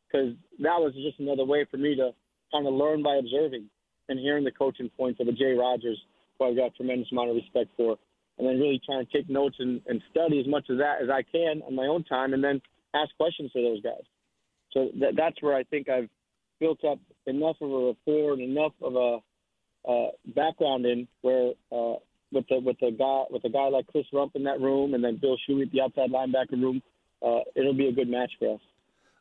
because 0.06 0.34
that 0.58 0.78
was 0.80 0.92
just 0.94 1.18
another 1.20 1.44
way 1.44 1.66
for 1.70 1.76
me 1.76 1.94
to 1.96 2.10
kind 2.52 2.66
of 2.66 2.74
learn 2.74 3.02
by 3.02 3.16
observing 3.16 3.66
and 4.08 4.18
hearing 4.18 4.44
the 4.44 4.50
coaching 4.50 4.90
points 4.96 5.20
of 5.20 5.28
a 5.28 5.32
Jay 5.32 5.52
Rodgers, 5.52 5.98
who 6.38 6.46
I've 6.46 6.56
got 6.56 6.66
a 6.66 6.70
tremendous 6.70 7.08
amount 7.12 7.30
of 7.30 7.36
respect 7.36 7.70
for, 7.76 7.96
and 8.38 8.48
then 8.48 8.58
really 8.58 8.80
trying 8.84 9.06
to 9.06 9.12
take 9.12 9.30
notes 9.30 9.56
and, 9.58 9.80
and 9.86 10.02
study 10.10 10.40
as 10.40 10.46
much 10.46 10.68
of 10.68 10.78
that 10.78 11.02
as 11.02 11.08
I 11.08 11.22
can 11.22 11.62
on 11.62 11.74
my 11.74 11.86
own 11.86 12.04
time, 12.04 12.34
and 12.34 12.42
then 12.42 12.60
ask 12.94 13.14
questions 13.16 13.52
to 13.52 13.62
those 13.62 13.80
guys. 13.82 14.02
So 14.72 14.88
that, 15.00 15.14
that's 15.16 15.40
where 15.42 15.54
I 15.54 15.64
think 15.64 15.88
I've 15.88 16.08
built 16.60 16.84
up 16.84 16.98
enough 17.26 17.56
of 17.60 17.70
a 17.70 17.86
rapport 17.86 18.34
and 18.34 18.42
enough 18.42 18.72
of 18.82 18.94
a 18.94 19.18
uh, 19.88 20.10
background 20.34 20.86
in 20.86 21.08
where 21.22 21.52
uh, 21.72 21.94
with 22.32 22.46
the 22.48 22.60
with 22.60 22.80
a 22.82 22.92
guy 22.92 23.24
with 23.30 23.44
a 23.44 23.48
guy 23.48 23.68
like 23.68 23.86
Chris 23.88 24.04
Rumph 24.12 24.36
in 24.36 24.44
that 24.44 24.60
room, 24.60 24.94
and 24.94 25.02
then 25.02 25.16
Bill 25.16 25.36
Shuey 25.48 25.62
at 25.62 25.72
the 25.72 25.80
outside 25.80 26.10
linebacker 26.10 26.60
room, 26.60 26.82
uh, 27.26 27.40
it'll 27.56 27.74
be 27.74 27.88
a 27.88 27.92
good 27.92 28.08
match 28.08 28.30
for 28.38 28.54
us. 28.54 28.60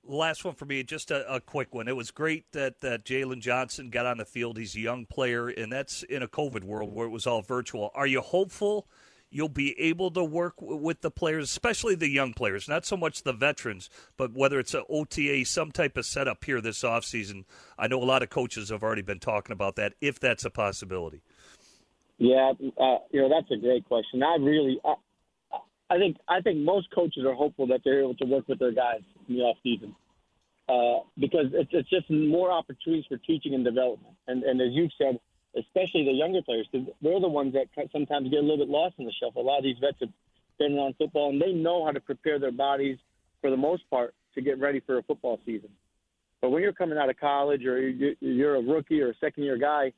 Last 0.04 0.46
one 0.46 0.56
for 0.56 0.66
me, 0.66 0.82
just 0.84 1.12
a, 1.12 1.32
a 1.32 1.40
quick 1.40 1.74
one. 1.74 1.88
It 1.88 1.96
was 1.96 2.10
great 2.10 2.52
that, 2.54 2.80
that 2.80 3.04
Jaylon 3.04 3.42
Johnson 3.42 3.90
got 3.90 4.06
on 4.06 4.18
the 4.18 4.26
field. 4.26 4.58
He's 4.58 4.76
a 4.76 4.80
young 4.80 5.06
player, 5.06 5.50
and 5.50 5.72
that's 5.72 6.04
in 6.04 6.24
a 6.24 6.28
COVID 6.28 6.64
world 6.64 6.94
where 6.94 7.06
it 7.06 7.12
was 7.12 7.28
all 7.28 7.42
virtual. 7.42 7.92
Are 7.94 8.08
you 8.08 8.22
hopeful 8.22 8.88
you'll 9.32 9.50
be 9.50 9.80
able 9.80 10.12
to 10.12 10.24
work 10.24 10.56
with 10.60 11.02
the 11.02 11.12
players, 11.12 11.46
especially 11.46 11.96
the 11.96 12.10
young 12.10 12.34
players, 12.34 12.68
not 12.68 12.86
so 12.86 12.98
much 12.98 13.24
the 13.24 13.34
veterans, 13.34 13.90
but 14.18 14.34
whether 14.34 14.60
it's 14.60 14.74
an 14.74 14.84
OTA, 14.90 15.46
some 15.46 15.72
type 15.72 15.98
of 15.98 16.06
setup 16.06 16.44
here 16.44 16.62
this 16.62 16.82
offseason. 16.82 17.46
I 17.78 17.88
know 17.88 18.02
a 18.02 18.06
lot 18.06 18.24
of 18.24 18.30
coaches 18.30 18.70
have 18.70 18.84
already 18.84 19.02
been 19.02 19.20
talking 19.20 19.54
about 19.54 19.76
that, 19.76 19.94
if 20.02 20.20
that's 20.20 20.46
a 20.46 20.50
possibility. 20.50 21.22
Yeah, 22.18 22.52
uh, 22.80 22.98
you 23.12 23.22
know 23.22 23.30
that's 23.30 23.50
a 23.52 23.58
great 23.58 23.86
question. 23.86 24.22
I 24.24 24.36
really, 24.36 24.80
I, 24.84 24.96
I 25.90 25.98
think, 25.98 26.18
I 26.28 26.42
think 26.42 26.58
most 26.60 26.88
coaches 26.94 27.24
are 27.26 27.34
hopeful 27.34 27.68
that 27.68 27.82
they're 27.86 28.02
able 28.02 28.16
to 28.16 28.26
work 28.26 28.48
with 28.48 28.60
their 28.60 28.74
guys 28.74 29.02
in 29.28 29.36
the 29.36 29.42
off 29.42 29.58
season 29.64 29.96
uh, 30.70 31.00
because 31.18 31.48
it's, 31.54 31.70
it's 31.74 31.90
just 31.90 32.10
more 32.10 32.52
opportunities 32.52 33.06
for 33.08 33.18
teaching 33.18 33.56
and 33.56 33.64
development. 33.64 34.16
And, 34.28 34.44
and 34.44 34.62
as 34.62 34.70
you've 34.72 34.92
said, 34.98 35.20
especially 35.58 36.06
the 36.06 36.12
younger 36.12 36.42
players, 36.42 36.68
because 36.72 36.88
they're 37.02 37.20
the 37.20 37.28
ones 37.28 37.54
that 37.54 37.68
sometimes 37.92 38.30
get 38.30 38.40
a 38.40 38.42
little 38.42 38.58
bit 38.58 38.70
lost 38.70 38.96
in 38.98 39.06
the 39.06 39.12
shuffle. 39.12 39.42
A 39.42 39.44
lot 39.44 39.58
of 39.58 39.64
these 39.64 39.78
vets 39.80 39.98
have 40.00 40.10
been 40.58 40.78
around 40.78 40.96
football, 40.98 41.30
and 41.30 41.42
they 41.42 41.52
know 41.52 41.86
how 41.86 41.92
to 41.92 42.00
prepare 42.00 42.40
their 42.40 42.52
bodies 42.52 42.98
for 43.42 43.50
the 43.50 43.58
most 43.58 43.90
part 43.90 44.14
to 44.36 44.42
get 44.42 44.60
ready 44.60 44.80
for 44.80 44.98
a 44.98 45.04
football 45.04 45.40
season. 45.46 45.70
But 46.42 46.52
when 46.52 46.62
you're 46.62 46.74
coming 46.74 46.98
out 46.98 47.10
of 47.10 47.18
college 47.18 47.66
or 47.66 47.80
you're 47.80 48.56
a 48.56 48.62
rookie 48.62 49.02
or 49.02 49.10
a 49.10 49.16
second 49.16 49.44
year 49.44 49.58
guy, 49.58 49.92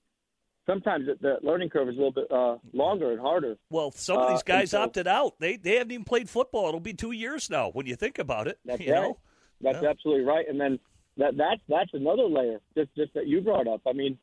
sometimes 0.66 1.08
the 1.22 1.38
learning 1.44 1.70
curve 1.70 1.90
is 1.90 1.96
a 1.96 1.98
little 1.98 2.12
bit 2.12 2.32
uh, 2.32 2.58
longer 2.74 3.12
and 3.12 3.20
harder. 3.20 3.58
Well, 3.70 3.92
some 3.92 4.18
of 4.18 4.30
these 4.30 4.40
uh, 4.40 4.44
guys 4.46 4.72
so, 4.72 4.82
opted 4.82 5.08
out. 5.08 5.36
They 5.40 5.58
they 5.58 5.76
haven't 5.76 5.92
even 5.92 6.04
played 6.04 6.30
football. 6.30 6.68
It'll 6.68 6.80
be 6.80 6.94
two 6.94 7.12
years 7.12 7.50
now 7.50 7.70
when 7.70 7.86
you 7.86 7.96
think 7.96 8.18
about 8.18 8.48
it. 8.48 8.60
That's 8.66 8.82
you 8.86 8.94
right. 8.94 9.02
Know? 9.02 9.18
That's 9.62 9.84
yeah. 9.84 9.90
absolutely 9.90 10.24
right. 10.24 10.46
And 10.48 10.60
then 10.60 10.80
that 11.18 11.38
that's 11.38 11.62
that's 11.68 11.94
another 11.94 12.24
layer 12.24 12.60
just 12.76 12.94
just 12.96 13.14
that 13.14 13.28
you 13.28 13.42
brought 13.42 13.68
up. 13.68 13.82
I 13.88 13.94
mean, 13.94 14.18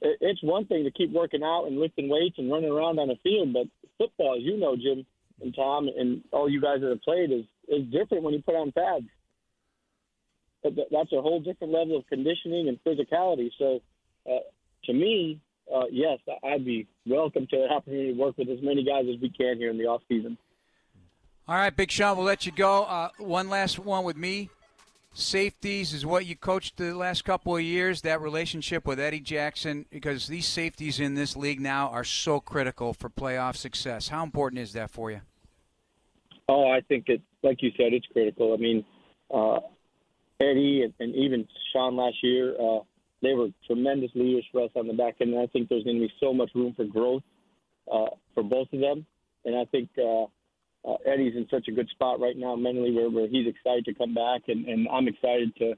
it's 0.00 0.42
one 0.42 0.66
thing 0.66 0.84
to 0.84 0.90
keep 0.90 1.12
working 1.12 1.42
out 1.42 1.64
and 1.66 1.78
lifting 1.78 2.08
weights 2.08 2.36
and 2.38 2.50
running 2.50 2.70
around 2.70 2.98
on 2.98 3.10
a 3.10 3.16
field, 3.22 3.52
but 3.52 3.66
football, 3.96 4.36
as 4.36 4.42
you 4.42 4.56
know, 4.56 4.76
Jim 4.76 5.04
and 5.40 5.54
Tom 5.54 5.88
and 5.88 6.22
all 6.32 6.48
you 6.48 6.60
guys 6.60 6.80
that 6.80 6.90
have 6.90 7.02
played, 7.02 7.32
is 7.32 7.44
is 7.68 7.84
different 7.92 8.24
when 8.24 8.34
you 8.34 8.42
put 8.42 8.54
on 8.54 8.72
pads. 8.72 9.06
That's 10.64 11.12
a 11.12 11.22
whole 11.22 11.40
different 11.40 11.72
level 11.72 11.96
of 11.96 12.06
conditioning 12.08 12.68
and 12.68 12.78
physicality. 12.82 13.50
So, 13.58 13.80
uh, 14.28 14.38
to 14.84 14.92
me, 14.92 15.40
uh, 15.72 15.84
yes, 15.90 16.18
I'd 16.42 16.64
be 16.64 16.86
welcome 17.06 17.46
to 17.50 17.56
the 17.56 17.72
opportunity 17.72 18.12
to 18.12 18.18
work 18.18 18.38
with 18.38 18.48
as 18.48 18.58
many 18.62 18.84
guys 18.84 19.04
as 19.12 19.20
we 19.20 19.30
can 19.30 19.58
here 19.58 19.70
in 19.70 19.78
the 19.78 19.84
off 19.84 20.02
season. 20.08 20.36
All 21.46 21.54
right, 21.54 21.74
Big 21.74 21.90
Sean, 21.90 22.16
we'll 22.16 22.26
let 22.26 22.44
you 22.44 22.52
go. 22.52 22.84
Uh, 22.84 23.08
one 23.18 23.48
last 23.48 23.78
one 23.78 24.04
with 24.04 24.16
me 24.16 24.50
safeties 25.18 25.92
is 25.92 26.06
what 26.06 26.26
you 26.26 26.36
coached 26.36 26.76
the 26.76 26.94
last 26.94 27.24
couple 27.24 27.56
of 27.56 27.62
years, 27.62 28.02
that 28.02 28.20
relationship 28.20 28.86
with 28.86 29.00
Eddie 29.00 29.20
Jackson, 29.20 29.86
because 29.90 30.28
these 30.28 30.46
safeties 30.46 31.00
in 31.00 31.14
this 31.14 31.36
league 31.36 31.60
now 31.60 31.88
are 31.88 32.04
so 32.04 32.40
critical 32.40 32.94
for 32.94 33.10
playoff 33.10 33.56
success. 33.56 34.08
How 34.08 34.22
important 34.22 34.60
is 34.60 34.72
that 34.74 34.90
for 34.90 35.10
you? 35.10 35.20
Oh, 36.48 36.70
I 36.70 36.80
think 36.80 37.08
it, 37.08 37.20
like 37.42 37.62
you 37.62 37.70
said, 37.76 37.92
it's 37.92 38.06
critical. 38.12 38.54
I 38.54 38.56
mean, 38.56 38.84
uh, 39.32 39.60
Eddie 40.40 40.82
and, 40.82 40.94
and 41.00 41.14
even 41.14 41.46
Sean 41.72 41.96
last 41.96 42.16
year, 42.22 42.54
uh, 42.58 42.80
they 43.20 43.34
were 43.34 43.48
tremendous 43.66 44.10
leaders 44.14 44.44
for 44.52 44.64
us 44.64 44.70
on 44.76 44.86
the 44.86 44.94
back 44.94 45.16
end. 45.20 45.34
And 45.34 45.42
I 45.42 45.46
think 45.46 45.68
there's 45.68 45.84
going 45.84 45.96
to 45.96 46.06
be 46.06 46.12
so 46.20 46.32
much 46.32 46.50
room 46.54 46.72
for 46.74 46.84
growth 46.84 47.22
uh, 47.92 48.06
for 48.34 48.42
both 48.42 48.72
of 48.72 48.80
them. 48.80 49.04
And 49.44 49.56
I 49.56 49.64
think 49.66 49.90
uh, 49.98 50.26
uh, 50.88 50.96
Eddie's 51.04 51.36
in 51.36 51.46
such 51.50 51.68
a 51.68 51.72
good 51.72 51.88
spot 51.90 52.20
right 52.20 52.36
now 52.36 52.56
mentally 52.56 52.92
where, 52.92 53.10
where 53.10 53.28
he's 53.28 53.46
excited 53.46 53.84
to 53.84 53.94
come 53.94 54.14
back, 54.14 54.42
and, 54.48 54.66
and 54.66 54.88
I'm 54.88 55.06
excited 55.08 55.54
to 55.56 55.72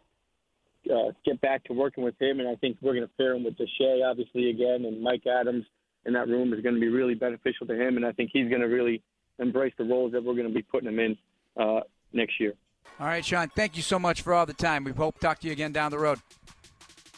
uh, 0.93 1.13
get 1.25 1.41
back 1.41 1.65
to 1.65 1.73
working 1.73 2.05
with 2.05 2.21
him. 2.21 2.41
And 2.41 2.49
I 2.49 2.55
think 2.57 2.79
we're 2.81 2.95
going 2.95 3.07
to 3.07 3.13
pair 3.17 3.35
him 3.35 3.45
with 3.45 3.55
Deshea, 3.57 4.09
obviously, 4.09 4.51
again, 4.51 4.85
and 4.85 5.03
Mike 5.03 5.27
Adams 5.27 5.65
in 6.07 6.13
that 6.15 6.29
room 6.29 6.53
is 6.53 6.61
going 6.61 6.75
to 6.75 6.81
be 6.81 6.89
really 6.89 7.15
beneficial 7.15 7.67
to 7.67 7.75
him. 7.75 7.97
And 7.97 8.07
I 8.07 8.13
think 8.13 8.31
he's 8.33 8.49
going 8.49 8.63
to 8.63 8.69
really 8.69 9.03
embrace 9.39 9.75
the 9.79 9.85
roles 9.85 10.13
that 10.13 10.23
we're 10.23 10.35
going 10.35 10.49
to 10.49 10.55
be 10.55 10.63
putting 10.63 10.89
him 10.89 10.99
in 10.99 11.19
uh, 11.61 11.81
next 12.13 12.39
year. 12.39 12.55
All 12.99 13.07
right, 13.07 13.25
Sean, 13.25 13.49
thank 13.49 13.77
you 13.77 13.83
so 13.83 13.99
much 13.99 14.23
for 14.23 14.33
all 14.33 14.47
the 14.47 14.55
time. 14.55 14.85
We 14.85 14.93
hope 14.93 15.17
to 15.17 15.21
talk 15.21 15.41
to 15.41 15.47
you 15.47 15.53
again 15.53 15.73
down 15.73 15.91
the 15.91 15.99
road. 15.99 16.19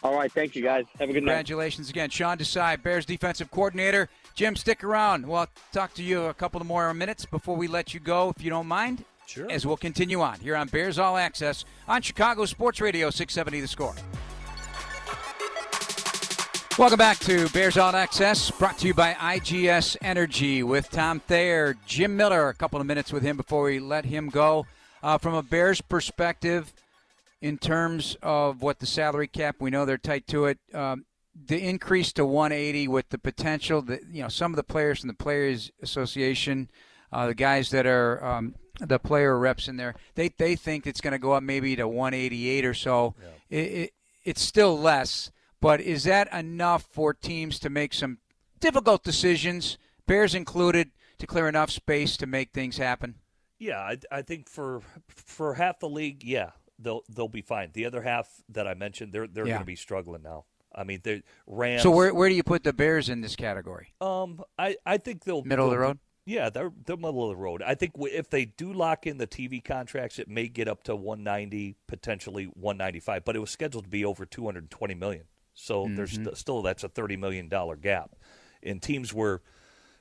All 0.02 0.16
right, 0.16 0.32
thank 0.32 0.56
you 0.56 0.62
guys. 0.62 0.84
Have 0.98 1.10
a 1.10 1.12
good 1.12 1.20
Congratulations 1.20 1.26
night. 1.26 1.34
Congratulations 1.34 1.90
again. 1.90 2.10
Sean 2.10 2.38
Desai, 2.38 2.82
Bears 2.82 3.06
defensive 3.06 3.50
coordinator. 3.50 4.08
Jim, 4.34 4.56
stick 4.56 4.82
around. 4.82 5.26
We'll 5.26 5.46
talk 5.72 5.92
to 5.94 6.02
you 6.02 6.24
a 6.24 6.34
couple 6.34 6.60
of 6.60 6.66
more 6.66 6.92
minutes 6.94 7.26
before 7.26 7.56
we 7.56 7.68
let 7.68 7.92
you 7.92 8.00
go, 8.00 8.30
if 8.36 8.42
you 8.42 8.50
don't 8.50 8.66
mind. 8.66 9.04
Sure. 9.26 9.50
As 9.50 9.66
we'll 9.66 9.76
continue 9.76 10.20
on 10.20 10.40
here 10.40 10.56
on 10.56 10.68
Bears 10.68 10.98
All 10.98 11.16
Access 11.16 11.64
on 11.86 12.02
Chicago 12.02 12.44
Sports 12.44 12.80
Radio 12.80 13.10
670 13.10 13.60
The 13.60 13.68
Score. 13.68 13.94
Welcome 16.78 16.98
back 16.98 17.18
to 17.20 17.48
Bears 17.50 17.76
All 17.76 17.94
Access, 17.94 18.50
brought 18.50 18.78
to 18.78 18.86
you 18.86 18.94
by 18.94 19.12
IGS 19.12 19.98
Energy 20.00 20.62
with 20.62 20.90
Tom 20.90 21.20
Thayer, 21.20 21.76
Jim 21.86 22.16
Miller. 22.16 22.48
A 22.48 22.54
couple 22.54 22.80
of 22.80 22.86
minutes 22.86 23.12
with 23.12 23.22
him 23.22 23.36
before 23.36 23.64
we 23.64 23.78
let 23.78 24.06
him 24.06 24.30
go. 24.30 24.66
Uh, 25.02 25.18
from 25.18 25.34
a 25.34 25.42
Bears 25.42 25.82
perspective, 25.82 26.72
in 27.42 27.58
terms 27.58 28.16
of 28.22 28.62
what 28.62 28.78
the 28.78 28.86
salary 28.86 29.28
cap, 29.28 29.56
we 29.60 29.70
know 29.70 29.84
they're 29.84 29.98
tight 29.98 30.26
to 30.28 30.46
it. 30.46 30.58
Um, 30.72 31.04
the 31.34 31.58
increase 31.58 32.12
to 32.14 32.26
180 32.26 32.88
with 32.88 33.08
the 33.08 33.18
potential 33.18 33.82
that 33.82 34.00
you 34.10 34.22
know 34.22 34.28
some 34.28 34.52
of 34.52 34.56
the 34.56 34.62
players 34.62 35.00
from 35.00 35.08
the 35.08 35.14
Players 35.14 35.70
Association, 35.82 36.70
uh, 37.12 37.26
the 37.26 37.34
guys 37.34 37.70
that 37.70 37.86
are 37.86 38.24
um, 38.24 38.54
the 38.80 38.98
player 38.98 39.38
reps 39.38 39.68
in 39.68 39.76
there, 39.76 39.94
they 40.14 40.28
they 40.28 40.56
think 40.56 40.86
it's 40.86 41.00
going 41.00 41.12
to 41.12 41.18
go 41.18 41.32
up 41.32 41.42
maybe 41.42 41.76
to 41.76 41.88
188 41.88 42.64
or 42.64 42.74
so. 42.74 43.14
Yeah. 43.20 43.58
It, 43.58 43.72
it, 43.72 43.92
it's 44.24 44.42
still 44.42 44.78
less, 44.78 45.30
but 45.60 45.80
is 45.80 46.04
that 46.04 46.32
enough 46.32 46.84
for 46.84 47.12
teams 47.12 47.58
to 47.60 47.70
make 47.70 47.92
some 47.92 48.18
difficult 48.60 49.02
decisions, 49.02 49.78
Bears 50.06 50.34
included, 50.34 50.92
to 51.18 51.26
clear 51.26 51.48
enough 51.48 51.70
space 51.70 52.16
to 52.18 52.26
make 52.26 52.52
things 52.52 52.76
happen? 52.76 53.16
Yeah, 53.58 53.78
I, 53.78 53.98
I 54.10 54.22
think 54.22 54.48
for 54.48 54.82
for 55.08 55.54
half 55.54 55.80
the 55.80 55.88
league, 55.88 56.24
yeah, 56.24 56.50
they'll 56.78 57.02
they'll 57.08 57.28
be 57.28 57.42
fine. 57.42 57.70
The 57.72 57.86
other 57.86 58.02
half 58.02 58.28
that 58.48 58.66
I 58.66 58.74
mentioned, 58.74 59.12
they're 59.12 59.26
they're 59.26 59.46
yeah. 59.46 59.54
going 59.54 59.62
to 59.62 59.66
be 59.66 59.76
struggling 59.76 60.22
now. 60.22 60.44
I 60.74 60.84
mean, 60.84 61.00
the 61.02 61.22
Rams. 61.46 61.82
So 61.82 61.90
where 61.90 62.14
where 62.14 62.28
do 62.28 62.34
you 62.34 62.42
put 62.42 62.64
the 62.64 62.72
Bears 62.72 63.08
in 63.08 63.20
this 63.20 63.36
category? 63.36 63.94
Um, 64.00 64.42
I 64.58 64.76
I 64.84 64.98
think 64.98 65.24
they'll 65.24 65.42
middle 65.42 65.66
they'll, 65.66 65.72
of 65.74 65.78
the 65.78 65.78
road. 65.78 65.98
Yeah, 66.24 66.50
they're 66.50 66.72
they're 66.84 66.96
middle 66.96 67.24
of 67.24 67.36
the 67.36 67.42
road. 67.42 67.62
I 67.62 67.74
think 67.74 67.92
if 67.98 68.30
they 68.30 68.44
do 68.44 68.72
lock 68.72 69.06
in 69.06 69.18
the 69.18 69.26
TV 69.26 69.62
contracts, 69.62 70.18
it 70.18 70.28
may 70.28 70.48
get 70.48 70.68
up 70.68 70.84
to 70.84 70.94
190, 70.94 71.76
potentially 71.88 72.44
195. 72.44 73.24
But 73.24 73.36
it 73.36 73.40
was 73.40 73.50
scheduled 73.50 73.84
to 73.84 73.90
be 73.90 74.04
over 74.04 74.24
220 74.24 74.94
million. 74.94 75.24
So 75.54 75.84
mm-hmm. 75.84 75.96
there's 75.96 76.12
st- 76.12 76.36
still 76.36 76.62
that's 76.62 76.84
a 76.84 76.88
30 76.88 77.16
million 77.16 77.48
dollar 77.48 77.76
gap. 77.76 78.14
In 78.62 78.78
teams 78.78 79.12
where, 79.12 79.40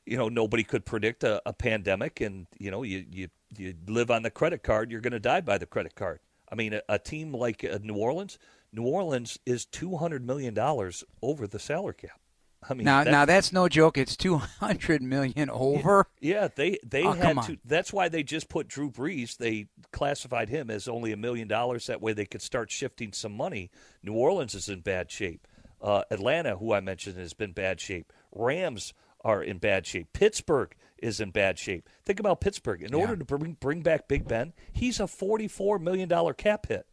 you 0.06 0.18
know, 0.18 0.30
nobody 0.30 0.64
could 0.64 0.86
predict 0.86 1.24
a, 1.24 1.42
a 1.48 1.54
pandemic, 1.54 2.22
and 2.22 2.46
you 2.60 2.70
know, 2.70 2.84
you 2.84 3.06
you 3.10 3.28
you 3.58 3.74
live 3.88 4.12
on 4.12 4.22
the 4.22 4.30
credit 4.30 4.62
card, 4.62 4.92
you're 4.92 5.02
going 5.02 5.14
to 5.14 5.20
die 5.20 5.42
by 5.42 5.58
the 5.58 5.66
credit 5.66 5.96
card. 5.96 6.20
I 6.52 6.56
mean, 6.56 6.74
a, 6.74 6.82
a 6.88 7.00
team 7.00 7.34
like 7.34 7.64
uh, 7.64 7.80
New 7.82 7.96
Orleans, 7.96 8.38
New 8.74 8.84
Orleans 8.84 9.40
is 9.46 9.66
200 9.66 10.26
million 10.26 10.54
dollars 10.54 11.04
over 11.22 11.48
the 11.48 11.60
salary 11.60 11.96
cap. 11.96 12.22
I 12.68 12.76
mean, 12.76 12.86
now 12.86 13.04
that's, 13.04 13.12
now 13.12 13.26
that's 13.26 13.52
no 13.52 13.68
joke. 13.68 13.98
It's 13.98 14.16
two 14.16 14.38
hundred 14.38 15.02
million 15.02 15.50
over. 15.52 16.06
Yeah, 16.20 16.48
they 16.54 16.78
they 16.86 17.04
oh, 17.04 17.14
had 17.14 17.42
to. 17.44 17.58
That's 17.66 17.92
why 17.92 18.08
they 18.08 18.22
just 18.22 18.50
put 18.50 18.68
Drew 18.68 18.92
Brees. 18.92 19.38
They 19.38 19.68
classified 19.92 20.50
him 20.50 20.70
as 20.70 20.88
only 20.88 21.12
a 21.12 21.18
million 21.18 21.48
dollars. 21.48 21.88
That 21.88 22.02
way 22.02 22.14
they 22.14 22.26
could 22.26 22.42
start 22.42 22.70
shifting 22.70 23.14
some 23.14 23.36
money. 23.36 23.72
New 24.04 24.14
Orleans 24.14 24.54
is 24.54 24.70
in 24.70 24.82
bad 24.82 25.10
shape. 25.10 25.48
Uh, 25.82 26.04
Atlanta, 26.12 26.58
who 26.58 26.74
I 26.74 26.82
mentioned, 26.82 27.18
has 27.18 27.34
been 27.34 27.54
bad 27.54 27.82
shape. 27.82 28.14
Rams 28.32 28.94
are 29.22 29.42
in 29.42 29.58
bad 29.58 29.88
shape. 29.88 30.14
Pittsburgh 30.14 30.76
is 31.00 31.20
in 31.20 31.32
bad 31.32 31.58
shape. 31.58 31.90
Think 32.06 32.20
about 32.20 32.42
Pittsburgh. 32.42 32.84
In 32.84 32.92
yeah. 32.92 33.00
order 33.00 33.16
to 33.18 33.26
bring 33.26 33.58
bring 33.60 33.82
back 33.82 34.08
Big 34.08 34.28
Ben, 34.28 34.54
he's 34.72 35.00
a 35.00 35.08
forty 35.08 35.48
four 35.48 35.80
million 35.80 36.08
dollar 36.08 36.36
cap 36.36 36.68
hit. 36.68 36.86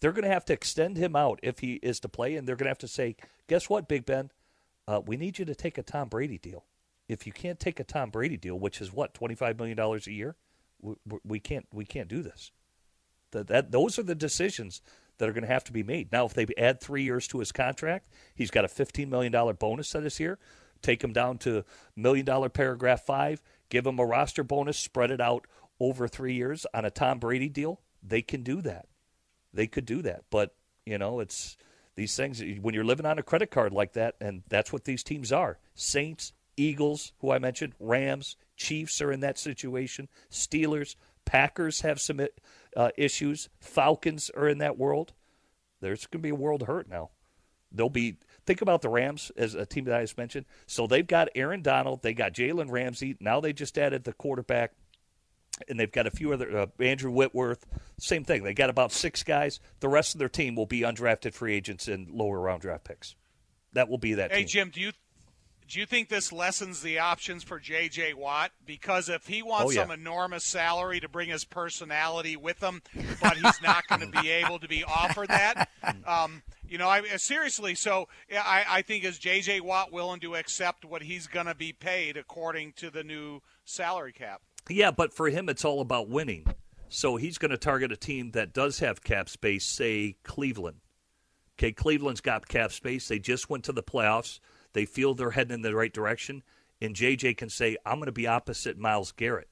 They're 0.00 0.12
going 0.12 0.24
to 0.24 0.30
have 0.30 0.44
to 0.46 0.52
extend 0.52 0.96
him 0.96 1.14
out 1.14 1.40
if 1.42 1.58
he 1.58 1.74
is 1.74 2.00
to 2.00 2.08
play, 2.08 2.36
and 2.36 2.48
they're 2.48 2.56
going 2.56 2.66
to 2.66 2.70
have 2.70 2.78
to 2.78 2.88
say, 2.88 3.16
"Guess 3.48 3.68
what, 3.68 3.88
Big 3.88 4.06
Ben? 4.06 4.30
uh, 4.90 5.00
we 5.06 5.16
need 5.16 5.38
you 5.38 5.44
to 5.44 5.54
take 5.54 5.78
a 5.78 5.82
Tom 5.82 6.08
Brady 6.08 6.36
deal. 6.36 6.64
If 7.08 7.26
you 7.26 7.32
can't 7.32 7.60
take 7.60 7.78
a 7.78 7.84
Tom 7.84 8.10
Brady 8.10 8.36
deal, 8.36 8.58
which 8.58 8.80
is 8.80 8.92
what 8.92 9.14
twenty 9.14 9.36
five 9.36 9.56
million 9.56 9.76
dollars 9.76 10.08
a 10.08 10.12
year, 10.12 10.34
we, 10.80 10.94
we, 11.24 11.40
can't 11.40 11.66
we 11.72 11.84
can't 11.84 12.08
do 12.08 12.22
this. 12.22 12.50
That, 13.30 13.46
that 13.46 13.70
those 13.70 13.98
are 13.98 14.02
the 14.02 14.16
decisions 14.16 14.82
that 15.18 15.28
are 15.28 15.32
going 15.32 15.44
to 15.44 15.52
have 15.52 15.64
to 15.64 15.72
be 15.72 15.84
made. 15.84 16.10
Now, 16.10 16.24
if 16.26 16.34
they 16.34 16.46
add 16.58 16.80
three 16.80 17.04
years 17.04 17.28
to 17.28 17.38
his 17.38 17.52
contract, 17.52 18.08
he's 18.34 18.50
got 18.50 18.64
a 18.64 18.68
fifteen 18.68 19.10
million 19.10 19.32
dollar 19.32 19.52
bonus 19.52 19.92
this 19.92 20.18
year. 20.18 20.38
Take 20.82 21.04
him 21.04 21.12
down 21.12 21.38
to 21.38 21.64
million 21.94 22.26
dollar 22.26 22.48
paragraph 22.48 23.02
five. 23.02 23.42
Give 23.68 23.86
him 23.86 24.00
a 24.00 24.04
roster 24.04 24.42
bonus, 24.42 24.76
spread 24.76 25.12
it 25.12 25.20
out 25.20 25.46
over 25.78 26.08
three 26.08 26.34
years 26.34 26.66
on 26.74 26.84
a 26.84 26.90
Tom 26.90 27.20
Brady 27.20 27.48
deal. 27.48 27.80
They 28.02 28.22
can 28.22 28.42
do 28.42 28.60
that. 28.62 28.86
They 29.52 29.66
could 29.66 29.86
do 29.86 30.02
that, 30.02 30.24
but 30.30 30.54
you 30.86 30.98
know 30.98 31.20
it's 31.20 31.56
these 31.96 32.16
things, 32.16 32.42
when 32.62 32.74
you're 32.74 32.82
living 32.82 33.04
on 33.04 33.18
a 33.18 33.22
credit 33.22 33.50
card 33.50 33.72
like 33.72 33.92
that, 33.92 34.14
and 34.22 34.42
that's 34.48 34.72
what 34.72 34.84
these 34.84 35.02
teams 35.02 35.32
are 35.32 35.58
Saints, 35.74 36.32
Eagles, 36.56 37.12
who 37.18 37.30
I 37.30 37.38
mentioned, 37.38 37.74
Rams, 37.78 38.36
Chiefs 38.56 39.02
are 39.02 39.12
in 39.12 39.20
that 39.20 39.38
situation, 39.38 40.08
Steelers, 40.30 40.96
Packers 41.24 41.82
have 41.82 42.00
some 42.00 42.20
uh, 42.76 42.90
issues, 42.96 43.48
Falcons 43.60 44.30
are 44.36 44.48
in 44.48 44.58
that 44.58 44.78
world. 44.78 45.12
There's 45.80 46.06
going 46.06 46.20
to 46.20 46.26
be 46.26 46.30
a 46.30 46.34
world 46.34 46.62
hurt 46.62 46.88
now. 46.88 47.10
They'll 47.72 47.88
be 47.88 48.16
think 48.46 48.62
about 48.62 48.82
the 48.82 48.88
Rams 48.88 49.30
as 49.36 49.54
a 49.54 49.66
team 49.66 49.84
that 49.84 49.94
I 49.94 50.02
just 50.02 50.18
mentioned. 50.18 50.46
So 50.66 50.86
they've 50.86 51.06
got 51.06 51.28
Aaron 51.34 51.62
Donald, 51.62 52.02
they 52.02 52.14
got 52.14 52.32
Jalen 52.32 52.70
Ramsey. 52.70 53.16
Now 53.20 53.40
they 53.40 53.52
just 53.52 53.78
added 53.78 54.04
the 54.04 54.12
quarterback 54.12 54.72
and 55.68 55.78
they've 55.78 55.90
got 55.90 56.06
a 56.06 56.10
few 56.10 56.32
other 56.32 56.56
uh, 56.56 56.66
Andrew 56.78 57.10
Whitworth. 57.10 57.66
Same 57.98 58.24
thing. 58.24 58.42
They 58.42 58.54
got 58.54 58.70
about 58.70 58.92
six 58.92 59.22
guys. 59.22 59.60
The 59.80 59.88
rest 59.88 60.14
of 60.14 60.18
their 60.18 60.28
team 60.28 60.54
will 60.54 60.66
be 60.66 60.80
undrafted 60.80 61.34
free 61.34 61.54
agents 61.54 61.88
and 61.88 62.10
lower 62.10 62.40
round 62.40 62.62
draft 62.62 62.84
picks. 62.84 63.14
That 63.72 63.88
will 63.88 63.98
be 63.98 64.14
that. 64.14 64.32
Hey 64.32 64.38
team. 64.38 64.48
Jim, 64.48 64.70
do 64.70 64.80
you 64.80 64.92
do 65.70 65.78
you 65.78 65.86
think 65.86 66.08
this 66.08 66.32
lessens 66.32 66.82
the 66.82 66.98
options 66.98 67.44
for 67.44 67.60
J.J. 67.60 68.14
Watt? 68.14 68.50
Because 68.66 69.08
if 69.08 69.28
he 69.28 69.40
wants 69.40 69.68
oh, 69.68 69.70
yeah. 69.70 69.82
some 69.82 69.92
enormous 69.92 70.42
salary 70.42 70.98
to 70.98 71.08
bring 71.08 71.28
his 71.28 71.44
personality 71.44 72.36
with 72.36 72.60
him, 72.60 72.82
but 73.22 73.36
he's 73.36 73.62
not 73.62 73.86
going 73.86 74.00
to 74.00 74.20
be 74.20 74.30
able 74.30 74.58
to 74.58 74.66
be 74.66 74.82
offered 74.82 75.28
that, 75.28 75.68
um, 76.04 76.42
you 76.68 76.76
know, 76.76 76.88
I 76.88 77.02
seriously. 77.18 77.76
So 77.76 78.08
I, 78.32 78.64
I 78.68 78.82
think 78.82 79.04
is 79.04 79.16
J.J. 79.18 79.60
Watt 79.60 79.92
willing 79.92 80.18
to 80.20 80.34
accept 80.34 80.84
what 80.84 81.02
he's 81.02 81.28
going 81.28 81.46
to 81.46 81.54
be 81.54 81.72
paid 81.72 82.16
according 82.16 82.72
to 82.78 82.90
the 82.90 83.04
new 83.04 83.40
salary 83.64 84.12
cap? 84.12 84.42
Yeah, 84.68 84.90
but 84.90 85.12
for 85.12 85.28
him, 85.28 85.48
it's 85.48 85.64
all 85.64 85.80
about 85.80 86.08
winning. 86.08 86.46
So 86.88 87.16
he's 87.16 87.38
going 87.38 87.52
to 87.52 87.56
target 87.56 87.92
a 87.92 87.96
team 87.96 88.32
that 88.32 88.52
does 88.52 88.80
have 88.80 89.02
cap 89.02 89.28
space, 89.28 89.64
say 89.64 90.16
Cleveland. 90.24 90.80
Okay, 91.58 91.72
Cleveland's 91.72 92.20
got 92.20 92.48
cap 92.48 92.72
space. 92.72 93.08
They 93.08 93.18
just 93.18 93.48
went 93.50 93.64
to 93.64 93.72
the 93.72 93.82
playoffs. 93.82 94.40
They 94.72 94.86
feel 94.86 95.14
they're 95.14 95.30
heading 95.30 95.54
in 95.54 95.62
the 95.62 95.74
right 95.74 95.92
direction. 95.92 96.42
And 96.80 96.94
JJ 96.94 97.36
can 97.36 97.48
say, 97.48 97.76
I'm 97.84 97.96
going 97.96 98.06
to 98.06 98.12
be 98.12 98.26
opposite 98.26 98.78
Myles 98.78 99.12
Garrett. 99.12 99.48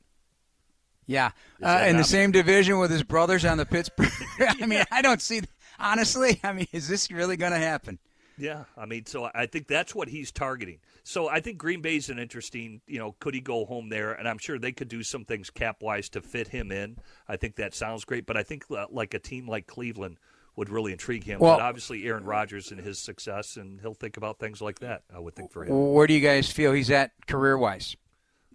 Yeah, 1.07 1.31
uh, 1.63 1.85
in 1.87 1.97
the 1.97 2.05
same 2.05 2.33
division 2.33 2.79
with 2.79 2.91
his 2.91 3.03
brothers 3.03 3.45
on 3.47 3.57
the 3.57 3.65
Pittsburgh. 3.65 4.11
I 4.41 4.67
mean, 4.67 4.85
I 4.91 5.01
don't 5.01 5.23
see. 5.23 5.41
Honestly, 5.79 6.39
I 6.45 6.53
mean, 6.53 6.67
is 6.73 6.87
this 6.87 7.11
really 7.11 7.37
going 7.37 7.53
to 7.53 7.59
happen? 7.59 7.99
Yeah, 8.39 8.65
I 8.77 8.87
mean, 8.87 9.07
so 9.07 9.31
I 9.35 9.47
think 9.47 9.67
that's 9.67 9.95
what 9.95 10.09
he's 10.09 10.31
targeting. 10.31 10.79
So 11.03 11.29
I 11.29 11.41
think 11.41 11.59
Green 11.59 11.81
Bay's 11.81 12.09
an 12.09 12.19
interesting, 12.19 12.81
you 12.87 12.99
know, 12.99 13.17
could 13.19 13.35
he 13.35 13.41
go 13.41 13.65
home 13.65 13.89
there? 13.89 14.13
And 14.13 14.29
I'm 14.29 14.39
sure 14.39 14.59
they 14.59 14.73
could 14.73 14.89
do 14.89 15.03
some 15.03 15.25
things 15.25 15.51
cap 15.51 15.83
wise 15.83 16.09
to 16.11 16.21
fit 16.21 16.49
him 16.49 16.71
in. 16.71 16.99
I 17.27 17.37
think 17.37 17.57
that 17.57 17.75
sounds 17.75 18.05
great, 18.05 18.27
but 18.27 18.37
I 18.37 18.43
think 18.43 18.65
uh, 18.71 18.87
like 18.91 19.15
a 19.15 19.19
team 19.19 19.49
like 19.49 19.67
Cleveland 19.67 20.19
would 20.59 20.69
really 20.69 20.93
intrigue 20.93 21.25
him. 21.25 21.39
Well, 21.41 21.57
but 21.57 21.63
obviously 21.63 22.05
Aaron 22.05 22.25
Rodgers 22.25 22.73
and 22.73 22.81
his 22.81 22.99
success, 22.99 23.57
and 23.57 23.81
he'll 23.81 23.95
think 23.95 24.17
about 24.17 24.39
things 24.39 24.61
like 24.61 24.81
that. 24.81 25.03
I 25.15 25.19
would 25.19 25.35
think 25.35 25.53
for 25.53 25.65
him. 25.65 25.93
Where 25.93 26.07
do 26.07 26.15
you 26.15 26.21
guys 26.21 26.51
feel 26.51 26.73
he's 26.73 26.91
at 26.91 27.13
career 27.27 27.57
wise? 27.57 27.97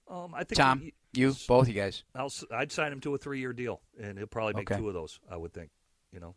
Um, 0.09 0.33
I 0.35 0.43
think 0.43 0.57
Tom, 0.57 0.81
he, 0.81 0.93
you, 1.13 1.33
both 1.47 1.67
you 1.67 1.73
guys. 1.73 2.03
i 2.13 2.23
would 2.23 2.71
sign 2.71 2.91
him 2.91 2.99
to 3.01 3.15
a 3.15 3.17
three 3.17 3.39
year 3.39 3.53
deal, 3.53 3.81
and 3.99 4.17
he'll 4.17 4.27
probably 4.27 4.53
make 4.53 4.69
okay. 4.69 4.79
two 4.79 4.87
of 4.87 4.93
those. 4.93 5.19
I 5.31 5.37
would 5.37 5.53
think. 5.53 5.71
You 6.11 6.19
know, 6.19 6.35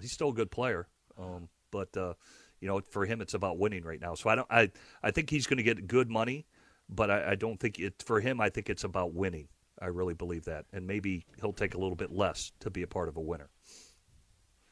he's 0.00 0.12
still 0.12 0.30
a 0.30 0.34
good 0.34 0.50
player, 0.50 0.88
um, 1.16 1.48
but. 1.76 2.00
Uh, 2.00 2.14
you 2.60 2.68
know, 2.68 2.80
for 2.90 3.04
him, 3.04 3.20
it's 3.20 3.34
about 3.34 3.58
winning 3.58 3.84
right 3.84 4.00
now. 4.00 4.14
So 4.14 4.30
I 4.30 4.34
don't. 4.34 4.48
I 4.50 4.70
I 5.02 5.10
think 5.10 5.30
he's 5.30 5.46
going 5.46 5.58
to 5.58 5.62
get 5.62 5.86
good 5.86 6.08
money, 6.08 6.46
but 6.88 7.10
I, 7.10 7.32
I 7.32 7.34
don't 7.34 7.60
think 7.60 7.78
it 7.78 8.02
for 8.04 8.20
him. 8.20 8.40
I 8.40 8.48
think 8.48 8.70
it's 8.70 8.84
about 8.84 9.14
winning. 9.14 9.48
I 9.80 9.86
really 9.86 10.14
believe 10.14 10.44
that, 10.46 10.64
and 10.72 10.86
maybe 10.86 11.26
he'll 11.40 11.52
take 11.52 11.74
a 11.74 11.78
little 11.78 11.96
bit 11.96 12.10
less 12.10 12.52
to 12.60 12.70
be 12.70 12.82
a 12.82 12.86
part 12.86 13.08
of 13.08 13.16
a 13.16 13.20
winner. 13.20 13.50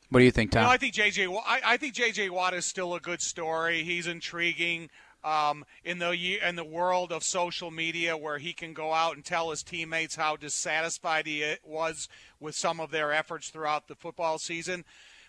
What 0.09 0.21
do 0.21 0.25
you 0.25 0.31
think, 0.31 0.53
Tom? 0.53 0.63
You 0.63 0.67
know, 0.69 0.73
I 0.73 0.77
think 0.79 0.95
JJ. 0.95 1.43
I, 1.47 1.61
I 1.65 1.77
think 1.77 1.95
JJ 1.95 2.31
Watt 2.31 2.55
is 2.55 2.65
still 2.65 2.95
a 2.95 3.01
good 3.01 3.21
story. 3.21 3.83
He's 3.83 4.07
intriguing. 4.07 4.91
Um, 5.23 5.65
in 5.83 5.99
the 6.01 6.39
in 6.47 6.55
the 6.55 6.65
world 6.65 7.11
of 7.11 7.25
social 7.25 7.71
media, 7.71 8.15
where 8.15 8.37
he 8.37 8.53
can 8.53 8.75
go 8.75 8.93
out 8.93 9.17
and 9.17 9.25
tell 9.25 9.51
his 9.51 9.63
teammates 9.63 10.17
how 10.17 10.37
dissatisfied 10.37 11.27
he 11.27 11.55
was 11.65 12.09
with 12.41 12.55
some 12.55 12.79
of 12.79 12.91
their 12.91 13.11
efforts 13.11 13.49
throughout 13.49 13.89
the 13.89 13.95
football 13.95 14.39
season. 14.39 14.85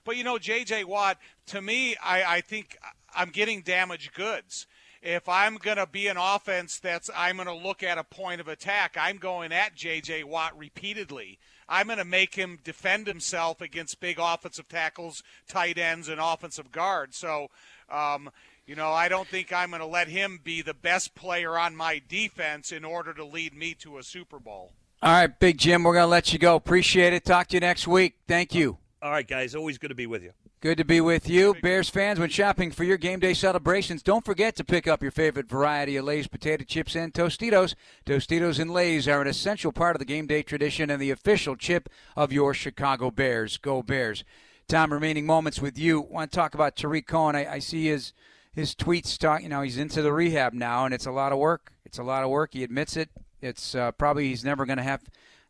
But 0.06 0.18
you 0.18 0.24
know, 0.24 0.38
J.J. 0.38 0.84
Watt, 0.86 1.18
to 1.48 1.62
me, 1.62 1.96
I, 2.02 2.38
I 2.38 2.42
think 2.42 2.78
I'm 3.14 3.30
getting 3.30 3.62
damaged 3.62 4.14
goods. 4.14 4.68
If 5.02 5.28
I'm 5.28 5.58
going 5.58 5.78
to 5.78 5.86
be 5.86 6.08
an 6.08 6.18
offense 6.18 6.80
that's 6.80 7.10
I'm 7.16 7.36
going 7.36 7.48
to 7.48 7.54
look 7.54 7.84
at 7.84 7.98
a 7.98 8.04
point 8.04 8.42
of 8.42 8.48
attack, 8.48 8.96
I'm 9.00 9.18
going 9.18 9.52
at 9.52 9.76
J.J. 9.76 10.24
Watt 10.24 10.58
repeatedly. 10.58 11.40
I'm 11.68 11.88
going 11.88 12.00
to 12.00 12.06
make 12.06 12.36
him 12.36 12.60
defend 12.64 13.08
himself 13.08 13.62
against 13.62 14.00
big 14.00 14.18
offensive 14.20 14.68
tackles, 14.68 15.24
tight 15.48 15.78
ends, 15.78 16.10
and 16.10 16.22
offensive 16.22 16.72
guards. 16.72 17.18
So, 17.18 17.50
um, 17.90 18.30
you 18.68 18.76
know, 18.76 18.92
I 18.92 19.10
don't 19.10 19.28
think 19.28 19.52
I'm 19.52 19.70
going 19.70 19.80
to 19.80 19.88
let 19.88 20.08
him 20.08 20.40
be 20.44 20.62
the 20.62 20.74
best 20.74 21.16
player 21.16 21.58
on 21.58 21.76
my 21.76 22.02
defense 22.08 22.72
in 22.72 22.86
order 22.86 23.14
to 23.14 23.26
lead 23.26 23.56
me 23.56 23.74
to 23.76 23.98
a 23.98 24.04
Super 24.04 24.40
Bowl. 24.40 24.74
All 25.02 25.12
right, 25.12 25.40
Big 25.40 25.58
Jim, 25.58 25.84
we're 25.84 25.94
going 25.94 26.04
to 26.04 26.08
let 26.08 26.34
you 26.34 26.40
go. 26.40 26.56
Appreciate 26.56 27.14
it. 27.14 27.26
Talk 27.26 27.48
to 27.48 27.56
you 27.56 27.60
next 27.60 27.88
week. 27.88 28.16
Thank 28.28 28.56
you. 28.56 28.78
All 29.06 29.12
right, 29.12 29.28
guys. 29.28 29.54
Always 29.54 29.78
good 29.78 29.90
to 29.90 29.96
be 29.96 30.08
with 30.08 30.24
you. 30.24 30.32
Good 30.62 30.80
to 30.80 30.84
be 30.84 31.00
with 31.00 31.30
you. 31.30 31.56
Bears 31.62 31.90
fans, 31.90 32.20
when 32.20 32.32
shopping 32.32 32.72
for 32.72 32.84
your 32.84 32.98
game 32.98 33.20
day 33.20 33.36
celebrations, 33.36 34.02
don't 34.02 34.26
forget 34.26 34.56
to 34.56 34.64
pick 34.64 34.88
up 34.88 35.04
your 35.04 35.12
favorite 35.12 35.48
variety 35.48 35.96
of 35.96 36.06
Lay's 36.06 36.26
potato 36.26 36.64
chips 36.64 36.96
and 36.96 37.14
Tostitos. 37.14 37.76
Tostitos 38.04 38.58
and 38.58 38.72
Lay's 38.72 39.08
are 39.08 39.22
an 39.22 39.28
essential 39.28 39.72
part 39.72 39.96
of 39.96 40.00
the 40.00 40.06
game 40.06 40.26
day 40.26 40.42
tradition 40.42 40.90
and 40.90 41.00
the 41.00 41.12
official 41.12 41.56
chip 41.56 41.88
of 42.16 42.34
your 42.34 42.56
Chicago 42.56 43.12
Bears. 43.12 43.58
Go 43.58 43.84
Bears. 43.84 44.24
Tom, 44.68 44.92
remaining 44.92 45.28
moments 45.28 45.62
with 45.62 45.78
you. 45.78 46.02
I 46.02 46.08
Want 46.10 46.32
to 46.32 46.36
talk 46.36 46.56
about 46.56 46.76
Tarik 46.76 47.06
Cohen. 47.06 47.36
I, 47.36 47.46
I 47.46 47.60
see 47.60 47.86
his 47.86 48.12
his 48.56 48.74
tweets 48.74 49.20
talk. 49.20 49.44
You 49.44 49.50
know, 49.50 49.62
he's 49.62 49.78
into 49.78 50.02
the 50.02 50.14
rehab 50.14 50.54
now, 50.54 50.84
and 50.84 50.96
it's 50.96 51.06
a 51.06 51.12
lot 51.12 51.32
of 51.32 51.38
work. 51.38 51.74
It's 51.86 52.00
a 52.00 52.04
lot 52.04 52.24
of 52.24 52.32
work. 52.32 52.54
He 52.54 52.64
admits 52.64 52.98
it. 52.98 53.10
It's 53.40 53.76
uh, 53.76 53.92
probably 53.92 54.30
he's 54.30 54.44
never 54.44 54.66
going 54.66 54.78
to 54.78 54.84
have 54.84 55.04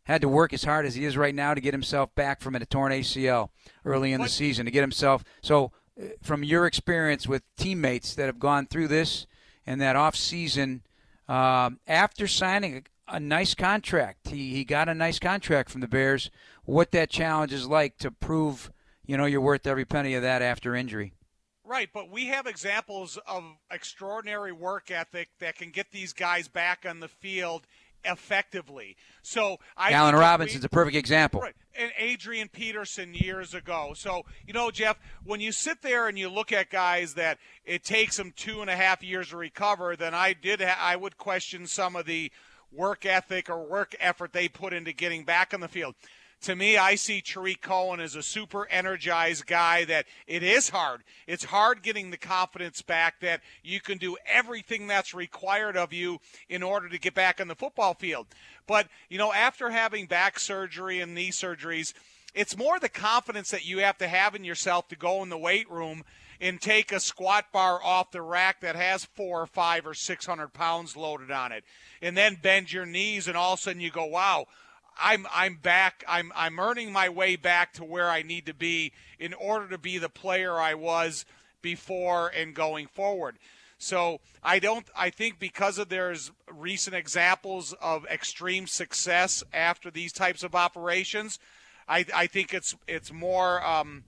had 0.06 0.22
to 0.22 0.30
work 0.30 0.54
as 0.54 0.64
hard 0.64 0.86
as 0.86 0.96
he 0.96 1.06
is 1.06 1.18
right 1.18 1.36
now 1.36 1.54
to 1.54 1.62
get 1.62 1.74
himself 1.74 2.14
back 2.16 2.40
from 2.40 2.56
a 2.56 2.66
torn 2.66 2.92
ACL 2.92 3.50
early 3.84 4.14
in 4.14 4.22
the 4.22 4.30
season 4.30 4.66
to 4.66 4.72
get 4.72 4.82
himself. 4.82 5.24
So, 5.42 5.72
uh, 6.00 6.08
from 6.22 6.44
your 6.44 6.66
experience 6.66 7.28
with 7.28 7.44
teammates 7.58 8.16
that 8.16 8.28
have 8.28 8.40
gone 8.40 8.68
through 8.68 8.88
this 8.88 9.28
and 9.66 9.82
that 9.82 9.96
off 9.96 10.16
season, 10.16 10.84
um, 11.28 11.80
after 11.88 12.28
signing 12.28 12.86
a, 13.08 13.16
a, 13.16 13.20
nice 13.20 13.56
contract, 13.56 14.30
he 14.30 14.54
he 14.54 14.64
got 14.64 14.90
a 14.90 14.94
nice 14.94 15.20
contract 15.20 15.70
from 15.70 15.82
the 15.82 15.88
Bears. 15.88 16.30
What 16.66 16.92
that 16.92 17.10
challenge 17.10 17.52
is 17.52 17.68
like 17.68 17.98
to 17.98 18.12
prove, 18.12 18.72
you 19.06 19.18
know, 19.18 19.26
you're 19.26 19.42
worth 19.42 19.66
every 19.66 19.86
penny 19.86 20.14
of 20.14 20.22
that 20.22 20.42
after 20.42 20.76
injury. 20.76 21.14
Right, 21.68 21.90
but 21.92 22.12
we 22.12 22.28
have 22.28 22.46
examples 22.46 23.18
of 23.26 23.44
extraordinary 23.72 24.52
work 24.52 24.92
ethic 24.92 25.30
that 25.40 25.56
can 25.56 25.72
get 25.72 25.92
these 25.92 26.14
guys 26.14 26.48
back 26.48 26.86
on 26.88 27.00
the 27.00 27.08
field 27.08 27.66
effectively. 28.06 28.96
So 29.22 29.58
I 29.76 29.92
Allen 29.92 30.16
Robinson's 30.16 30.64
we, 30.64 30.68
a 30.68 30.70
perfect 30.70 30.96
example. 30.96 31.42
Right. 31.42 31.56
And 31.78 31.92
Adrian 31.98 32.48
Peterson 32.48 33.14
years 33.14 33.54
ago. 33.54 33.94
So, 33.96 34.24
you 34.48 34.54
know, 34.54 34.72
Jeff, 34.72 34.98
when 35.24 35.42
you 35.42 35.52
sit 35.52 35.82
there 35.82 36.08
and 36.08 36.18
you 36.18 36.30
look 36.30 36.52
at 36.52 36.70
guys 36.70 37.16
that 37.16 37.38
it 37.66 37.84
takes 37.84 38.18
them 38.18 38.34
two 38.36 38.62
and 38.62 38.70
a 38.70 38.76
half 38.76 39.04
years 39.04 39.30
to 39.30 39.38
recover, 39.38 39.96
then 39.96 40.14
I 40.14 40.34
did 40.34 40.62
ha- 40.62 40.80
I 40.80 40.96
would 40.96 41.18
question 41.18 41.68
some 41.68 41.96
of 41.96 42.06
the 42.06 42.32
work 42.72 43.06
ethic 43.06 43.50
or 43.50 43.68
work 43.68 43.96
effort 44.00 44.34
they 44.34 44.48
put 44.48 44.74
into 44.74 44.94
getting 44.94 45.26
back 45.26 45.54
on 45.54 45.60
the 45.60 45.68
field 45.68 45.96
to 46.46 46.56
me, 46.56 46.78
I 46.78 46.94
see 46.94 47.22
Tarik 47.22 47.62
Cohen 47.62 48.00
as 48.00 48.16
a 48.16 48.22
super 48.22 48.68
energized 48.70 49.48
guy 49.48 49.84
that 49.86 50.06
it 50.28 50.44
is 50.44 50.70
hard. 50.70 51.02
It's 51.26 51.46
hard 51.46 51.82
getting 51.82 52.12
the 52.12 52.18
confidence 52.18 52.84
back 52.84 53.20
that 53.22 53.42
you 53.64 53.82
can 53.82 53.98
do 53.98 54.16
everything 54.28 54.86
that's 54.86 55.16
required 55.16 55.76
of 55.76 55.92
you 55.92 56.20
in 56.48 56.62
order 56.62 56.88
to 56.88 57.00
get 57.00 57.16
back 57.16 57.42
on 57.42 57.48
the 57.48 57.56
football 57.56 57.96
field. 57.96 58.28
But, 58.68 58.88
you 59.10 59.18
know, 59.18 59.34
after 59.34 59.72
having 59.72 60.06
back 60.06 60.40
surgery 60.40 61.00
and 61.00 61.16
knee 61.16 61.32
surgeries, 61.32 61.94
it's 62.36 62.56
more 62.56 62.80
the 62.80 62.90
confidence 62.90 63.50
that 63.50 63.66
you 63.66 63.80
have 63.80 63.98
to 63.98 64.08
have 64.08 64.36
in 64.36 64.44
yourself 64.44 64.88
to 64.90 64.96
go 64.96 65.24
in 65.24 65.30
the 65.30 65.38
weight 65.38 65.70
room 65.70 66.04
and 66.40 66.62
take 66.62 66.92
a 66.92 67.00
squat 67.00 67.46
bar 67.52 67.80
off 67.84 68.12
the 68.12 68.22
rack 68.22 68.62
that 68.62 68.76
has 68.76 69.06
four 69.06 69.42
or 69.42 69.48
five 69.48 69.88
or 69.88 69.94
six 69.94 70.26
hundred 70.26 70.50
pounds 70.50 70.96
loaded 70.96 71.32
on 71.32 71.52
it, 71.52 71.64
and 72.02 72.16
then 72.16 72.38
bend 72.40 72.72
your 72.72 72.86
knees, 72.86 73.28
and 73.28 73.38
all 73.38 73.54
of 73.54 73.60
a 73.60 73.62
sudden 73.62 73.82
you 73.82 73.90
go, 73.90 74.06
wow, 74.06 74.46
I'm 74.98 75.28
I'm 75.34 75.56
back. 75.56 76.04
I'm 76.08 76.32
I'm 76.36 76.60
earning 76.60 76.92
my 76.92 77.10
way 77.10 77.36
back 77.36 77.74
to 77.74 77.84
where 77.84 78.10
I 78.10 78.22
need 78.22 78.46
to 78.46 78.54
be 78.54 78.94
in 79.20 79.34
order 79.34 79.68
to 79.70 79.78
be 79.78 79.98
the 79.98 80.10
player 80.10 80.60
I 80.60 80.74
was 80.74 81.26
before 81.62 82.30
and 82.30 82.54
going 82.54 82.88
forward. 82.88 83.38
So 83.78 84.22
I 84.42 84.60
don't. 84.60 84.88
I 84.96 85.10
think 85.10 85.40
because 85.40 85.78
of 85.78 85.90
there's 85.90 86.32
recent 86.52 86.96
examples 86.96 87.74
of 87.82 88.06
extreme 88.06 88.68
success 88.68 89.44
after 89.54 89.92
these 89.92 90.14
types 90.14 90.44
of 90.44 90.56
operations, 90.56 91.40
I, 91.88 92.06
I 92.14 92.28
think 92.28 92.54
it's 92.54 92.76
it's 92.88 93.12
more. 93.12 93.66
Um, 93.66 94.04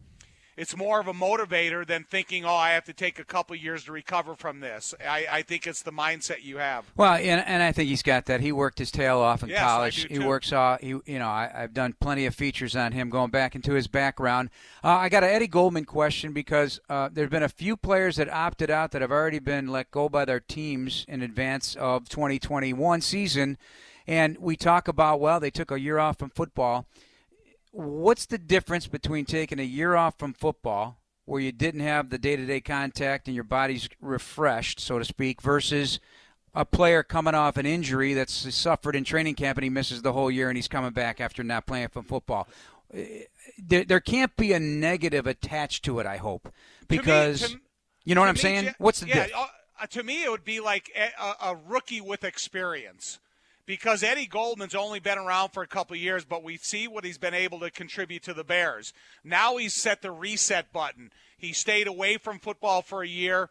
it's 0.57 0.75
more 0.75 0.99
of 0.99 1.07
a 1.07 1.13
motivator 1.13 1.85
than 1.85 2.03
thinking, 2.03 2.43
oh, 2.43 2.55
I 2.55 2.71
have 2.71 2.83
to 2.85 2.93
take 2.93 3.19
a 3.19 3.23
couple 3.23 3.55
years 3.55 3.83
to 3.85 3.91
recover 3.91 4.33
from 4.35 4.59
this. 4.59 4.95
I, 5.07 5.27
I, 5.31 5.41
think 5.43 5.67
it's 5.67 5.83
the 5.83 5.91
mindset 5.91 6.43
you 6.43 6.57
have. 6.57 6.91
Well, 6.95 7.13
and, 7.13 7.45
and 7.45 7.61
I 7.61 7.71
think 7.71 7.89
he's 7.89 8.01
got 8.01 8.25
that. 8.25 8.41
He 8.41 8.51
worked 8.51 8.79
his 8.79 8.89
tail 8.89 9.19
off 9.19 9.43
in 9.43 9.49
yes, 9.49 9.61
college. 9.61 10.07
He 10.09 10.17
works 10.17 10.51
off. 10.51 10.81
He, 10.81 10.87
you 11.05 11.19
know, 11.19 11.27
I, 11.27 11.51
have 11.53 11.75
done 11.75 11.93
plenty 11.99 12.25
of 12.25 12.33
features 12.33 12.75
on 12.75 12.91
him 12.91 13.11
going 13.11 13.29
back 13.29 13.53
into 13.53 13.73
his 13.73 13.87
background. 13.87 14.49
Uh, 14.83 14.95
I 14.95 15.09
got 15.09 15.23
an 15.23 15.29
Eddie 15.29 15.47
Goldman 15.47 15.85
question 15.85 16.33
because 16.33 16.79
uh, 16.89 17.09
there've 17.13 17.29
been 17.29 17.43
a 17.43 17.49
few 17.49 17.77
players 17.77 18.15
that 18.15 18.27
opted 18.27 18.71
out 18.71 18.91
that 18.91 19.01
have 19.01 19.11
already 19.11 19.39
been 19.39 19.67
let 19.67 19.91
go 19.91 20.09
by 20.09 20.25
their 20.25 20.39
teams 20.39 21.05
in 21.07 21.21
advance 21.21 21.75
of 21.75 22.09
2021 22.09 23.01
season, 23.01 23.59
and 24.07 24.37
we 24.39 24.55
talk 24.55 24.87
about 24.87 25.19
well, 25.19 25.39
they 25.39 25.51
took 25.51 25.69
a 25.69 25.79
year 25.79 25.99
off 25.99 26.17
from 26.17 26.31
football 26.31 26.87
what's 27.77 28.25
the 28.25 28.39
difference 28.39 28.87
between 28.87 29.23
taking 29.23 29.59
a 29.59 29.63
year 29.63 29.95
off 29.95 30.17
from 30.17 30.33
football 30.33 30.99
where 31.25 31.39
you 31.39 31.51
didn't 31.51 31.81
have 31.81 32.09
the 32.09 32.17
day-to-day 32.17 32.59
contact 32.59 33.27
and 33.27 33.35
your 33.35 33.43
body's 33.43 33.87
refreshed 34.01 34.79
so 34.79 34.97
to 34.97 35.05
speak 35.05 35.41
versus 35.43 35.99
a 36.55 36.65
player 36.65 37.03
coming 37.03 37.35
off 37.35 37.55
an 37.55 37.67
injury 37.67 38.15
that's 38.15 38.55
suffered 38.55 38.95
in 38.95 39.03
training 39.03 39.35
camp 39.35 39.59
and 39.59 39.63
he 39.63 39.69
misses 39.69 40.01
the 40.01 40.13
whole 40.13 40.31
year 40.31 40.49
and 40.49 40.57
he's 40.57 40.67
coming 40.67 40.89
back 40.89 41.21
after 41.21 41.43
not 41.43 41.67
playing 41.67 41.89
from 41.89 42.03
football? 42.03 42.47
There, 43.59 43.83
there 43.83 43.99
can't 43.99 44.35
be 44.35 44.53
a 44.53 44.59
negative 44.59 45.27
attached 45.27 45.85
to 45.85 45.99
it 45.99 46.07
i 46.07 46.17
hope 46.17 46.51
because 46.87 47.41
to 47.41 47.49
me, 47.49 47.53
to, 47.53 47.61
you 48.05 48.15
know 48.15 48.21
what 48.21 48.29
i'm 48.29 48.35
me, 48.35 48.39
saying? 48.39 48.75
What's 48.79 49.01
the 49.01 49.07
yeah, 49.07 49.27
difference 49.27 49.49
uh, 49.79 49.85
to 49.85 50.01
me 50.01 50.23
it 50.23 50.31
would 50.31 50.45
be 50.45 50.61
like 50.61 50.89
a, 50.95 51.49
a 51.49 51.55
rookie 51.67 52.01
with 52.01 52.23
experience 52.23 53.19
because 53.67 54.01
Eddie 54.01 54.25
Goldman's 54.25 54.73
only 54.73 54.99
been 54.99 55.17
around 55.19 55.49
for 55.49 55.61
a 55.61 55.67
couple 55.67 55.95
years, 55.97 56.23
but 56.23 56.41
we 56.41 56.57
see 56.57 56.87
what 56.87 57.03
he's 57.03 57.17
been 57.17 57.33
able 57.33 57.59
to 57.59 57.69
contribute 57.69 58.23
to 58.23 58.33
the 58.33 58.45
Bears. 58.45 58.93
Now 59.23 59.57
he's 59.57 59.73
set 59.73 60.01
the 60.01 60.09
reset 60.09 60.71
button. 60.71 61.11
He 61.37 61.53
stayed 61.53 61.85
away 61.85 62.17
from 62.17 62.39
football 62.39 62.81
for 62.81 63.03
a 63.03 63.07
year, 63.07 63.49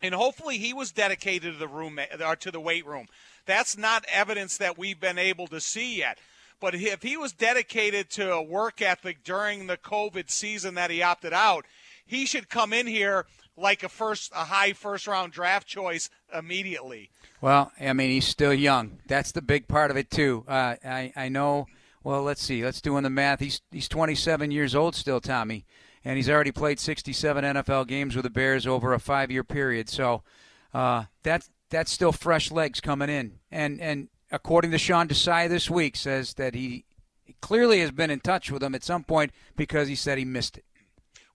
and 0.00 0.14
hopefully 0.14 0.58
he 0.58 0.72
was 0.72 0.92
dedicated 0.92 1.52
to 1.52 1.58
the 1.58 1.68
room 1.68 1.98
or 1.98 2.24
uh, 2.24 2.36
to 2.36 2.50
the 2.52 2.60
weight 2.60 2.86
room. 2.86 3.08
That's 3.44 3.76
not 3.76 4.06
evidence 4.10 4.56
that 4.56 4.78
we've 4.78 5.00
been 5.00 5.18
able 5.18 5.48
to 5.48 5.60
see 5.60 5.98
yet. 5.98 6.18
But 6.60 6.76
if 6.76 7.02
he 7.02 7.16
was 7.16 7.32
dedicated 7.32 8.10
to 8.10 8.32
a 8.32 8.42
work 8.42 8.80
ethic 8.80 9.24
during 9.24 9.66
the 9.66 9.76
COVID 9.76 10.30
season 10.30 10.76
that 10.76 10.90
he 10.90 11.02
opted 11.02 11.32
out, 11.32 11.66
he 12.06 12.24
should 12.24 12.48
come 12.48 12.72
in 12.72 12.86
here 12.86 13.26
like 13.56 13.82
a 13.82 13.88
first 13.88 14.30
a 14.32 14.44
high 14.44 14.72
first 14.72 15.08
round 15.08 15.32
draft 15.32 15.66
choice 15.66 16.08
immediately. 16.32 17.10
Well, 17.44 17.72
I 17.78 17.92
mean, 17.92 18.08
he's 18.08 18.26
still 18.26 18.54
young. 18.54 19.00
That's 19.06 19.30
the 19.30 19.42
big 19.42 19.68
part 19.68 19.90
of 19.90 19.98
it 19.98 20.10
too. 20.10 20.46
Uh, 20.48 20.76
I 20.82 21.12
I 21.14 21.28
know. 21.28 21.66
Well, 22.02 22.22
let's 22.22 22.42
see. 22.42 22.64
Let's 22.64 22.80
do 22.80 22.96
in 22.96 23.04
the 23.04 23.10
math. 23.10 23.40
He's 23.40 23.60
he's 23.70 23.86
27 23.86 24.50
years 24.50 24.74
old 24.74 24.94
still, 24.94 25.20
Tommy, 25.20 25.66
and 26.06 26.16
he's 26.16 26.30
already 26.30 26.52
played 26.52 26.80
67 26.80 27.44
NFL 27.44 27.86
games 27.86 28.16
with 28.16 28.22
the 28.22 28.30
Bears 28.30 28.66
over 28.66 28.94
a 28.94 28.98
five-year 28.98 29.44
period. 29.44 29.90
So 29.90 30.22
uh, 30.72 31.04
that's 31.22 31.50
that's 31.68 31.92
still 31.92 32.12
fresh 32.12 32.50
legs 32.50 32.80
coming 32.80 33.10
in. 33.10 33.40
And 33.52 33.78
and 33.78 34.08
according 34.32 34.70
to 34.70 34.78
Sean 34.78 35.06
Desai 35.06 35.46
this 35.46 35.68
week, 35.68 35.96
says 35.96 36.32
that 36.34 36.54
he 36.54 36.86
clearly 37.42 37.80
has 37.80 37.90
been 37.90 38.10
in 38.10 38.20
touch 38.20 38.50
with 38.50 38.62
him 38.62 38.74
at 38.74 38.82
some 38.82 39.04
point 39.04 39.32
because 39.54 39.86
he 39.86 39.96
said 39.96 40.16
he 40.16 40.24
missed 40.24 40.56
it. 40.56 40.64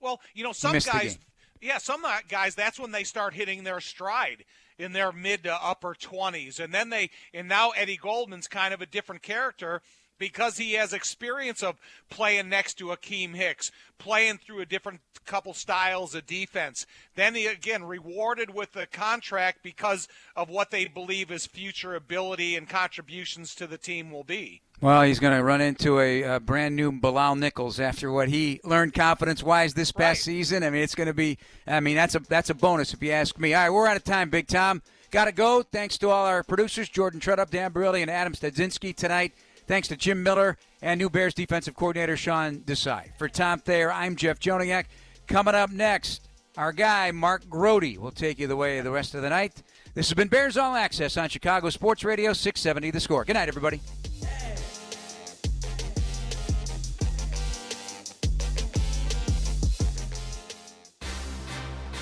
Well, 0.01 0.21
you 0.33 0.43
know, 0.43 0.53
some 0.53 0.75
guys, 0.79 1.19
yeah, 1.61 1.77
some 1.77 2.03
guys, 2.27 2.55
that's 2.55 2.79
when 2.79 2.93
they 2.93 3.03
start 3.03 3.35
hitting 3.35 3.63
their 3.63 3.79
stride 3.79 4.43
in 4.79 4.93
their 4.93 5.11
mid 5.11 5.43
to 5.43 5.53
upper 5.53 5.93
20s. 5.93 6.59
And 6.59 6.73
then 6.73 6.89
they, 6.89 7.11
and 7.33 7.47
now 7.47 7.69
Eddie 7.71 7.97
Goldman's 7.97 8.47
kind 8.47 8.73
of 8.73 8.81
a 8.81 8.87
different 8.87 9.21
character 9.21 9.81
because 10.17 10.57
he 10.57 10.73
has 10.73 10.93
experience 10.93 11.61
of 11.61 11.79
playing 12.09 12.49
next 12.49 12.75
to 12.75 12.85
Akiem 12.85 13.35
Hicks, 13.35 13.71
playing 13.97 14.37
through 14.37 14.61
a 14.61 14.65
different 14.65 15.01
couple 15.25 15.53
styles 15.53 16.15
of 16.15 16.25
defense. 16.25 16.85
Then 17.15 17.35
he 17.35 17.45
again 17.45 17.83
rewarded 17.83 18.53
with 18.53 18.75
a 18.75 18.85
contract 18.85 19.59
because 19.63 20.07
of 20.35 20.49
what 20.49 20.71
they 20.71 20.85
believe 20.85 21.29
his 21.29 21.45
future 21.45 21.95
ability 21.95 22.55
and 22.55 22.67
contributions 22.67 23.53
to 23.55 23.67
the 23.67 23.77
team 23.77 24.11
will 24.11 24.23
be. 24.23 24.61
Well, 24.81 25.01
he's 25.01 25.19
going 25.19 25.35
to 25.35 25.43
run 25.43 25.59
into 25.59 25.99
a, 25.99 26.23
a, 26.23 26.39
brand 26.39 26.77
new 26.77 26.89
Bilal 26.93 27.35
Nichols 27.35 27.81
after 27.81 28.09
what 28.13 28.29
he 28.29 28.61
learned 28.63 28.93
confidence-wise 28.93 29.73
this 29.73 29.91
past 29.91 30.19
right. 30.19 30.23
season. 30.23 30.63
I 30.63 30.69
mean, 30.69 30.83
it's 30.83 30.95
going 30.95 31.07
to 31.07 31.13
be. 31.13 31.37
I 31.67 31.81
mean, 31.81 31.97
that's 31.97 32.15
a 32.15 32.19
that's 32.19 32.49
a 32.49 32.53
bonus 32.53 32.93
if 32.93 33.03
you 33.03 33.11
ask 33.11 33.37
me. 33.37 33.53
All 33.53 33.63
right, 33.63 33.69
we're 33.69 33.87
out 33.87 33.97
of 33.97 34.05
time, 34.05 34.29
Big 34.29 34.47
Tom. 34.47 34.81
Got 35.11 35.25
to 35.25 35.33
go. 35.33 35.63
Thanks 35.63 35.97
to 35.97 36.09
all 36.09 36.25
our 36.25 36.43
producers, 36.43 36.87
Jordan 36.87 37.19
Trudup, 37.19 37.49
Dan 37.49 37.73
Barilli, 37.73 38.01
and 38.01 38.09
Adam 38.09 38.33
Stadzinski 38.33 38.95
tonight. 38.95 39.33
Thanks 39.67 39.89
to 39.89 39.97
Jim 39.97 40.23
Miller 40.23 40.57
and 40.81 40.97
new 40.97 41.09
Bears 41.09 41.33
defensive 41.33 41.75
coordinator 41.75 42.15
Sean 42.15 42.59
Desai. 42.59 43.09
For 43.17 43.27
Tom 43.27 43.59
Thayer, 43.59 43.91
I'm 43.91 44.15
Jeff 44.15 44.39
Joniak. 44.39 44.85
Coming 45.27 45.55
up 45.55 45.71
next, 45.71 46.29
our 46.57 46.71
guy 46.71 47.11
Mark 47.11 47.49
Grote 47.49 47.97
will 47.97 48.11
take 48.11 48.39
you 48.39 48.47
the 48.47 48.55
way 48.55 48.79
the 48.79 48.91
rest 48.91 49.13
of 49.13 49.23
the 49.23 49.29
night. 49.29 49.61
This 49.93 50.07
has 50.07 50.15
been 50.15 50.29
Bears 50.29 50.55
All 50.55 50.73
Access 50.73 51.17
on 51.17 51.27
Chicago 51.27 51.69
Sports 51.69 52.05
Radio 52.05 52.31
670 52.31 52.91
The 52.91 52.99
Score. 53.01 53.25
Good 53.25 53.33
night, 53.33 53.49
everybody. 53.49 53.81